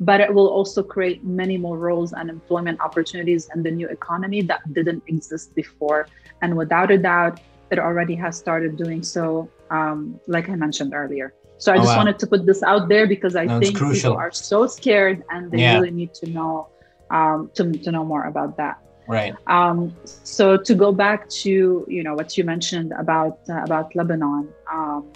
but 0.00 0.20
it 0.20 0.32
will 0.32 0.48
also 0.48 0.82
create 0.82 1.24
many 1.24 1.56
more 1.56 1.78
roles 1.78 2.12
and 2.12 2.28
employment 2.28 2.78
opportunities 2.80 3.48
in 3.54 3.62
the 3.62 3.70
new 3.70 3.88
economy 3.88 4.42
that 4.42 4.60
didn't 4.72 5.02
exist 5.06 5.54
before 5.54 6.08
and 6.42 6.56
without 6.56 6.90
a 6.90 6.98
doubt 6.98 7.40
it 7.70 7.78
already 7.78 8.14
has 8.14 8.36
started 8.36 8.76
doing 8.76 9.02
so, 9.02 9.48
um, 9.70 10.20
like 10.26 10.48
I 10.48 10.54
mentioned 10.54 10.94
earlier. 10.94 11.34
So 11.58 11.72
I 11.72 11.76
oh, 11.76 11.78
just 11.78 11.88
wow. 11.88 11.96
wanted 11.98 12.18
to 12.18 12.26
put 12.26 12.46
this 12.46 12.62
out 12.62 12.88
there 12.88 13.06
because 13.06 13.34
I 13.34 13.44
no, 13.46 13.60
think 13.60 13.78
people 13.78 14.14
are 14.14 14.30
so 14.30 14.66
scared 14.66 15.24
and 15.30 15.50
they 15.50 15.58
yeah. 15.58 15.74
really 15.74 15.90
need 15.90 16.12
to 16.14 16.30
know 16.30 16.68
um, 17.10 17.50
to, 17.54 17.72
to 17.72 17.90
know 17.90 18.04
more 18.04 18.24
about 18.24 18.56
that. 18.58 18.78
Right. 19.08 19.34
Um, 19.46 19.94
so 20.04 20.56
to 20.56 20.74
go 20.74 20.92
back 20.92 21.28
to 21.28 21.86
you 21.88 22.02
know 22.02 22.14
what 22.14 22.36
you 22.36 22.44
mentioned 22.44 22.92
about 22.98 23.38
uh, 23.48 23.62
about 23.62 23.94
Lebanon, 23.94 24.48
um, 24.70 25.06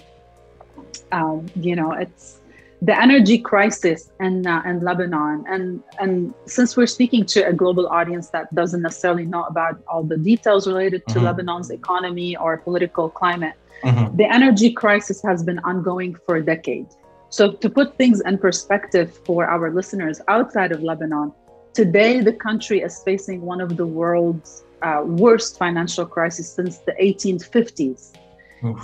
um, 1.11 1.45
you 1.55 1.75
know 1.75 1.91
it's 1.91 2.40
the 2.81 2.99
energy 2.99 3.37
crisis 3.37 4.11
in, 4.19 4.47
uh, 4.47 4.63
in 4.65 4.79
Lebanon. 4.79 5.45
And, 5.47 5.83
and 5.99 6.33
since 6.45 6.75
we're 6.75 6.87
speaking 6.87 7.25
to 7.27 7.47
a 7.47 7.53
global 7.53 7.87
audience 7.87 8.29
that 8.29 8.53
doesn't 8.55 8.81
necessarily 8.81 9.25
know 9.25 9.43
about 9.43 9.81
all 9.87 10.03
the 10.03 10.17
details 10.17 10.67
related 10.67 11.05
to 11.09 11.15
mm-hmm. 11.15 11.25
Lebanon's 11.25 11.69
economy 11.69 12.35
or 12.35 12.57
political 12.57 13.09
climate, 13.09 13.53
mm-hmm. 13.83 14.15
the 14.17 14.25
energy 14.25 14.71
crisis 14.71 15.21
has 15.21 15.43
been 15.43 15.59
ongoing 15.59 16.15
for 16.25 16.37
a 16.37 16.43
decade. 16.43 16.87
So, 17.29 17.53
to 17.53 17.69
put 17.69 17.95
things 17.97 18.19
in 18.21 18.37
perspective 18.37 19.17
for 19.25 19.45
our 19.45 19.71
listeners 19.71 20.19
outside 20.27 20.73
of 20.73 20.83
Lebanon, 20.83 21.31
today 21.73 22.19
the 22.19 22.33
country 22.33 22.81
is 22.81 23.01
facing 23.05 23.41
one 23.41 23.61
of 23.61 23.77
the 23.77 23.85
world's 23.85 24.63
uh, 24.81 25.03
worst 25.05 25.57
financial 25.57 26.05
crises 26.05 26.51
since 26.51 26.79
the 26.79 26.93
1850s. 26.93 28.13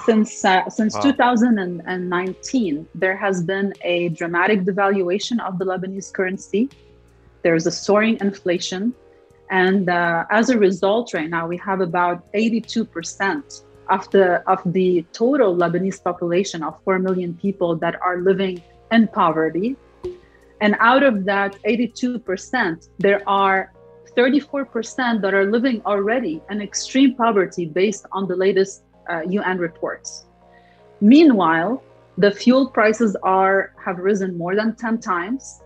Since 0.06 0.44
uh, 0.44 0.68
since 0.70 0.96
wow. 0.96 1.02
2019, 1.02 2.88
there 2.96 3.16
has 3.16 3.44
been 3.44 3.74
a 3.84 4.10
dramatic 4.10 4.62
devaluation 4.62 5.40
of 5.40 5.60
the 5.60 5.66
Lebanese 5.66 6.12
currency. 6.12 6.70
There's 7.44 7.68
a 7.68 7.72
soaring 7.72 8.18
inflation, 8.20 8.94
and 9.52 9.88
uh, 9.90 10.26
as 10.32 10.50
a 10.50 10.58
result, 10.58 11.14
right 11.14 11.30
now 11.30 11.48
we 11.48 11.58
have 11.58 11.82
about 11.82 12.32
82% 12.34 13.64
of 13.90 14.10
the 14.10 14.42
of 14.50 14.60
the 14.66 15.06
total 15.14 15.56
Lebanese 15.56 16.04
population 16.04 16.64
of 16.64 16.82
4 16.84 16.98
million 16.98 17.36
people 17.36 17.76
that 17.76 18.02
are 18.02 18.18
living 18.18 18.62
in 18.92 19.08
poverty. 19.08 19.76
And 20.60 20.76
out 20.80 21.04
of 21.04 21.26
that 21.26 21.56
82%, 21.62 22.90
there 22.98 23.22
are 23.30 23.72
34% 24.18 25.22
that 25.22 25.36
are 25.36 25.46
living 25.46 25.84
already 25.86 26.42
in 26.50 26.62
extreme 26.62 27.14
poverty 27.14 27.68
based 27.68 28.08
on 28.12 28.28
the 28.28 28.36
latest 28.36 28.82
uh, 29.10 29.22
UN 29.28 29.58
reports. 29.58 30.26
Meanwhile, 31.02 31.84
the 32.18 32.32
fuel 32.32 32.70
prices 32.70 33.16
are 33.24 33.74
have 33.84 33.98
risen 34.00 34.38
more 34.38 34.56
than 34.56 34.76
10 34.76 35.00
times 35.00 35.62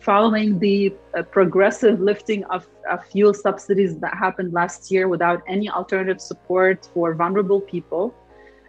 following 0.00 0.58
the 0.58 0.94
uh, 1.16 1.22
progressive 1.22 2.00
lifting 2.00 2.44
of, 2.44 2.68
of, 2.90 3.04
fuel 3.06 3.34
subsidies 3.34 3.98
that 3.98 4.14
happened 4.16 4.52
last 4.52 4.90
year 4.92 5.08
without 5.08 5.42
any 5.48 5.68
alternative 5.68 6.20
support 6.20 6.88
for 6.94 7.14
vulnerable 7.14 7.60
people. 7.60 8.14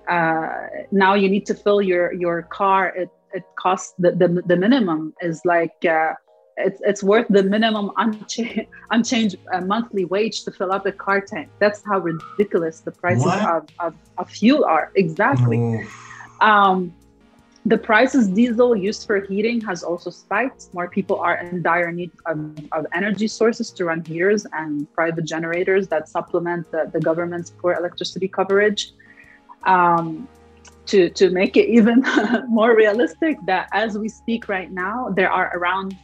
Uh, 0.08 0.50
now 0.92 1.14
you 1.14 1.30
need 1.30 1.46
to 1.46 1.54
fill 1.54 1.82
your, 1.82 2.12
your 2.14 2.42
car. 2.44 2.90
It, 2.96 3.10
it 3.32 3.44
costs 3.56 3.94
the, 4.00 4.12
the, 4.12 4.42
the 4.48 4.56
minimum 4.56 5.14
is 5.22 5.42
like 5.46 5.86
uh, 5.86 6.14
it's, 6.60 6.82
it's 6.86 7.02
worth 7.02 7.26
the 7.30 7.44
minimum 7.44 7.92
uncha- 7.98 8.68
unchanged 8.92 9.38
uh, 9.54 9.62
monthly 9.62 10.06
wage 10.06 10.44
to 10.44 10.52
fill 10.52 10.72
up 10.72 10.86
a 10.86 10.92
car 10.92 11.22
tank. 11.22 11.50
That's 11.60 11.82
how 11.86 12.00
ridiculous 12.00 12.82
the 12.82 12.92
prices 12.92 13.26
of, 13.26 13.68
of, 13.80 13.96
of, 14.18 14.30
fuel 14.30 14.66
are. 14.66 14.92
Exactly. 14.96 15.86
Um, 16.42 16.94
the 17.66 17.78
prices 17.78 18.28
diesel 18.28 18.76
used 18.76 19.06
for 19.06 19.22
heating 19.22 19.62
has 19.62 19.84
also 19.84 20.10
spiked. 20.10 20.74
More 20.74 20.90
people 20.90 21.20
are 21.20 21.38
in 21.38 21.62
dire 21.62 21.92
need 21.92 22.12
of, 22.26 22.58
of 22.72 22.86
energy 22.94 23.28
sources 23.28 23.72
to 23.72 23.86
run 23.86 24.04
heaters 24.04 24.46
and 24.54 24.92
private 24.94 25.26
generators 25.26 25.88
that 25.90 26.10
supplement 26.10 26.70
the, 26.72 26.90
the 26.92 27.00
government's 27.00 27.52
poor 27.52 27.74
electricity 27.74 28.28
coverage. 28.28 28.94
Um, 29.64 30.28
to, 30.88 31.10
to 31.12 31.30
make 31.30 31.56
it 31.56 31.70
even 31.78 32.04
more 32.48 32.76
realistic, 32.76 33.38
that 33.46 33.70
as 33.72 33.98
we 33.98 34.10
speak 34.10 34.50
right 34.50 34.72
now, 34.72 35.10
there 35.10 35.32
are 35.32 35.56
around 35.56 35.96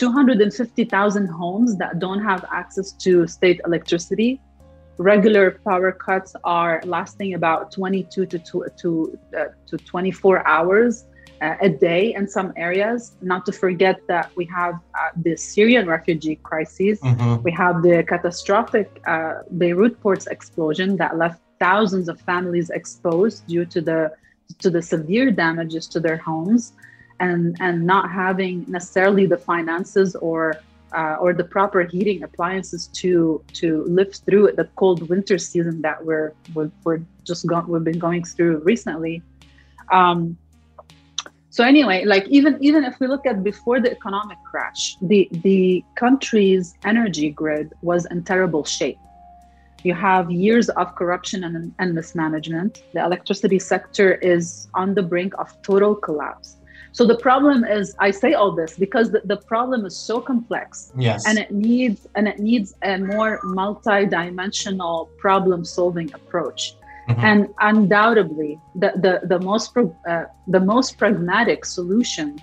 250,000 0.00 1.26
homes 1.26 1.76
that 1.76 1.98
don't 1.98 2.22
have 2.22 2.42
access 2.50 2.92
to 2.92 3.26
state 3.26 3.60
electricity. 3.66 4.40
Regular 4.96 5.60
power 5.62 5.92
cuts 5.92 6.34
are 6.42 6.80
lasting 6.86 7.34
about 7.34 7.70
22 7.70 8.24
to, 8.24 8.38
to, 8.38 8.66
to, 8.78 9.18
uh, 9.36 9.44
to 9.66 9.76
24 9.76 10.48
hours 10.48 11.04
uh, 11.42 11.56
a 11.60 11.68
day 11.68 12.14
in 12.14 12.26
some 12.26 12.50
areas. 12.56 13.12
Not 13.20 13.44
to 13.44 13.52
forget 13.52 14.00
that 14.08 14.34
we 14.36 14.46
have 14.46 14.76
uh, 14.94 15.10
the 15.16 15.36
Syrian 15.36 15.86
refugee 15.86 16.36
crisis. 16.36 16.98
Mm-hmm. 17.00 17.42
We 17.42 17.52
have 17.52 17.82
the 17.82 18.02
catastrophic 18.02 19.02
uh, 19.06 19.42
Beirut 19.58 20.00
ports 20.00 20.26
explosion 20.28 20.96
that 20.96 21.18
left 21.18 21.42
thousands 21.58 22.08
of 22.08 22.18
families 22.22 22.70
exposed 22.70 23.46
due 23.46 23.66
to 23.66 23.82
the 23.82 24.12
to 24.60 24.70
the 24.70 24.82
severe 24.82 25.30
damages 25.30 25.86
to 25.86 26.00
their 26.00 26.16
homes, 26.16 26.72
and 27.20 27.56
and 27.60 27.86
not 27.86 28.10
having 28.10 28.64
necessarily 28.66 29.26
the 29.26 29.36
finances 29.36 30.16
or 30.16 30.56
uh, 30.92 31.16
or 31.20 31.32
the 31.32 31.44
proper 31.44 31.82
heating 31.84 32.22
appliances 32.22 32.88
to 32.88 33.44
to 33.52 33.84
live 33.84 34.12
through 34.14 34.50
the 34.56 34.64
cold 34.76 35.08
winter 35.08 35.38
season 35.38 35.82
that 35.82 36.04
we're 36.04 36.32
we're, 36.54 36.70
we're 36.84 37.02
just 37.22 37.46
go- 37.46 37.64
we've 37.68 37.84
been 37.84 37.98
going 37.98 38.24
through 38.24 38.58
recently. 38.58 39.22
Um, 39.92 40.36
so 41.50 41.64
anyway 41.64 42.04
like 42.04 42.26
even 42.28 42.56
even 42.60 42.84
if 42.84 42.98
we 43.00 43.06
look 43.06 43.26
at 43.26 43.42
before 43.42 43.80
the 43.80 43.90
economic 43.90 44.38
crash 44.48 44.96
the 45.02 45.28
the 45.42 45.84
country's 45.96 46.74
energy 46.84 47.30
grid 47.30 47.72
was 47.82 48.06
in 48.06 48.24
terrible 48.24 48.64
shape. 48.64 48.98
You 49.82 49.94
have 49.94 50.30
years 50.30 50.68
of 50.68 50.94
corruption 50.94 51.42
and, 51.42 51.74
and 51.78 51.94
mismanagement. 51.94 52.82
The 52.92 53.02
electricity 53.02 53.58
sector 53.58 54.16
is 54.16 54.68
on 54.74 54.92
the 54.92 55.02
brink 55.02 55.32
of 55.38 55.48
total 55.62 55.94
collapse 55.94 56.59
so 56.92 57.04
the 57.06 57.16
problem 57.18 57.64
is 57.64 57.94
i 57.98 58.10
say 58.10 58.34
all 58.34 58.52
this 58.52 58.76
because 58.76 59.10
the, 59.10 59.20
the 59.24 59.36
problem 59.36 59.84
is 59.86 59.96
so 59.96 60.20
complex 60.20 60.92
yes 60.96 61.26
and 61.26 61.38
it 61.38 61.50
needs 61.50 62.06
and 62.16 62.26
it 62.26 62.38
needs 62.38 62.74
a 62.82 62.98
more 62.98 63.40
multi-dimensional 63.44 65.08
problem 65.18 65.64
solving 65.64 66.12
approach 66.14 66.74
Mm-hmm. 67.10 67.24
And 67.24 67.48
undoubtedly, 67.58 68.60
the, 68.76 68.92
the, 68.96 69.26
the, 69.26 69.40
most, 69.40 69.76
uh, 69.76 70.24
the 70.46 70.60
most 70.60 70.96
pragmatic 70.96 71.64
solution 71.64 72.40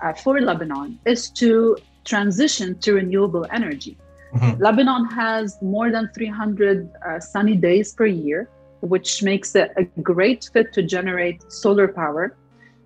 uh, 0.00 0.12
for 0.12 0.40
Lebanon 0.40 0.98
is 1.06 1.30
to 1.30 1.76
transition 2.04 2.78
to 2.80 2.94
renewable 2.94 3.46
energy. 3.50 3.98
Mm-hmm. 4.34 4.62
Lebanon 4.62 5.06
has 5.06 5.58
more 5.60 5.90
than 5.90 6.08
300 6.14 6.88
uh, 7.04 7.18
sunny 7.18 7.56
days 7.56 7.92
per 7.92 8.06
year, 8.06 8.48
which 8.80 9.24
makes 9.24 9.56
it 9.56 9.72
a 9.76 9.84
great 10.02 10.48
fit 10.52 10.72
to 10.74 10.82
generate 10.82 11.50
solar 11.50 11.88
power. 11.88 12.36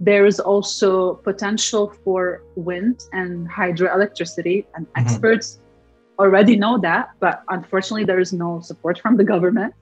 There 0.01 0.27
is 0.27 0.41
also 0.41 1.15
potential 1.15 1.95
for 2.05 2.43
wind 2.57 3.05
and 3.13 3.49
hydroelectricity, 3.49 4.67
and 4.75 4.87
mm-hmm. 4.87 5.07
experts 5.07 5.61
already 6.19 6.57
know 6.57 6.79
that, 6.79 7.11
but 7.21 7.43
unfortunately, 7.49 8.05
there 8.05 8.21
is 8.21 8.33
no 8.33 8.61
support 8.61 8.99
from 8.99 9.17
the 9.17 9.25
government. 9.25 9.75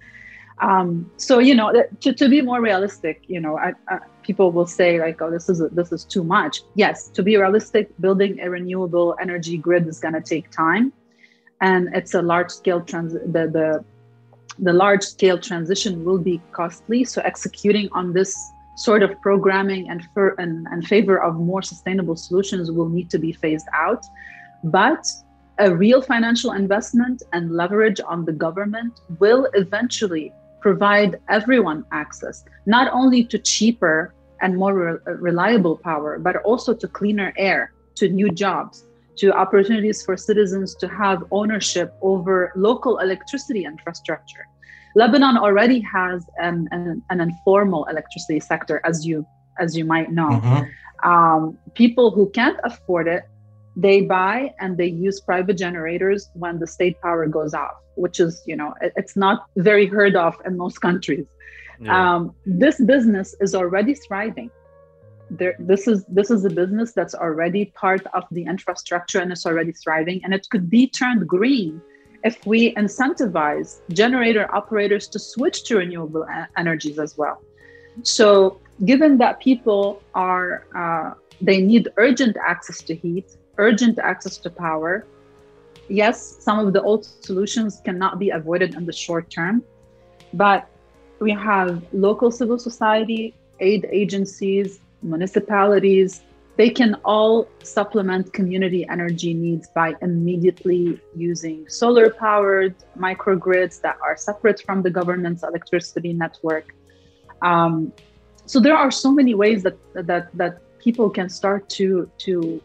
Um, 0.60 1.10
so 1.16 1.38
you 1.38 1.54
know, 1.54 1.72
to, 2.00 2.12
to 2.12 2.28
be 2.28 2.40
more 2.40 2.60
realistic, 2.60 3.22
you 3.26 3.40
know, 3.40 3.58
I, 3.58 3.72
I, 3.88 3.98
people 4.22 4.52
will 4.52 4.66
say 4.66 5.00
like, 5.00 5.20
"Oh, 5.20 5.30
this 5.30 5.48
is 5.48 5.60
a, 5.60 5.68
this 5.68 5.92
is 5.92 6.04
too 6.04 6.22
much." 6.22 6.62
Yes, 6.74 7.08
to 7.08 7.22
be 7.22 7.36
realistic, 7.36 7.90
building 8.00 8.38
a 8.40 8.50
renewable 8.50 9.16
energy 9.20 9.56
grid 9.56 9.88
is 9.88 9.98
going 9.98 10.14
to 10.14 10.20
take 10.20 10.50
time, 10.50 10.92
and 11.60 11.88
it's 11.94 12.14
a 12.14 12.22
large 12.22 12.50
scale 12.50 12.80
trans. 12.80 13.14
The 13.14 13.48
the 13.48 13.84
the 14.58 14.72
large 14.72 15.02
scale 15.02 15.38
transition 15.38 16.04
will 16.04 16.18
be 16.18 16.40
costly. 16.52 17.04
So 17.04 17.22
executing 17.22 17.88
on 17.92 18.12
this 18.12 18.36
sort 18.83 19.03
of 19.03 19.11
programming 19.20 19.89
and 19.91 20.01
for 20.12 20.35
and, 20.43 20.66
and 20.72 20.87
favor 20.87 21.16
of 21.22 21.37
more 21.37 21.62
sustainable 21.62 22.16
solutions 22.16 22.70
will 22.76 22.89
need 22.89 23.09
to 23.11 23.18
be 23.18 23.33
phased 23.33 23.68
out, 23.72 24.05
but 24.64 25.07
a 25.59 25.68
real 25.85 26.01
financial 26.03 26.53
investment 26.53 27.22
and 27.33 27.53
leverage 27.53 28.01
on 28.12 28.24
the 28.24 28.33
government 28.33 28.93
will 29.20 29.47
eventually 29.55 30.33
provide 30.61 31.20
everyone 31.28 31.85
access, 31.93 32.45
not 32.66 32.87
only 32.93 33.22
to 33.33 33.39
cheaper 33.39 34.14
and 34.41 34.57
more 34.57 34.74
re- 34.74 35.14
reliable 35.28 35.76
power, 35.76 36.18
but 36.18 36.37
also 36.43 36.74
to 36.74 36.89
cleaner 36.89 37.33
air, 37.37 37.72
to 37.95 38.09
new 38.09 38.30
jobs, 38.30 38.87
to 39.16 39.33
opportunities 39.33 40.03
for 40.05 40.16
citizens 40.16 40.74
to 40.74 40.89
have 40.89 41.22
ownership 41.30 41.95
over 42.01 42.53
local 42.57 42.99
electricity 42.99 43.64
infrastructure. 43.64 44.47
Lebanon 44.95 45.36
already 45.38 45.80
has 45.80 46.24
an, 46.38 46.68
an, 46.70 47.03
an 47.11 47.20
informal 47.20 47.84
electricity 47.86 48.40
sector, 48.40 48.80
as 48.84 49.07
you 49.07 49.26
as 49.59 49.76
you 49.76 49.84
might 49.84 50.11
know. 50.11 50.28
Mm-hmm. 50.28 51.09
Um, 51.09 51.59
people 51.74 52.11
who 52.11 52.30
can't 52.30 52.59
afford 52.64 53.09
it 53.09 53.24
they 53.76 54.03
buy 54.03 54.53
and 54.61 54.76
they 54.76 54.86
use 54.86 55.20
private 55.20 55.55
generators 55.55 56.28
when 56.34 56.59
the 56.59 56.66
state 56.66 57.01
power 57.01 57.26
goes 57.26 57.55
off 57.55 57.76
which 57.95 58.20
is 58.20 58.43
you 58.47 58.57
know 58.57 58.74
it's 58.80 59.16
not 59.16 59.47
very 59.57 59.86
heard 59.86 60.16
of 60.16 60.34
in 60.45 60.57
most 60.57 60.80
countries 60.80 61.26
yeah. 61.80 62.16
um, 62.16 62.34
this 62.45 62.80
business 62.82 63.34
is 63.40 63.55
already 63.55 63.95
thriving 63.95 64.51
there 65.30 65.55
this 65.59 65.88
is 65.88 66.05
this 66.07 66.30
is 66.30 66.45
a 66.45 66.51
business 66.51 66.93
that's 66.93 67.14
already 67.14 67.66
part 67.66 68.07
of 68.12 68.24
the 68.30 68.45
infrastructure 68.45 69.18
and 69.18 69.32
it's 69.32 69.47
already 69.47 69.72
thriving 69.72 70.20
and 70.24 70.34
it 70.34 70.47
could 70.51 70.68
be 70.68 70.86
turned 70.86 71.26
green 71.26 71.80
if 72.24 72.44
we 72.46 72.74
incentivize 72.74 73.80
generator 73.90 74.52
operators 74.54 75.08
to 75.08 75.18
switch 75.18 75.64
to 75.64 75.76
renewable 75.76 76.26
energies 76.56 76.98
as 76.98 77.16
well 77.16 77.42
so 78.02 78.60
given 78.84 79.18
that 79.18 79.40
people 79.40 80.02
are 80.14 80.66
uh, 80.74 81.14
they 81.40 81.60
need 81.60 81.88
urgent 81.96 82.36
access 82.36 82.78
to 82.82 82.94
heat 82.94 83.36
urgent 83.58 83.98
access 83.98 84.36
to 84.38 84.50
power. 84.50 85.06
Yes, 85.88 86.36
some 86.40 86.58
of 86.64 86.72
the 86.72 86.82
old 86.82 87.04
solutions 87.04 87.80
cannot 87.84 88.18
be 88.18 88.30
avoided 88.30 88.74
in 88.74 88.86
the 88.86 88.92
short 88.92 89.30
term, 89.30 89.62
but 90.32 90.68
we 91.20 91.32
have 91.32 91.82
local 91.92 92.30
civil 92.30 92.58
society, 92.58 93.34
aid 93.60 93.86
agencies, 93.90 94.80
municipalities. 95.02 96.22
They 96.57 96.68
can 96.70 96.96
all 97.05 97.48
supplement 97.62 98.32
community 98.32 98.86
energy 98.88 99.32
needs 99.32 99.68
by 99.74 99.94
immediately 100.03 101.00
using 101.16 101.66
solar 101.68 102.11
powered 102.11 102.74
microgrids 102.98 103.80
that 103.80 103.96
are 104.03 104.16
separate 104.16 104.61
from 104.61 104.82
the 104.82 104.90
government's 104.90 105.42
electricity 105.42 106.12
network. 106.12 106.74
Um, 107.40 107.92
so 108.44 108.61
there 108.61 108.76
are 108.76 108.90
so 108.90 109.11
many 109.11 109.34
ways 109.34 109.62
that 109.62 109.78
that 109.94 110.36
that 110.36 110.78
people 110.78 111.09
can 111.09 111.28
start 111.28 111.68
to 111.70 112.11
to 112.18 112.62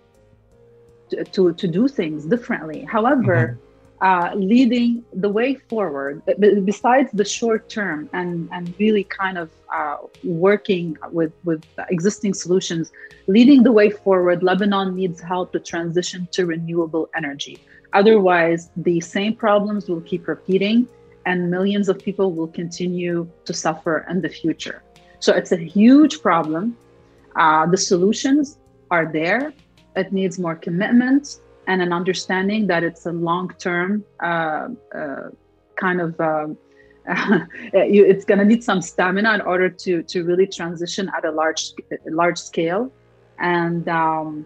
to, 1.32 1.54
to 1.54 1.68
do 1.68 1.88
things 1.88 2.26
differently. 2.26 2.84
However, 2.84 3.36
mm-hmm. 3.36 3.67
Uh, 4.02 4.32
leading 4.36 5.04
the 5.14 5.30
way 5.30 5.56
forward, 5.56 6.22
besides 6.66 7.10
the 7.14 7.26
short 7.26 7.68
term 7.70 8.10
and, 8.14 8.48
and 8.52 8.74
really 8.80 9.04
kind 9.04 9.38
of 9.38 9.50
uh, 9.74 9.98
working 10.24 10.98
with, 11.12 11.34
with 11.44 11.64
existing 11.90 12.34
solutions, 12.34 12.92
leading 13.28 13.64
the 13.64 13.72
way 13.72 13.90
forward, 13.90 14.44
Lebanon 14.44 14.96
needs 14.96 15.20
help 15.20 15.52
to 15.54 15.60
transition 15.60 16.28
to 16.32 16.46
renewable 16.46 17.10
energy. 17.16 17.60
Otherwise, 17.94 18.70
the 18.78 19.00
same 19.02 19.36
problems 19.36 19.90
will 19.90 20.02
keep 20.02 20.28
repeating 20.28 20.88
and 21.26 21.50
millions 21.50 21.90
of 21.90 21.98
people 22.00 22.32
will 22.32 22.48
continue 22.48 23.28
to 23.46 23.54
suffer 23.54 24.06
in 24.10 24.22
the 24.22 24.30
future. 24.30 24.84
So 25.20 25.34
it's 25.34 25.52
a 25.52 25.58
huge 25.58 26.22
problem. 26.22 26.78
Uh, 27.36 27.66
the 27.66 27.78
solutions 27.78 28.60
are 28.92 29.06
there 29.12 29.54
it 29.98 30.14
needs 30.14 30.38
more 30.38 30.56
commitment 30.56 31.40
and 31.68 31.82
an 31.82 31.94
understanding 31.94 32.68
that 32.68 32.84
it's 32.84 33.06
a 33.06 33.12
long-term 33.12 34.04
uh, 34.22 34.70
uh, 34.96 35.30
kind 35.76 36.02
of 36.02 36.20
uh, 36.20 36.48
it's 37.08 38.26
going 38.26 38.40
to 38.40 38.46
need 38.46 38.64
some 38.64 38.82
stamina 38.82 39.34
in 39.36 39.42
order 39.42 39.70
to 39.70 40.04
to 40.04 40.24
really 40.24 40.48
transition 40.48 41.10
at 41.16 41.24
a 41.24 41.32
large 41.32 41.72
large 42.06 42.38
scale. 42.38 42.92
And 43.40 43.88
um, 43.88 44.46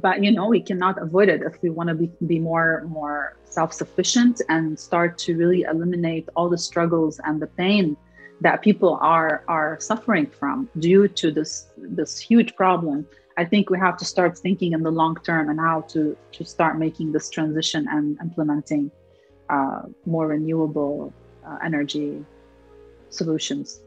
but 0.00 0.22
you 0.22 0.32
know 0.32 0.48
we 0.48 0.60
cannot 0.60 1.00
avoid 1.00 1.28
it 1.28 1.42
if 1.42 1.60
we 1.62 1.70
want 1.70 1.88
to 1.88 1.94
be, 1.94 2.10
be 2.26 2.38
more 2.38 2.84
more 2.88 3.36
self-sufficient 3.44 4.40
and 4.48 4.78
start 4.78 5.18
to 5.18 5.36
really 5.36 5.62
eliminate 5.62 6.28
all 6.36 6.48
the 6.48 6.58
struggles 6.58 7.20
and 7.24 7.40
the 7.40 7.46
pain 7.46 7.96
that 8.40 8.62
people 8.62 8.98
are 9.00 9.42
are 9.48 9.78
suffering 9.80 10.26
from 10.26 10.68
due 10.78 11.08
to 11.08 11.30
this 11.30 11.68
this 11.76 12.18
huge 12.18 12.54
problem 12.54 13.06
I 13.40 13.44
think 13.46 13.70
we 13.70 13.78
have 13.78 13.96
to 13.96 14.04
start 14.04 14.36
thinking 14.36 14.74
in 14.74 14.82
the 14.82 14.90
long 14.90 15.16
term 15.24 15.48
and 15.48 15.58
how 15.58 15.80
to 15.92 16.14
to 16.36 16.44
start 16.44 16.78
making 16.78 17.10
this 17.10 17.30
transition 17.30 17.86
and 17.90 18.18
implementing 18.20 18.90
uh, 19.48 19.82
more 20.04 20.26
renewable 20.28 21.10
uh, 21.46 21.56
energy 21.64 22.22
solutions. 23.08 23.80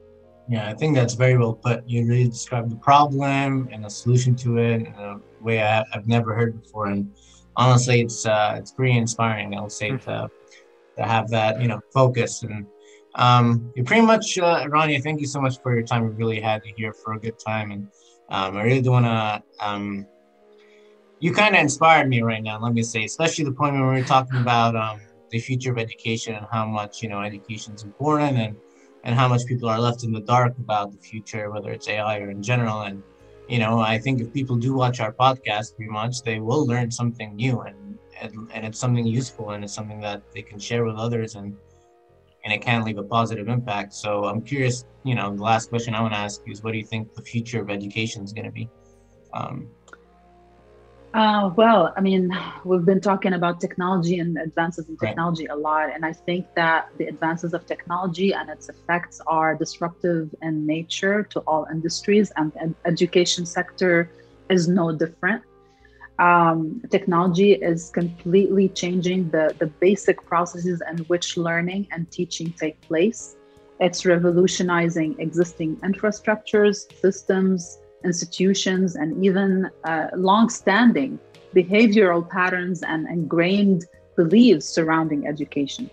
Yeah, 0.49 0.67
I 0.71 0.73
think 0.73 0.95
that's 0.95 1.13
very 1.13 1.37
well 1.37 1.53
put. 1.53 1.87
You 1.87 1.99
really 2.07 2.29
described 2.29 2.71
the 2.71 2.81
problem 2.91 3.69
and 3.71 3.85
a 3.85 3.91
solution 3.91 4.35
to 4.37 4.57
it 4.57 4.87
in 4.87 4.93
a 5.09 5.19
way 5.39 5.61
I, 5.61 5.85
have 5.93 6.07
never 6.07 6.33
heard 6.33 6.59
before, 6.59 6.87
and 6.87 7.13
honestly, 7.55 8.01
it's 8.01 8.25
uh, 8.25 8.55
it's 8.57 8.71
pretty 8.71 8.97
inspiring. 8.97 9.53
I'll 9.53 9.69
say 9.69 9.91
to 10.05 10.31
to 10.97 11.03
have 11.13 11.29
that 11.29 11.61
you 11.61 11.67
know 11.67 11.79
focus 11.93 12.41
and 12.41 12.65
um, 13.15 13.71
you 13.75 13.83
pretty 13.83 14.01
much, 14.13 14.39
uh, 14.39 14.65
Rania. 14.65 14.99
Thank 15.03 15.21
you 15.21 15.27
so 15.27 15.39
much 15.39 15.61
for 15.61 15.75
your 15.75 15.85
time. 15.85 16.01
We 16.07 16.15
really 16.23 16.41
had 16.41 16.63
you 16.65 16.73
here 16.75 16.93
for 16.93 17.13
a 17.13 17.19
good 17.19 17.37
time 17.37 17.69
and 17.69 17.87
um, 18.29 18.57
I 18.57 18.63
really 18.63 18.81
do 18.81 18.91
want 18.91 19.05
to, 19.05 19.43
um, 19.59 20.07
you 21.19 21.33
kind 21.33 21.55
of 21.55 21.61
inspired 21.61 22.09
me 22.09 22.21
right 22.21 22.43
now. 22.43 22.59
Let 22.59 22.73
me 22.73 22.83
say, 22.83 23.05
especially 23.05 23.45
the 23.45 23.53
point 23.53 23.73
where 23.75 23.83
we 23.83 23.99
were 23.99 24.03
talking 24.03 24.39
about 24.39 24.75
um, 24.75 24.99
the 25.29 25.39
future 25.39 25.71
of 25.71 25.77
education 25.77 26.35
and 26.35 26.45
how 26.51 26.65
much 26.65 27.01
you 27.01 27.09
know 27.09 27.21
education 27.21 27.73
is 27.73 27.83
important 27.83 28.37
and 28.37 28.55
and 29.03 29.15
how 29.15 29.27
much 29.27 29.45
people 29.45 29.69
are 29.69 29.79
left 29.79 30.03
in 30.03 30.11
the 30.11 30.21
dark 30.21 30.57
about 30.57 30.91
the 30.91 30.97
future, 30.97 31.49
whether 31.51 31.71
it's 31.71 31.87
AI 31.87 32.19
or 32.19 32.29
in 32.29 32.41
general. 32.41 32.81
And 32.81 33.01
you 33.47 33.59
know, 33.59 33.79
I 33.79 33.97
think 33.99 34.21
if 34.21 34.33
people 34.33 34.55
do 34.55 34.73
watch 34.73 34.99
our 34.99 35.13
podcast, 35.13 35.75
pretty 35.75 35.91
much 35.91 36.23
they 36.23 36.39
will 36.39 36.65
learn 36.65 36.91
something 36.91 37.35
new 37.35 37.61
and 37.61 37.97
and, 38.21 38.51
and 38.53 38.65
it's 38.65 38.79
something 38.79 39.05
useful 39.05 39.51
and 39.51 39.63
it's 39.63 39.73
something 39.73 39.99
that 40.01 40.21
they 40.33 40.41
can 40.41 40.59
share 40.59 40.85
with 40.85 40.95
others 40.95 41.35
and 41.35 41.55
and 42.43 42.53
it 42.53 42.61
can 42.61 42.83
leave 42.83 42.97
a 42.97 43.03
positive 43.03 43.47
impact. 43.47 43.93
So 43.93 44.25
I'm 44.25 44.41
curious, 44.41 44.85
you 45.03 45.15
know, 45.15 45.35
the 45.35 45.41
last 45.41 45.69
question 45.69 45.95
I 45.95 46.01
want 46.01 46.13
to 46.13 46.19
ask 46.19 46.41
you 46.45 46.51
is 46.51 46.63
what 46.63 46.71
do 46.71 46.77
you 46.77 46.85
think 46.85 47.13
the 47.15 47.21
future 47.21 47.61
of 47.61 47.69
education 47.69 48.23
is 48.23 48.33
going 48.33 48.45
to 48.45 48.51
be? 48.51 48.69
Um, 49.33 49.69
uh, 51.13 51.51
well, 51.55 51.93
I 51.95 52.01
mean, 52.01 52.35
we've 52.65 52.85
been 52.85 52.99
talking 52.99 53.33
about 53.33 53.61
technology 53.61 54.17
and 54.17 54.35
advances 54.35 54.89
in 54.89 54.97
technology 54.97 55.45
right. 55.47 55.55
a 55.55 55.59
lot. 55.59 55.91
And 55.93 56.03
I 56.03 56.11
think 56.11 56.47
that 56.55 56.89
the 56.97 57.05
advances 57.05 57.53
of 57.53 57.67
technology 57.67 58.33
and 58.33 58.49
its 58.49 58.67
effects 58.67 59.21
are 59.27 59.53
disruptive 59.53 60.33
in 60.41 60.65
nature 60.65 61.21
to 61.23 61.39
all 61.41 61.67
industries, 61.71 62.31
and 62.35 62.51
the 62.53 62.73
education 62.85 63.45
sector 63.45 64.09
is 64.49 64.67
no 64.67 64.91
different. 64.91 65.43
Um, 66.23 66.81
technology 66.89 67.51
is 67.71 67.89
completely 67.89 68.69
changing 68.69 69.29
the, 69.35 69.45
the 69.61 69.67
basic 69.87 70.17
processes 70.31 70.81
in 70.89 70.99
which 71.11 71.27
learning 71.35 71.81
and 71.91 72.09
teaching 72.17 72.53
take 72.63 72.79
place. 72.91 73.35
It's 73.85 74.05
revolutionizing 74.05 75.09
existing 75.19 75.71
infrastructures, 75.89 76.75
systems, 77.05 77.79
institutions, 78.05 78.95
and 78.95 79.09
even 79.27 79.49
uh, 79.83 80.07
long-standing 80.15 81.19
behavioral 81.53 82.23
patterns 82.37 82.83
and 82.83 83.01
ingrained 83.17 83.81
beliefs 84.15 84.65
surrounding 84.77 85.27
education. 85.27 85.89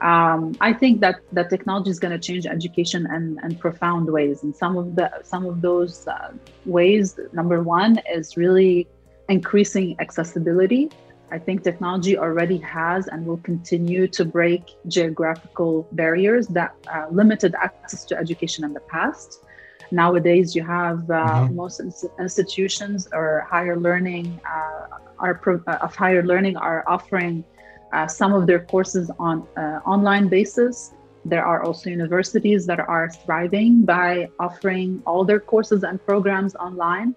Um, 0.00 0.56
I 0.60 0.72
think 0.80 1.00
that 1.00 1.16
that 1.32 1.50
technology 1.50 1.90
is 1.90 1.98
going 1.98 2.16
to 2.18 2.24
change 2.28 2.46
education 2.46 3.00
in, 3.16 3.24
in 3.44 3.56
profound 3.56 4.06
ways. 4.16 4.36
And 4.44 4.54
some 4.62 4.74
of 4.82 4.86
the 4.98 5.06
some 5.32 5.44
of 5.44 5.60
those 5.60 5.94
uh, 6.06 6.32
ways, 6.76 7.18
number 7.32 7.58
one, 7.78 7.92
is 8.16 8.36
really 8.44 8.86
increasing 9.30 9.96
accessibility. 10.00 10.90
I 11.32 11.38
think 11.38 11.62
technology 11.62 12.18
already 12.18 12.58
has 12.58 13.06
and 13.06 13.24
will 13.24 13.38
continue 13.38 14.08
to 14.08 14.24
break 14.24 14.62
geographical 14.88 15.86
barriers 15.92 16.48
that 16.48 16.74
uh, 16.92 17.06
limited 17.10 17.54
access 17.54 18.04
to 18.06 18.18
education 18.18 18.64
in 18.64 18.72
the 18.74 18.80
past. 18.80 19.44
Nowadays, 19.92 20.54
you 20.54 20.64
have 20.64 21.08
uh, 21.10 21.14
mm-hmm. 21.14 21.54
most 21.56 21.80
institutions 22.18 23.08
or 23.12 23.46
higher 23.48 23.76
learning 23.76 24.40
uh, 24.44 24.98
are 25.18 25.34
pro- 25.34 25.62
uh, 25.66 25.78
of 25.82 25.94
higher 25.94 26.22
learning 26.22 26.56
are 26.56 26.84
offering 26.86 27.44
uh, 27.92 28.06
some 28.06 28.32
of 28.32 28.46
their 28.46 28.60
courses 28.60 29.10
on 29.18 29.46
uh, 29.56 29.80
online 29.84 30.28
basis. 30.28 30.94
There 31.24 31.44
are 31.44 31.62
also 31.62 31.90
universities 31.90 32.66
that 32.66 32.80
are 32.80 33.10
thriving 33.10 33.84
by 33.84 34.28
offering 34.38 35.02
all 35.06 35.24
their 35.24 35.40
courses 35.40 35.82
and 35.82 36.04
programs 36.04 36.54
online. 36.56 37.14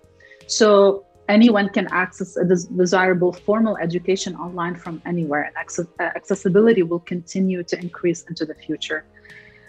So 0.47 1.05
anyone 1.29 1.69
can 1.69 1.87
access 1.91 2.37
a 2.37 2.45
desirable 2.45 3.31
formal 3.31 3.77
education 3.77 4.35
online 4.35 4.75
from 4.75 5.01
anywhere, 5.05 5.43
and 5.43 5.55
access- 5.55 5.87
accessibility 5.99 6.83
will 6.83 6.99
continue 6.99 7.63
to 7.63 7.79
increase 7.79 8.23
into 8.23 8.45
the 8.45 8.55
future. 8.55 9.05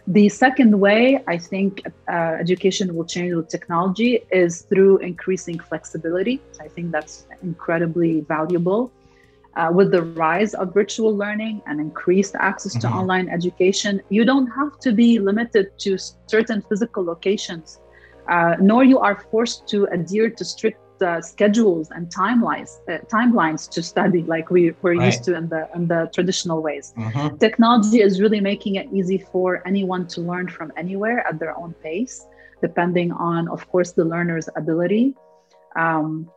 The 0.07 0.29
second 0.29 0.79
way 0.79 1.25
I 1.27 1.39
think 1.39 1.83
uh, 1.87 2.13
education 2.39 2.95
will 2.95 3.07
change 3.07 3.35
with 3.35 3.49
technology 3.49 4.21
is 4.31 4.63
through 4.63 4.99
increasing 4.99 5.59
flexibility. 5.59 6.43
I 6.61 6.69
think 6.69 6.93
that's 6.93 7.27
incredibly 7.43 8.21
valuable. 8.21 8.93
Uh, 9.57 9.71
with 9.73 9.93
the 9.93 10.03
rise 10.03 10.53
of 10.55 10.75
virtual 10.75 11.17
learning 11.17 11.63
and 11.67 11.81
increased 11.81 12.35
access 12.35 12.73
to 12.73 12.89
mm-hmm. 12.89 12.99
online 12.99 13.29
education, 13.29 14.03
you 14.11 14.25
don't 14.25 14.49
have 14.49 14.81
to 14.81 14.93
be 14.93 15.21
limited 15.21 15.69
to 15.79 15.97
certain 16.27 16.61
physical 16.69 17.05
locations, 17.05 17.81
uh, 18.29 18.57
nor 18.61 18.83
you 18.83 18.99
are 18.99 19.25
forced 19.31 19.67
to 19.69 19.85
adhere 19.93 20.29
to 20.29 20.45
strict 20.45 20.81
uh, 21.03 21.21
schedules 21.21 21.91
and 21.91 22.09
timelines 22.09 22.79
uh, 22.89 22.99
timelines 23.13 23.69
to 23.71 23.83
study 23.83 24.23
like 24.23 24.51
we 24.51 24.75
were 24.83 24.95
right. 24.95 25.07
used 25.07 25.25
to 25.25 25.37
in 25.37 25.49
the 25.49 25.69
in 25.75 25.89
the 25.89 26.11
traditional 26.15 26.63
ways. 26.63 26.93
Mm-hmm. 26.97 27.37
Technology 27.39 28.01
is 28.01 28.21
really 28.21 28.41
making 28.41 28.77
it 28.77 28.89
easy 28.93 29.19
for 29.19 29.67
anyone 29.67 30.07
to 30.09 30.21
learn 30.21 30.49
from 30.49 30.73
anywhere 30.77 31.27
at 31.27 31.39
their 31.39 31.57
own 31.59 31.75
pace, 31.83 32.27
depending 32.63 33.13
on, 33.13 33.49
of 33.49 33.69
course, 33.69 33.93
the 33.93 34.05
learner's 34.05 34.49
ability. 34.57 35.15
Um, 35.77 36.31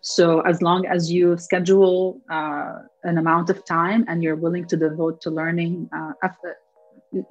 so 0.00 0.40
as 0.40 0.62
long 0.62 0.86
as 0.86 1.12
you 1.12 1.36
schedule 1.36 2.20
uh, 2.30 2.78
an 3.04 3.18
amount 3.18 3.50
of 3.50 3.64
time 3.64 4.04
and 4.08 4.22
you're 4.22 4.36
willing 4.36 4.66
to 4.66 4.76
devote 4.76 5.20
to 5.22 5.30
learning, 5.30 5.88
uh, 5.94 6.12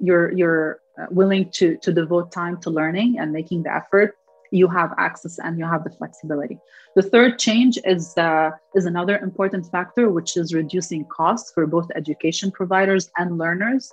you're 0.00 0.32
you're 0.32 0.80
uh, 0.98 1.06
willing 1.10 1.50
to 1.50 1.76
to 1.78 1.92
devote 1.92 2.30
time 2.30 2.60
to 2.60 2.70
learning 2.70 3.18
and 3.18 3.32
making 3.32 3.64
the 3.64 3.74
effort 3.74 4.16
you 4.52 4.68
have 4.68 4.90
access 4.98 5.38
and 5.38 5.58
you 5.58 5.64
have 5.64 5.82
the 5.82 5.90
flexibility. 5.90 6.58
The 6.94 7.02
third 7.02 7.38
change 7.38 7.78
is, 7.84 8.16
uh, 8.16 8.50
is 8.74 8.84
another 8.84 9.18
important 9.18 9.70
factor, 9.70 10.10
which 10.10 10.36
is 10.36 10.52
reducing 10.52 11.04
costs 11.06 11.50
for 11.54 11.66
both 11.66 11.88
education 11.96 12.50
providers 12.50 13.10
and 13.16 13.38
learners. 13.38 13.92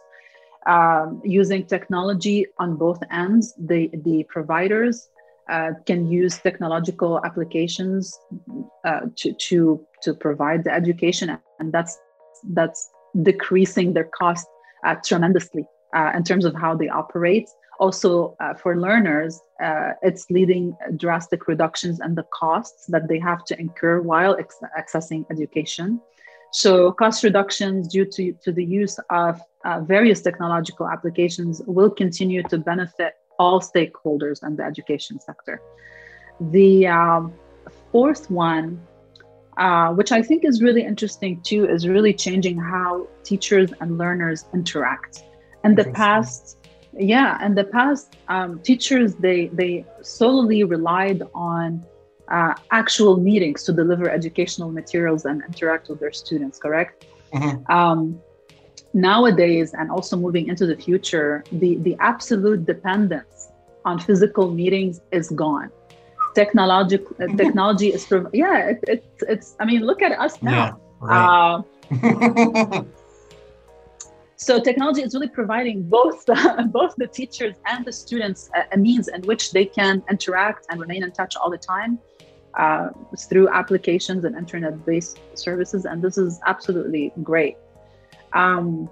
Um, 0.67 1.21
using 1.23 1.65
technology 1.65 2.45
on 2.59 2.75
both 2.75 2.99
ends, 3.09 3.53
the, 3.57 3.89
the 4.03 4.25
providers 4.25 5.09
uh, 5.49 5.71
can 5.85 6.11
use 6.11 6.37
technological 6.37 7.23
applications 7.23 8.19
uh, 8.83 9.01
to, 9.15 9.33
to, 9.33 9.87
to 10.03 10.13
provide 10.13 10.65
the 10.65 10.73
education, 10.73 11.39
and 11.59 11.71
that's, 11.71 11.97
that's 12.51 12.89
decreasing 13.23 13.93
their 13.93 14.09
cost 14.19 14.45
uh, 14.85 14.95
tremendously 15.03 15.63
uh, 15.95 16.11
in 16.13 16.23
terms 16.23 16.45
of 16.45 16.53
how 16.53 16.75
they 16.75 16.89
operate 16.89 17.47
also 17.79 18.35
uh, 18.39 18.53
for 18.53 18.77
learners 18.77 19.39
uh, 19.63 19.91
it's 20.01 20.29
leading 20.29 20.75
drastic 20.97 21.47
reductions 21.47 21.99
in 22.05 22.15
the 22.15 22.25
costs 22.33 22.85
that 22.87 23.07
they 23.07 23.19
have 23.19 23.43
to 23.45 23.59
incur 23.59 24.01
while 24.01 24.35
ex- 24.37 24.59
accessing 24.77 25.25
education. 25.31 25.99
So 26.51 26.91
cost 26.91 27.23
reductions 27.23 27.87
due 27.87 28.05
to, 28.05 28.33
to 28.43 28.51
the 28.51 28.63
use 28.63 28.99
of 29.09 29.41
uh, 29.65 29.81
various 29.81 30.21
technological 30.21 30.87
applications 30.87 31.61
will 31.67 31.91
continue 31.91 32.43
to 32.43 32.57
benefit 32.57 33.13
all 33.37 33.59
stakeholders 33.61 34.45
in 34.45 34.55
the 34.55 34.63
education 34.63 35.19
sector. 35.19 35.61
The 36.39 36.87
um, 36.87 37.33
fourth 37.91 38.29
one 38.31 38.81
uh, 39.59 39.91
which 39.91 40.13
I 40.13 40.21
think 40.21 40.45
is 40.45 40.61
really 40.61 40.83
interesting 40.83 41.41
too, 41.41 41.67
is 41.67 41.85
really 41.85 42.13
changing 42.13 42.57
how 42.57 43.07
teachers 43.23 43.73
and 43.81 43.97
learners 43.97 44.45
interact. 44.53 45.23
In 45.65 45.75
the 45.75 45.83
past, 45.91 46.58
yeah 46.97 47.43
in 47.45 47.55
the 47.55 47.63
past 47.63 48.15
um, 48.27 48.59
teachers 48.59 49.15
they 49.15 49.47
they 49.47 49.85
solely 50.01 50.63
relied 50.63 51.21
on 51.33 51.83
uh, 52.29 52.53
actual 52.71 53.17
meetings 53.17 53.63
to 53.63 53.73
deliver 53.73 54.09
educational 54.09 54.71
materials 54.71 55.25
and 55.25 55.43
interact 55.47 55.89
with 55.89 55.99
their 55.99 56.11
students 56.11 56.59
correct 56.59 57.05
mm-hmm. 57.33 57.71
um, 57.71 58.19
nowadays 58.93 59.73
and 59.73 59.91
also 59.91 60.17
moving 60.17 60.47
into 60.47 60.65
the 60.65 60.75
future 60.75 61.43
the 61.53 61.75
the 61.77 61.95
absolute 61.99 62.65
dependence 62.65 63.49
on 63.85 63.99
physical 63.99 64.51
meetings 64.51 65.01
is 65.11 65.29
gone 65.31 65.71
technology 66.33 66.99
technology 67.37 67.89
is 67.93 68.07
yeah 68.33 68.69
it, 68.69 68.79
it, 68.87 69.03
it's 69.27 69.55
i 69.59 69.65
mean 69.65 69.81
look 69.81 70.01
at 70.01 70.11
us 70.19 70.41
now 70.41 70.79
yeah, 71.01 71.07
right. 71.07 71.63
uh, 71.91 72.83
So 74.41 74.57
technology 74.57 75.01
is 75.01 75.13
really 75.13 75.27
providing 75.27 75.83
both 75.83 76.25
the, 76.25 76.69
both 76.71 76.95
the 76.95 77.07
teachers 77.07 77.55
and 77.65 77.83
the 77.83 77.91
students 77.91 78.49
a, 78.55 78.73
a, 78.73 78.77
means 78.77 79.09
in 79.09 79.21
which 79.23 79.51
they 79.51 79.65
can 79.65 80.01
interact 80.09 80.65
and 80.69 80.79
remain 80.79 81.03
in 81.03 81.11
touch 81.11 81.35
all 81.35 81.51
the 81.51 81.57
time 81.57 81.99
uh, 82.53 82.89
through 83.17 83.49
applications 83.49 84.23
and 84.23 84.37
internet-based 84.37 85.19
services, 85.33 85.83
and 85.83 86.01
this 86.01 86.17
is 86.17 86.39
absolutely 86.47 87.11
great. 87.21 87.57
Um, 88.31 88.89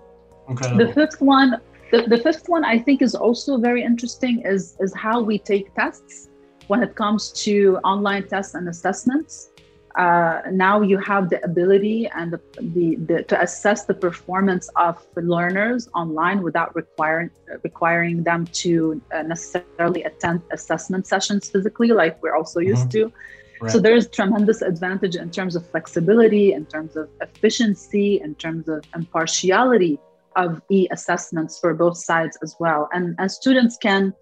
the 0.49 0.91
fifth 0.93 1.21
one, 1.21 1.61
the, 1.91 2.01
the 2.01 2.17
fifth 2.17 2.49
one, 2.49 2.65
I 2.65 2.77
think 2.77 3.01
is 3.01 3.15
also 3.15 3.57
very 3.57 3.83
interesting 3.83 4.41
is 4.41 4.75
is 4.81 4.93
how 4.95 5.21
we 5.21 5.39
take 5.39 5.73
tests 5.75 6.27
when 6.67 6.83
it 6.83 6.93
comes 6.95 7.31
to 7.43 7.79
online 7.85 8.27
tests 8.27 8.53
and 8.53 8.67
assessments 8.67 9.51
uh, 9.97 10.41
now 10.51 10.81
you 10.81 10.97
have 10.99 11.29
the 11.29 11.43
ability 11.43 12.07
and 12.07 12.31
the, 12.31 12.41
the, 12.61 12.95
the, 13.07 13.23
to 13.23 13.41
assess 13.41 13.85
the 13.85 13.95
performance 13.95 14.69
of 14.75 15.03
learners 15.15 15.89
online 15.95 16.43
without 16.43 16.75
requiring 16.75 17.31
requiring 17.63 18.23
them 18.23 18.45
to 18.45 19.01
uh, 19.11 19.23
necessarily 19.23 20.03
attend 20.03 20.41
assessment 20.51 21.07
sessions 21.07 21.49
physically, 21.49 21.87
like 21.87 22.21
we're 22.21 22.35
also 22.35 22.59
used 22.59 22.89
mm-hmm. 22.89 23.09
to. 23.09 23.13
Right. 23.59 23.71
So 23.71 23.79
there's 23.79 24.07
tremendous 24.07 24.61
advantage 24.61 25.15
in 25.15 25.31
terms 25.31 25.55
of 25.55 25.67
flexibility, 25.67 26.53
in 26.53 26.67
terms 26.67 26.95
of 26.95 27.09
efficiency, 27.21 28.21
in 28.21 28.35
terms 28.35 28.69
of 28.69 28.83
impartiality 28.93 29.97
of 30.35 30.61
e-assessments 30.69 31.57
for 31.59 31.73
both 31.73 31.97
sides 31.97 32.37
as 32.43 32.55
well. 32.59 32.87
And, 32.93 33.15
and 33.17 33.31
students 33.31 33.77
can 33.77 34.13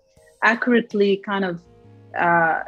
accurately 0.41 1.17
kind 1.17 1.43
of 1.43 1.61
uh, 2.17 2.61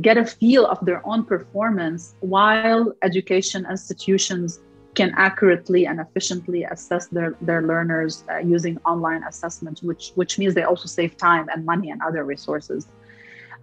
get 0.00 0.16
a 0.16 0.24
feel 0.24 0.66
of 0.66 0.84
their 0.84 1.06
own 1.06 1.24
performance 1.24 2.14
while 2.20 2.92
education 3.02 3.66
institutions 3.70 4.60
can 4.94 5.12
accurately 5.16 5.86
and 5.86 6.00
efficiently 6.00 6.64
assess 6.64 7.08
their, 7.08 7.36
their 7.40 7.62
learners 7.62 8.24
uh, 8.30 8.38
using 8.38 8.78
online 8.86 9.24
assessment, 9.24 9.80
which, 9.82 10.12
which 10.14 10.38
means 10.38 10.54
they 10.54 10.62
also 10.62 10.86
save 10.86 11.16
time 11.16 11.48
and 11.52 11.64
money 11.64 11.90
and 11.90 12.00
other 12.02 12.24
resources. 12.24 12.86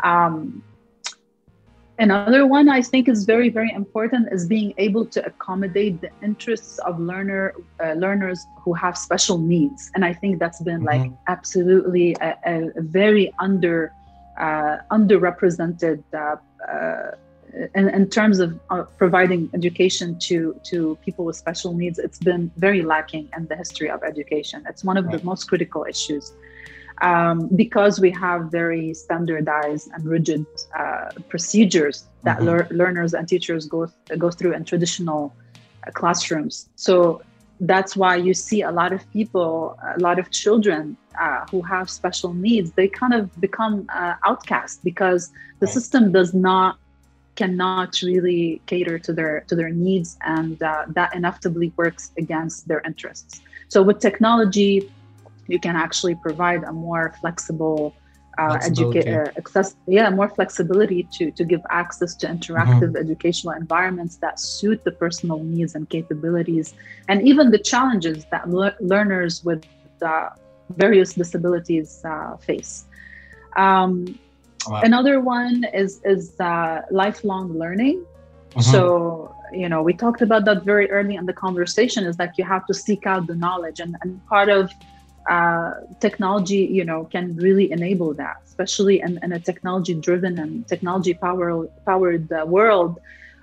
Um, 0.03 0.63
Another 2.01 2.47
one 2.47 2.67
I 2.67 2.81
think 2.81 3.07
is 3.07 3.25
very, 3.25 3.49
very 3.49 3.71
important 3.71 4.29
is 4.31 4.47
being 4.47 4.73
able 4.79 5.05
to 5.05 5.23
accommodate 5.23 6.01
the 6.01 6.09
interests 6.23 6.79
of 6.79 6.99
learner 6.99 7.53
uh, 7.79 7.93
learners 7.93 8.43
who 8.63 8.73
have 8.73 8.97
special 8.97 9.37
needs, 9.37 9.91
and 9.93 10.03
I 10.03 10.11
think 10.11 10.39
that's 10.39 10.61
been 10.63 10.81
mm-hmm. 10.81 11.03
like 11.03 11.11
absolutely 11.27 12.15
a, 12.19 12.35
a 12.45 12.81
very 12.81 13.31
under 13.37 13.93
underrepresented 14.41 16.03
uh, 16.13 16.35
uh, 16.71 17.11
in, 17.75 17.89
in, 17.89 18.09
terms 18.09 18.39
of 18.39 18.59
uh, 18.69 18.83
providing 18.97 19.49
education 19.53 20.17
to 20.19 20.59
to 20.63 20.97
people 21.05 21.25
with 21.25 21.35
special 21.35 21.73
needs. 21.73 21.99
It's 21.99 22.17
been 22.17 22.51
very 22.57 22.81
lacking 22.81 23.29
in 23.37 23.47
the 23.47 23.55
history 23.55 23.89
of 23.89 24.03
education. 24.03 24.63
It's 24.67 24.83
one 24.83 24.97
of 24.97 25.05
right. 25.05 25.19
the 25.19 25.25
most 25.25 25.47
critical 25.49 25.85
issues 25.87 26.33
um, 27.01 27.49
because 27.55 27.99
we 27.99 28.11
have 28.11 28.51
very 28.51 28.93
standardized 28.93 29.89
and 29.93 30.05
rigid 30.05 30.45
uh, 30.77 31.09
procedures 31.29 32.05
that 32.23 32.37
mm-hmm. 32.37 32.47
lear- 32.47 32.67
learners 32.71 33.13
and 33.13 33.27
teachers 33.27 33.65
go 33.65 33.87
th- 33.87 34.19
go 34.19 34.31
through 34.31 34.53
in 34.53 34.63
traditional 34.63 35.35
uh, 35.85 35.91
classrooms. 35.91 36.69
So 36.75 37.21
that's 37.61 37.95
why 37.95 38.15
you 38.15 38.33
see 38.33 38.61
a 38.61 38.71
lot 38.71 38.91
of 38.91 39.09
people, 39.11 39.77
a 39.95 39.99
lot 39.99 40.17
of 40.19 40.31
children 40.31 40.97
uh, 41.19 41.45
who 41.51 41.61
have 41.61 41.89
special 41.89 42.33
needs. 42.33 42.71
They 42.71 42.87
kind 42.87 43.13
of 43.13 43.23
become 43.39 43.87
uh, 43.93 44.15
outcast 44.25 44.83
because 44.83 45.31
the 45.59 45.67
system 45.67 46.11
does 46.11 46.33
not 46.33 46.77
cannot 47.35 48.01
really 48.01 48.61
cater 48.65 48.99
to 48.99 49.13
their 49.13 49.41
to 49.47 49.55
their 49.55 49.69
needs, 49.69 50.17
and 50.21 50.61
uh, 50.61 50.85
that 50.89 51.15
inevitably 51.15 51.71
works 51.77 52.11
against 52.17 52.67
their 52.67 52.81
interests. 52.81 53.41
So 53.69 53.81
with 53.81 53.99
technology 53.99 54.91
you 55.47 55.59
can 55.59 55.75
actually 55.75 56.15
provide 56.15 56.63
a 56.63 56.71
more 56.71 57.13
flexible 57.19 57.93
uh, 58.41 58.57
educate 58.61 59.07
uh, 59.07 59.31
access 59.37 59.75
yeah 59.87 60.09
more 60.09 60.29
flexibility 60.29 61.01
to 61.15 61.31
to 61.31 61.43
give 61.43 61.61
access 61.69 62.15
to 62.15 62.25
interactive 62.27 62.91
mm-hmm. 62.91 63.05
educational 63.05 63.53
environments 63.53 64.15
that 64.17 64.39
suit 64.39 64.83
the 64.83 64.91
personal 65.03 65.39
needs 65.39 65.75
and 65.75 65.89
capabilities 65.89 66.73
and 67.09 67.27
even 67.27 67.51
the 67.51 67.61
challenges 67.71 68.25
that 68.31 68.49
le- 68.49 68.75
learners 68.79 69.43
with 69.43 69.63
uh, 70.01 70.29
various 70.83 71.13
disabilities 71.13 72.01
uh, 72.05 72.35
face 72.37 72.85
um, 73.57 73.93
wow. 74.67 74.81
another 74.83 75.19
one 75.19 75.65
is 75.73 76.01
is 76.03 76.39
uh, 76.39 76.81
lifelong 76.89 77.47
learning 77.63 77.97
mm-hmm. 77.99 78.61
so 78.71 79.35
you 79.53 79.67
know 79.71 79.81
we 79.83 79.93
talked 79.93 80.21
about 80.21 80.45
that 80.45 80.63
very 80.63 80.89
early 80.89 81.15
in 81.15 81.25
the 81.25 81.37
conversation 81.45 82.05
is 82.05 82.15
that 82.17 82.31
you 82.37 82.45
have 82.45 82.65
to 82.65 82.73
seek 82.73 83.05
out 83.05 83.27
the 83.27 83.35
knowledge 83.35 83.79
and, 83.79 83.95
and 84.01 84.25
part 84.27 84.49
of 84.49 84.71
uh, 85.29 85.73
technology, 85.99 86.67
you 86.71 86.83
know, 86.83 87.05
can 87.05 87.35
really 87.35 87.71
enable 87.71 88.13
that, 88.15 88.37
especially 88.45 89.01
in, 89.01 89.19
in 89.23 89.33
a 89.33 89.39
technology-driven 89.39 90.39
and 90.39 90.67
technology-powered 90.67 91.69
powered 91.85 92.31
uh, 92.31 92.45
world. 92.45 92.99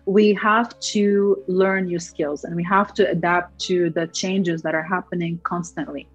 We 0.06 0.32
have 0.34 0.78
to 0.92 1.36
learn 1.48 1.86
new 1.86 1.98
skills 1.98 2.44
and 2.44 2.56
we 2.56 2.64
have 2.64 2.94
to 2.94 3.08
adapt 3.08 3.58
to 3.66 3.90
the 3.90 4.06
changes 4.08 4.62
that 4.62 4.74
are 4.74 4.82
happening 4.82 5.38
constantly. 5.44 6.08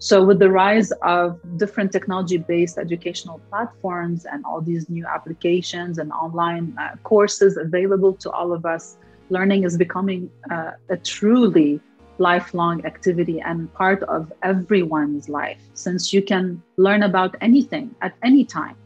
So, 0.00 0.24
with 0.24 0.38
the 0.38 0.50
rise 0.50 0.92
of 1.02 1.40
different 1.58 1.90
technology-based 1.92 2.78
educational 2.78 3.40
platforms 3.50 4.24
and 4.24 4.44
all 4.44 4.60
these 4.60 4.88
new 4.88 5.04
applications 5.06 5.98
and 5.98 6.12
online 6.12 6.74
uh, 6.80 6.96
courses 7.02 7.56
available 7.56 8.14
to 8.14 8.30
all 8.30 8.52
of 8.52 8.64
us, 8.64 8.96
learning 9.28 9.64
is 9.64 9.76
becoming 9.76 10.30
uh, 10.50 10.72
a 10.88 10.96
truly 10.96 11.80
lifelong 12.18 12.84
activity 12.84 13.40
and 13.40 13.72
part 13.74 14.02
of 14.04 14.32
everyone's 14.42 15.28
life 15.28 15.60
since 15.74 16.12
you 16.12 16.22
can 16.22 16.62
learn 16.76 17.02
about 17.04 17.36
anything 17.40 17.94
at 18.02 18.14
any 18.22 18.44
time. 18.44 18.76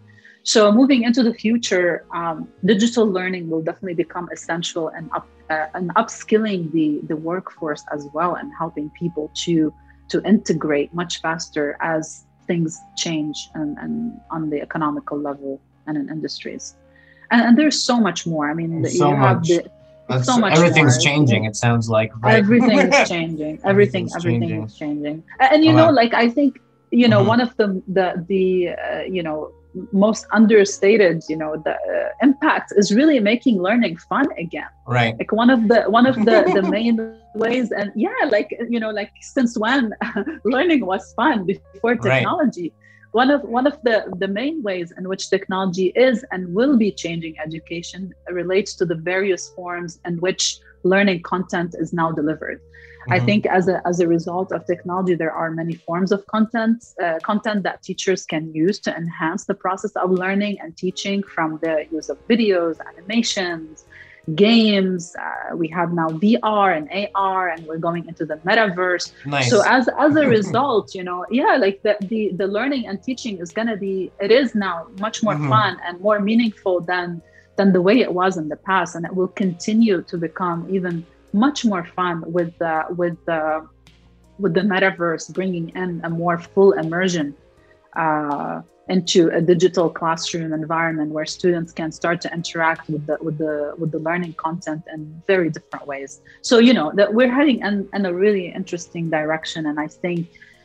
So 0.45 0.73
moving 0.73 1.05
into 1.05 1.23
the 1.23 1.33
future 1.33 2.05
um, 2.13 2.49
digital 2.65 3.07
learning 3.07 3.49
will 3.49 3.63
definitely 3.63 3.95
become 3.95 4.29
essential 4.33 4.89
and 4.89 5.11
up 5.13 5.27
uh, 5.51 5.67
and 5.75 5.95
upskilling 5.95 6.73
the 6.73 7.01
the 7.07 7.17
workforce 7.17 7.85
as 7.93 8.09
well 8.13 8.35
and 8.35 8.51
helping 8.59 8.91
people 8.91 9.31
to 9.45 9.73
to 10.09 10.23
integrate 10.25 10.93
much 10.93 11.21
faster 11.21 11.77
as 11.81 12.27
things 12.47 12.81
change 12.97 13.51
and, 13.55 13.79
and 13.79 14.21
on 14.31 14.51
the 14.51 14.61
economical 14.61 15.19
level 15.19 15.61
and 15.87 15.97
in 15.97 16.09
industries. 16.09 16.75
And, 17.31 17.41
and 17.43 17.59
there's 17.59 17.81
so 17.83 18.01
much 18.01 18.27
more. 18.27 18.51
I 18.51 18.55
mean 18.55 18.85
so 18.87 19.11
you 19.11 19.17
have 19.17 19.39
much. 19.39 19.49
the 19.49 19.71
that's, 20.13 20.27
so 20.27 20.39
much 20.39 20.57
everything's 20.57 20.97
more. 20.97 21.05
changing 21.05 21.45
it 21.45 21.57
sounds 21.57 21.89
like 21.89 22.11
right? 22.23 22.37
everything 22.37 22.79
is 22.79 23.09
changing 23.15 23.61
everything 23.65 24.09
everything 24.17 24.41
changing. 24.41 24.63
is 24.65 24.77
changing 24.77 25.23
and 25.41 25.65
you 25.65 25.73
know 25.73 25.91
like 25.91 26.15
i 26.15 26.29
think 26.29 26.61
you 26.91 27.09
know 27.09 27.21
mm-hmm. 27.21 27.29
one 27.29 27.41
of 27.41 27.57
the 27.57 27.83
the 27.89 28.25
the 28.29 28.69
uh, 28.69 29.03
you 29.03 29.23
know 29.23 29.53
most 29.93 30.27
understated 30.33 31.23
you 31.29 31.37
know 31.37 31.57
the 31.65 31.73
uh, 31.73 32.09
impact 32.21 32.73
is 32.77 32.95
really 32.95 33.19
making 33.19 33.61
learning 33.61 33.97
fun 33.97 34.27
again 34.39 34.69
right 34.87 35.17
like 35.19 35.33
one 35.33 35.49
of 35.49 35.69
the 35.69 35.83
one 35.85 36.07
of 36.07 36.15
the 36.17 36.39
the 36.55 36.63
main 36.77 36.97
ways 37.35 37.71
and 37.73 37.91
yeah 37.97 38.23
like 38.29 38.51
you 38.69 38.79
know 38.79 38.91
like 38.91 39.11
since 39.21 39.57
when 39.57 39.93
learning 40.45 40.85
was 40.85 41.13
fun 41.15 41.47
before 41.47 41.97
technology 41.97 42.73
one 43.13 43.31
of 43.31 43.43
one 43.43 43.67
of 43.67 43.81
the 43.83 44.13
the 44.19 44.29
main 44.29 44.63
ways 44.63 44.93
in 44.99 45.09
which 45.09 45.31
technology 45.31 45.93
is 45.95 46.25
and 46.33 46.53
will 46.53 46.77
be 46.77 46.91
changing 46.91 47.39
education 47.39 48.13
relates 48.31 48.75
to 48.75 48.85
the 48.85 48.95
various 48.95 49.51
forms 49.51 50.01
in 50.05 50.17
which 50.19 50.59
learning 50.83 51.23
content 51.23 51.75
is 51.79 51.93
now 51.93 52.11
delivered 52.11 52.59
mm-hmm. 52.59 53.13
i 53.13 53.21
think 53.21 53.47
as 53.47 53.69
a 53.69 53.87
as 53.87 54.01
a 54.01 54.09
result 54.09 54.51
of 54.51 54.67
technology 54.67 55.15
there 55.15 55.33
are 55.33 55.51
many 55.51 55.75
forms 55.75 56.11
of 56.11 56.27
content 56.27 56.85
uh, 57.03 57.19
content 57.23 57.63
that 57.63 57.83
teachers 57.83 58.25
can 58.25 58.53
use 58.55 58.79
to 58.79 58.91
enhance 58.97 59.45
the 59.45 59.55
process 59.55 59.93
of 59.97 60.11
learning 60.11 60.59
and 60.61 60.77
teaching 60.77 61.23
from 61.23 61.59
the 61.63 61.87
use 61.93 62.09
of 62.09 62.17
videos 62.29 62.77
animations 62.91 63.85
games. 64.35 65.15
Uh, 65.17 65.57
we 65.57 65.69
have 65.69 65.93
now 65.93 66.09
VR 66.09 66.77
and 66.77 66.89
AR, 67.15 67.49
and 67.49 67.67
we're 67.67 67.79
going 67.79 68.07
into 68.07 68.25
the 68.25 68.37
metaverse. 68.37 69.13
Nice. 69.27 69.51
So 69.51 69.63
as 69.67 69.89
as 69.99 70.17
a 70.17 70.27
result, 70.39 70.95
you 70.95 71.05
know, 71.05 71.27
yeah, 71.31 71.57
like 71.57 71.83
the 71.83 71.97
the, 72.03 72.33
the 72.35 72.47
learning 72.47 72.87
and 72.87 73.03
teaching 73.03 73.39
is 73.39 73.53
gonna 73.53 73.77
be 73.77 74.13
it 74.21 74.31
is 74.31 74.55
now 74.55 74.87
much 74.99 75.23
more 75.23 75.35
mm-hmm. 75.35 75.49
fun 75.49 75.79
and 75.87 76.01
more 76.01 76.21
meaningful 76.21 76.81
than 76.81 77.23
than 77.57 77.73
the 77.73 77.83
way 77.83 78.01
it 78.01 78.13
was 78.13 78.37
in 78.37 78.49
the 78.49 78.57
past, 78.57 78.95
and 78.95 79.05
it 79.05 79.15
will 79.15 79.29
continue 79.29 80.03
to 80.03 80.17
become 80.17 80.67
even 80.71 81.05
much 81.33 81.65
more 81.65 81.85
fun 81.85 82.23
with 82.31 82.57
the 82.59 82.85
with 82.97 83.17
the 83.27 83.67
with 84.39 84.55
the 84.55 84.61
metaverse 84.61 85.33
bringing 85.33 85.69
in 85.71 86.01
a 86.05 86.11
more 86.11 86.39
full 86.39 86.73
immersion 86.73 87.35
uh, 87.97 88.63
into 88.93 89.31
a 89.31 89.41
digital 89.41 89.89
classroom 89.89 90.53
environment 90.53 91.11
where 91.17 91.25
students 91.25 91.73
can 91.73 91.91
start 91.91 92.21
to 92.21 92.29
interact 92.39 92.85
with 92.91 93.05
the 93.07 93.17
with 93.27 93.37
the 93.39 93.75
with 93.81 93.91
the 93.91 94.03
learning 94.09 94.35
content 94.47 94.83
in 94.95 95.01
very 95.27 95.49
different 95.57 95.87
ways 95.93 96.21
so 96.43 96.55
you 96.59 96.75
know 96.79 96.89
that 96.99 97.09
we're 97.17 97.35
heading 97.39 97.59
in, 97.69 97.89
in 97.97 98.03
a 98.05 98.13
really 98.25 98.47
interesting 98.61 99.05
direction 99.19 99.61
and 99.71 99.77
i 99.87 99.89
think 100.03 100.21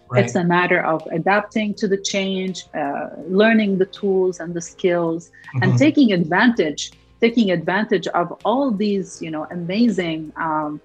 right. 0.10 0.26
it's 0.26 0.36
a 0.36 0.44
matter 0.44 0.82
of 0.94 1.00
adapting 1.20 1.74
to 1.82 1.86
the 1.88 2.00
change 2.14 2.66
uh, 2.82 3.08
learning 3.42 3.72
the 3.84 3.90
tools 4.00 4.36
and 4.42 4.54
the 4.54 4.66
skills 4.74 5.22
mm-hmm. 5.30 5.64
and 5.64 5.80
taking 5.86 6.12
advantage 6.20 6.92
taking 7.22 7.48
advantage 7.60 8.08
of 8.22 8.28
all 8.44 8.66
these 8.72 9.22
you 9.22 9.32
know 9.32 9.44
amazing 9.52 10.22
um, 10.36 10.82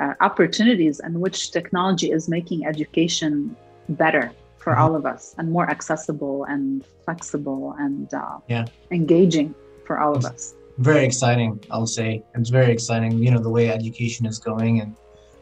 uh, 0.00 0.14
opportunities 0.28 1.00
in 1.06 1.12
which 1.24 1.50
technology 1.58 2.08
is 2.16 2.28
making 2.28 2.66
education 2.66 3.56
better 4.02 4.30
for 4.68 4.74
mm-hmm. 4.74 4.82
all 4.82 4.96
of 4.96 5.06
us 5.06 5.34
and 5.38 5.50
more 5.50 5.70
accessible 5.70 6.44
and 6.44 6.84
flexible 7.06 7.74
and 7.78 8.12
uh, 8.12 8.38
yeah. 8.48 8.66
engaging 8.90 9.54
for 9.86 9.98
all 9.98 10.14
of 10.14 10.26
us. 10.26 10.54
Very 10.76 11.06
exciting, 11.06 11.58
I'll 11.70 11.86
say. 11.86 12.22
It's 12.34 12.50
very 12.50 12.70
exciting, 12.70 13.12
you 13.24 13.30
know, 13.30 13.40
the 13.40 13.48
way 13.48 13.70
education 13.70 14.26
is 14.26 14.38
going. 14.38 14.82
And 14.82 14.94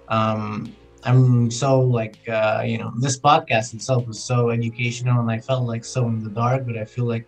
um, 0.08 0.72
I'm 1.02 1.50
so 1.50 1.80
like, 1.80 2.18
uh, 2.28 2.62
you 2.64 2.78
know, 2.78 2.92
this 3.00 3.18
podcast 3.18 3.74
itself 3.74 4.06
was 4.06 4.22
so 4.22 4.50
educational 4.50 5.18
and 5.20 5.28
I 5.28 5.40
felt 5.40 5.64
like 5.66 5.84
so 5.84 6.06
in 6.06 6.22
the 6.22 6.30
dark, 6.30 6.64
but 6.64 6.76
I 6.78 6.84
feel 6.84 7.06
like, 7.06 7.26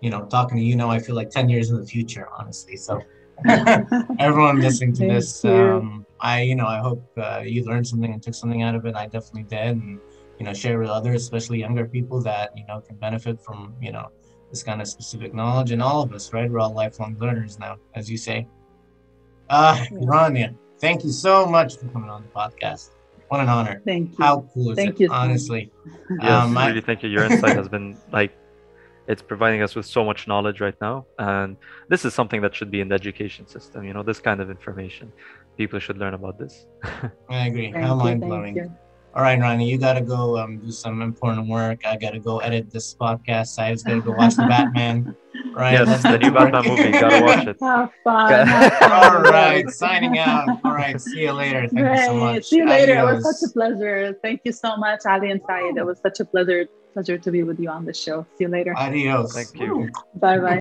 you 0.00 0.08
know, 0.08 0.24
talking 0.24 0.56
to 0.56 0.64
you 0.64 0.74
now, 0.74 0.88
I 0.90 0.98
feel 0.98 1.16
like 1.16 1.28
10 1.28 1.50
years 1.50 1.68
in 1.70 1.76
the 1.76 1.86
future, 1.86 2.28
honestly. 2.38 2.76
So 2.76 3.02
everyone 4.18 4.58
listening 4.60 4.94
to 4.94 5.06
this, 5.06 5.44
um, 5.44 6.06
I, 6.18 6.40
you 6.40 6.54
know, 6.54 6.66
I 6.66 6.78
hope 6.78 7.04
uh, 7.18 7.42
you 7.44 7.62
learned 7.64 7.86
something 7.86 8.10
and 8.10 8.22
took 8.22 8.34
something 8.34 8.62
out 8.62 8.74
of 8.74 8.86
it. 8.86 8.96
I 8.96 9.04
definitely 9.04 9.42
did. 9.42 9.76
And 9.76 10.00
you 10.38 10.44
know 10.44 10.52
share 10.52 10.78
with 10.78 10.88
others 10.88 11.22
especially 11.22 11.58
younger 11.58 11.86
people 11.86 12.20
that 12.22 12.56
you 12.56 12.64
know 12.66 12.80
can 12.80 12.96
benefit 12.96 13.40
from 13.40 13.74
you 13.80 13.92
know 13.92 14.10
this 14.50 14.62
kind 14.62 14.80
of 14.80 14.88
specific 14.88 15.34
knowledge. 15.34 15.70
And 15.72 15.82
all 15.82 16.02
of 16.02 16.12
us 16.12 16.32
right? 16.32 16.50
We're 16.50 16.60
all 16.60 16.72
lifelong 16.72 17.16
learners 17.18 17.58
now 17.58 17.76
as 17.94 18.10
you 18.10 18.16
say. 18.16 18.46
Uh 19.48 19.76
Rania, 19.92 20.54
thank 20.78 21.04
you 21.04 21.10
so 21.10 21.46
much 21.46 21.78
for 21.78 21.86
coming 21.88 22.10
on 22.10 22.22
the 22.22 22.28
podcast. 22.28 22.90
What 23.28 23.40
an 23.40 23.48
honor. 23.48 23.82
Thank 23.84 24.10
you. 24.10 24.24
How 24.24 24.48
cool 24.54 24.70
is 24.70 24.76
thank 24.76 25.00
it 25.00 25.04
you 25.04 25.10
honestly? 25.10 25.72
Yes 26.22 26.30
um, 26.30 26.56
really 26.56 26.78
I, 26.78 26.80
thank 26.80 27.02
you. 27.02 27.08
Your 27.08 27.24
insight 27.24 27.56
has 27.56 27.68
been 27.68 27.96
like 28.12 28.32
it's 29.08 29.22
providing 29.22 29.62
us 29.62 29.74
with 29.76 29.86
so 29.86 30.04
much 30.04 30.26
knowledge 30.26 30.60
right 30.60 30.74
now. 30.80 31.06
And 31.18 31.56
this 31.88 32.04
is 32.04 32.12
something 32.14 32.40
that 32.42 32.54
should 32.54 32.70
be 32.70 32.80
in 32.80 32.88
the 32.88 32.94
education 32.94 33.46
system 33.46 33.84
you 33.84 33.92
know 33.92 34.02
this 34.02 34.20
kind 34.20 34.40
of 34.40 34.50
information. 34.50 35.12
People 35.56 35.78
should 35.78 35.98
learn 35.98 36.14
about 36.14 36.38
this. 36.38 36.66
I 37.28 37.46
agree. 37.48 37.70
How 37.72 37.94
mind-blowing 37.94 38.76
all 39.16 39.22
right, 39.22 39.40
Ronnie, 39.40 39.66
you 39.66 39.78
got 39.78 39.94
to 39.94 40.02
go 40.02 40.36
um, 40.36 40.58
do 40.58 40.70
some 40.70 41.00
important 41.00 41.48
work. 41.48 41.86
I 41.86 41.96
got 41.96 42.10
to 42.10 42.20
go 42.20 42.38
edit 42.40 42.70
this 42.70 42.94
podcast. 42.94 43.46
Saeed's 43.46 43.82
got 43.82 43.94
to 43.94 44.02
go 44.02 44.12
watch 44.12 44.36
the 44.36 44.46
Batman. 44.46 45.16
Right? 45.52 45.72
Yes, 45.72 46.02
the 46.02 46.18
new 46.18 46.30
Batman 46.30 46.64
movie. 46.66 46.90
Got 46.92 47.10
to 47.10 47.22
watch 47.22 47.46
it. 47.46 47.56
Have 47.60 47.90
fun. 48.04 48.46
Have 48.46 48.72
fun. 48.78 49.16
All 49.16 49.22
right, 49.22 49.68
signing 49.70 50.18
out. 50.18 50.48
All 50.64 50.72
right, 50.72 51.00
see 51.00 51.22
you 51.22 51.32
later. 51.32 51.60
Thank 51.60 51.72
Great. 51.72 51.98
you 51.98 52.04
so 52.06 52.14
much. 52.14 52.44
See 52.44 52.56
you 52.56 52.66
later. 52.66 52.98
Adios. 52.98 53.12
It 53.12 53.14
was 53.16 53.40
such 53.40 53.50
a 53.50 53.52
pleasure. 53.52 54.18
Thank 54.22 54.42
you 54.44 54.52
so 54.52 54.76
much, 54.76 55.00
Ali 55.06 55.30
and 55.30 55.40
Saeed. 55.46 55.76
It 55.76 55.84
was 55.84 55.98
such 56.00 56.20
a 56.20 56.24
pleasure 56.26 56.66
pleasure 56.92 57.18
to 57.18 57.30
be 57.30 57.42
with 57.42 57.60
you 57.60 57.68
on 57.70 57.84
the 57.84 57.94
show. 57.94 58.26
See 58.36 58.44
you 58.44 58.48
later. 58.48 58.74
Adios. 58.76 59.34
Thank 59.34 59.54
you. 59.60 59.90
Bye 60.14 60.38
bye. 60.38 60.60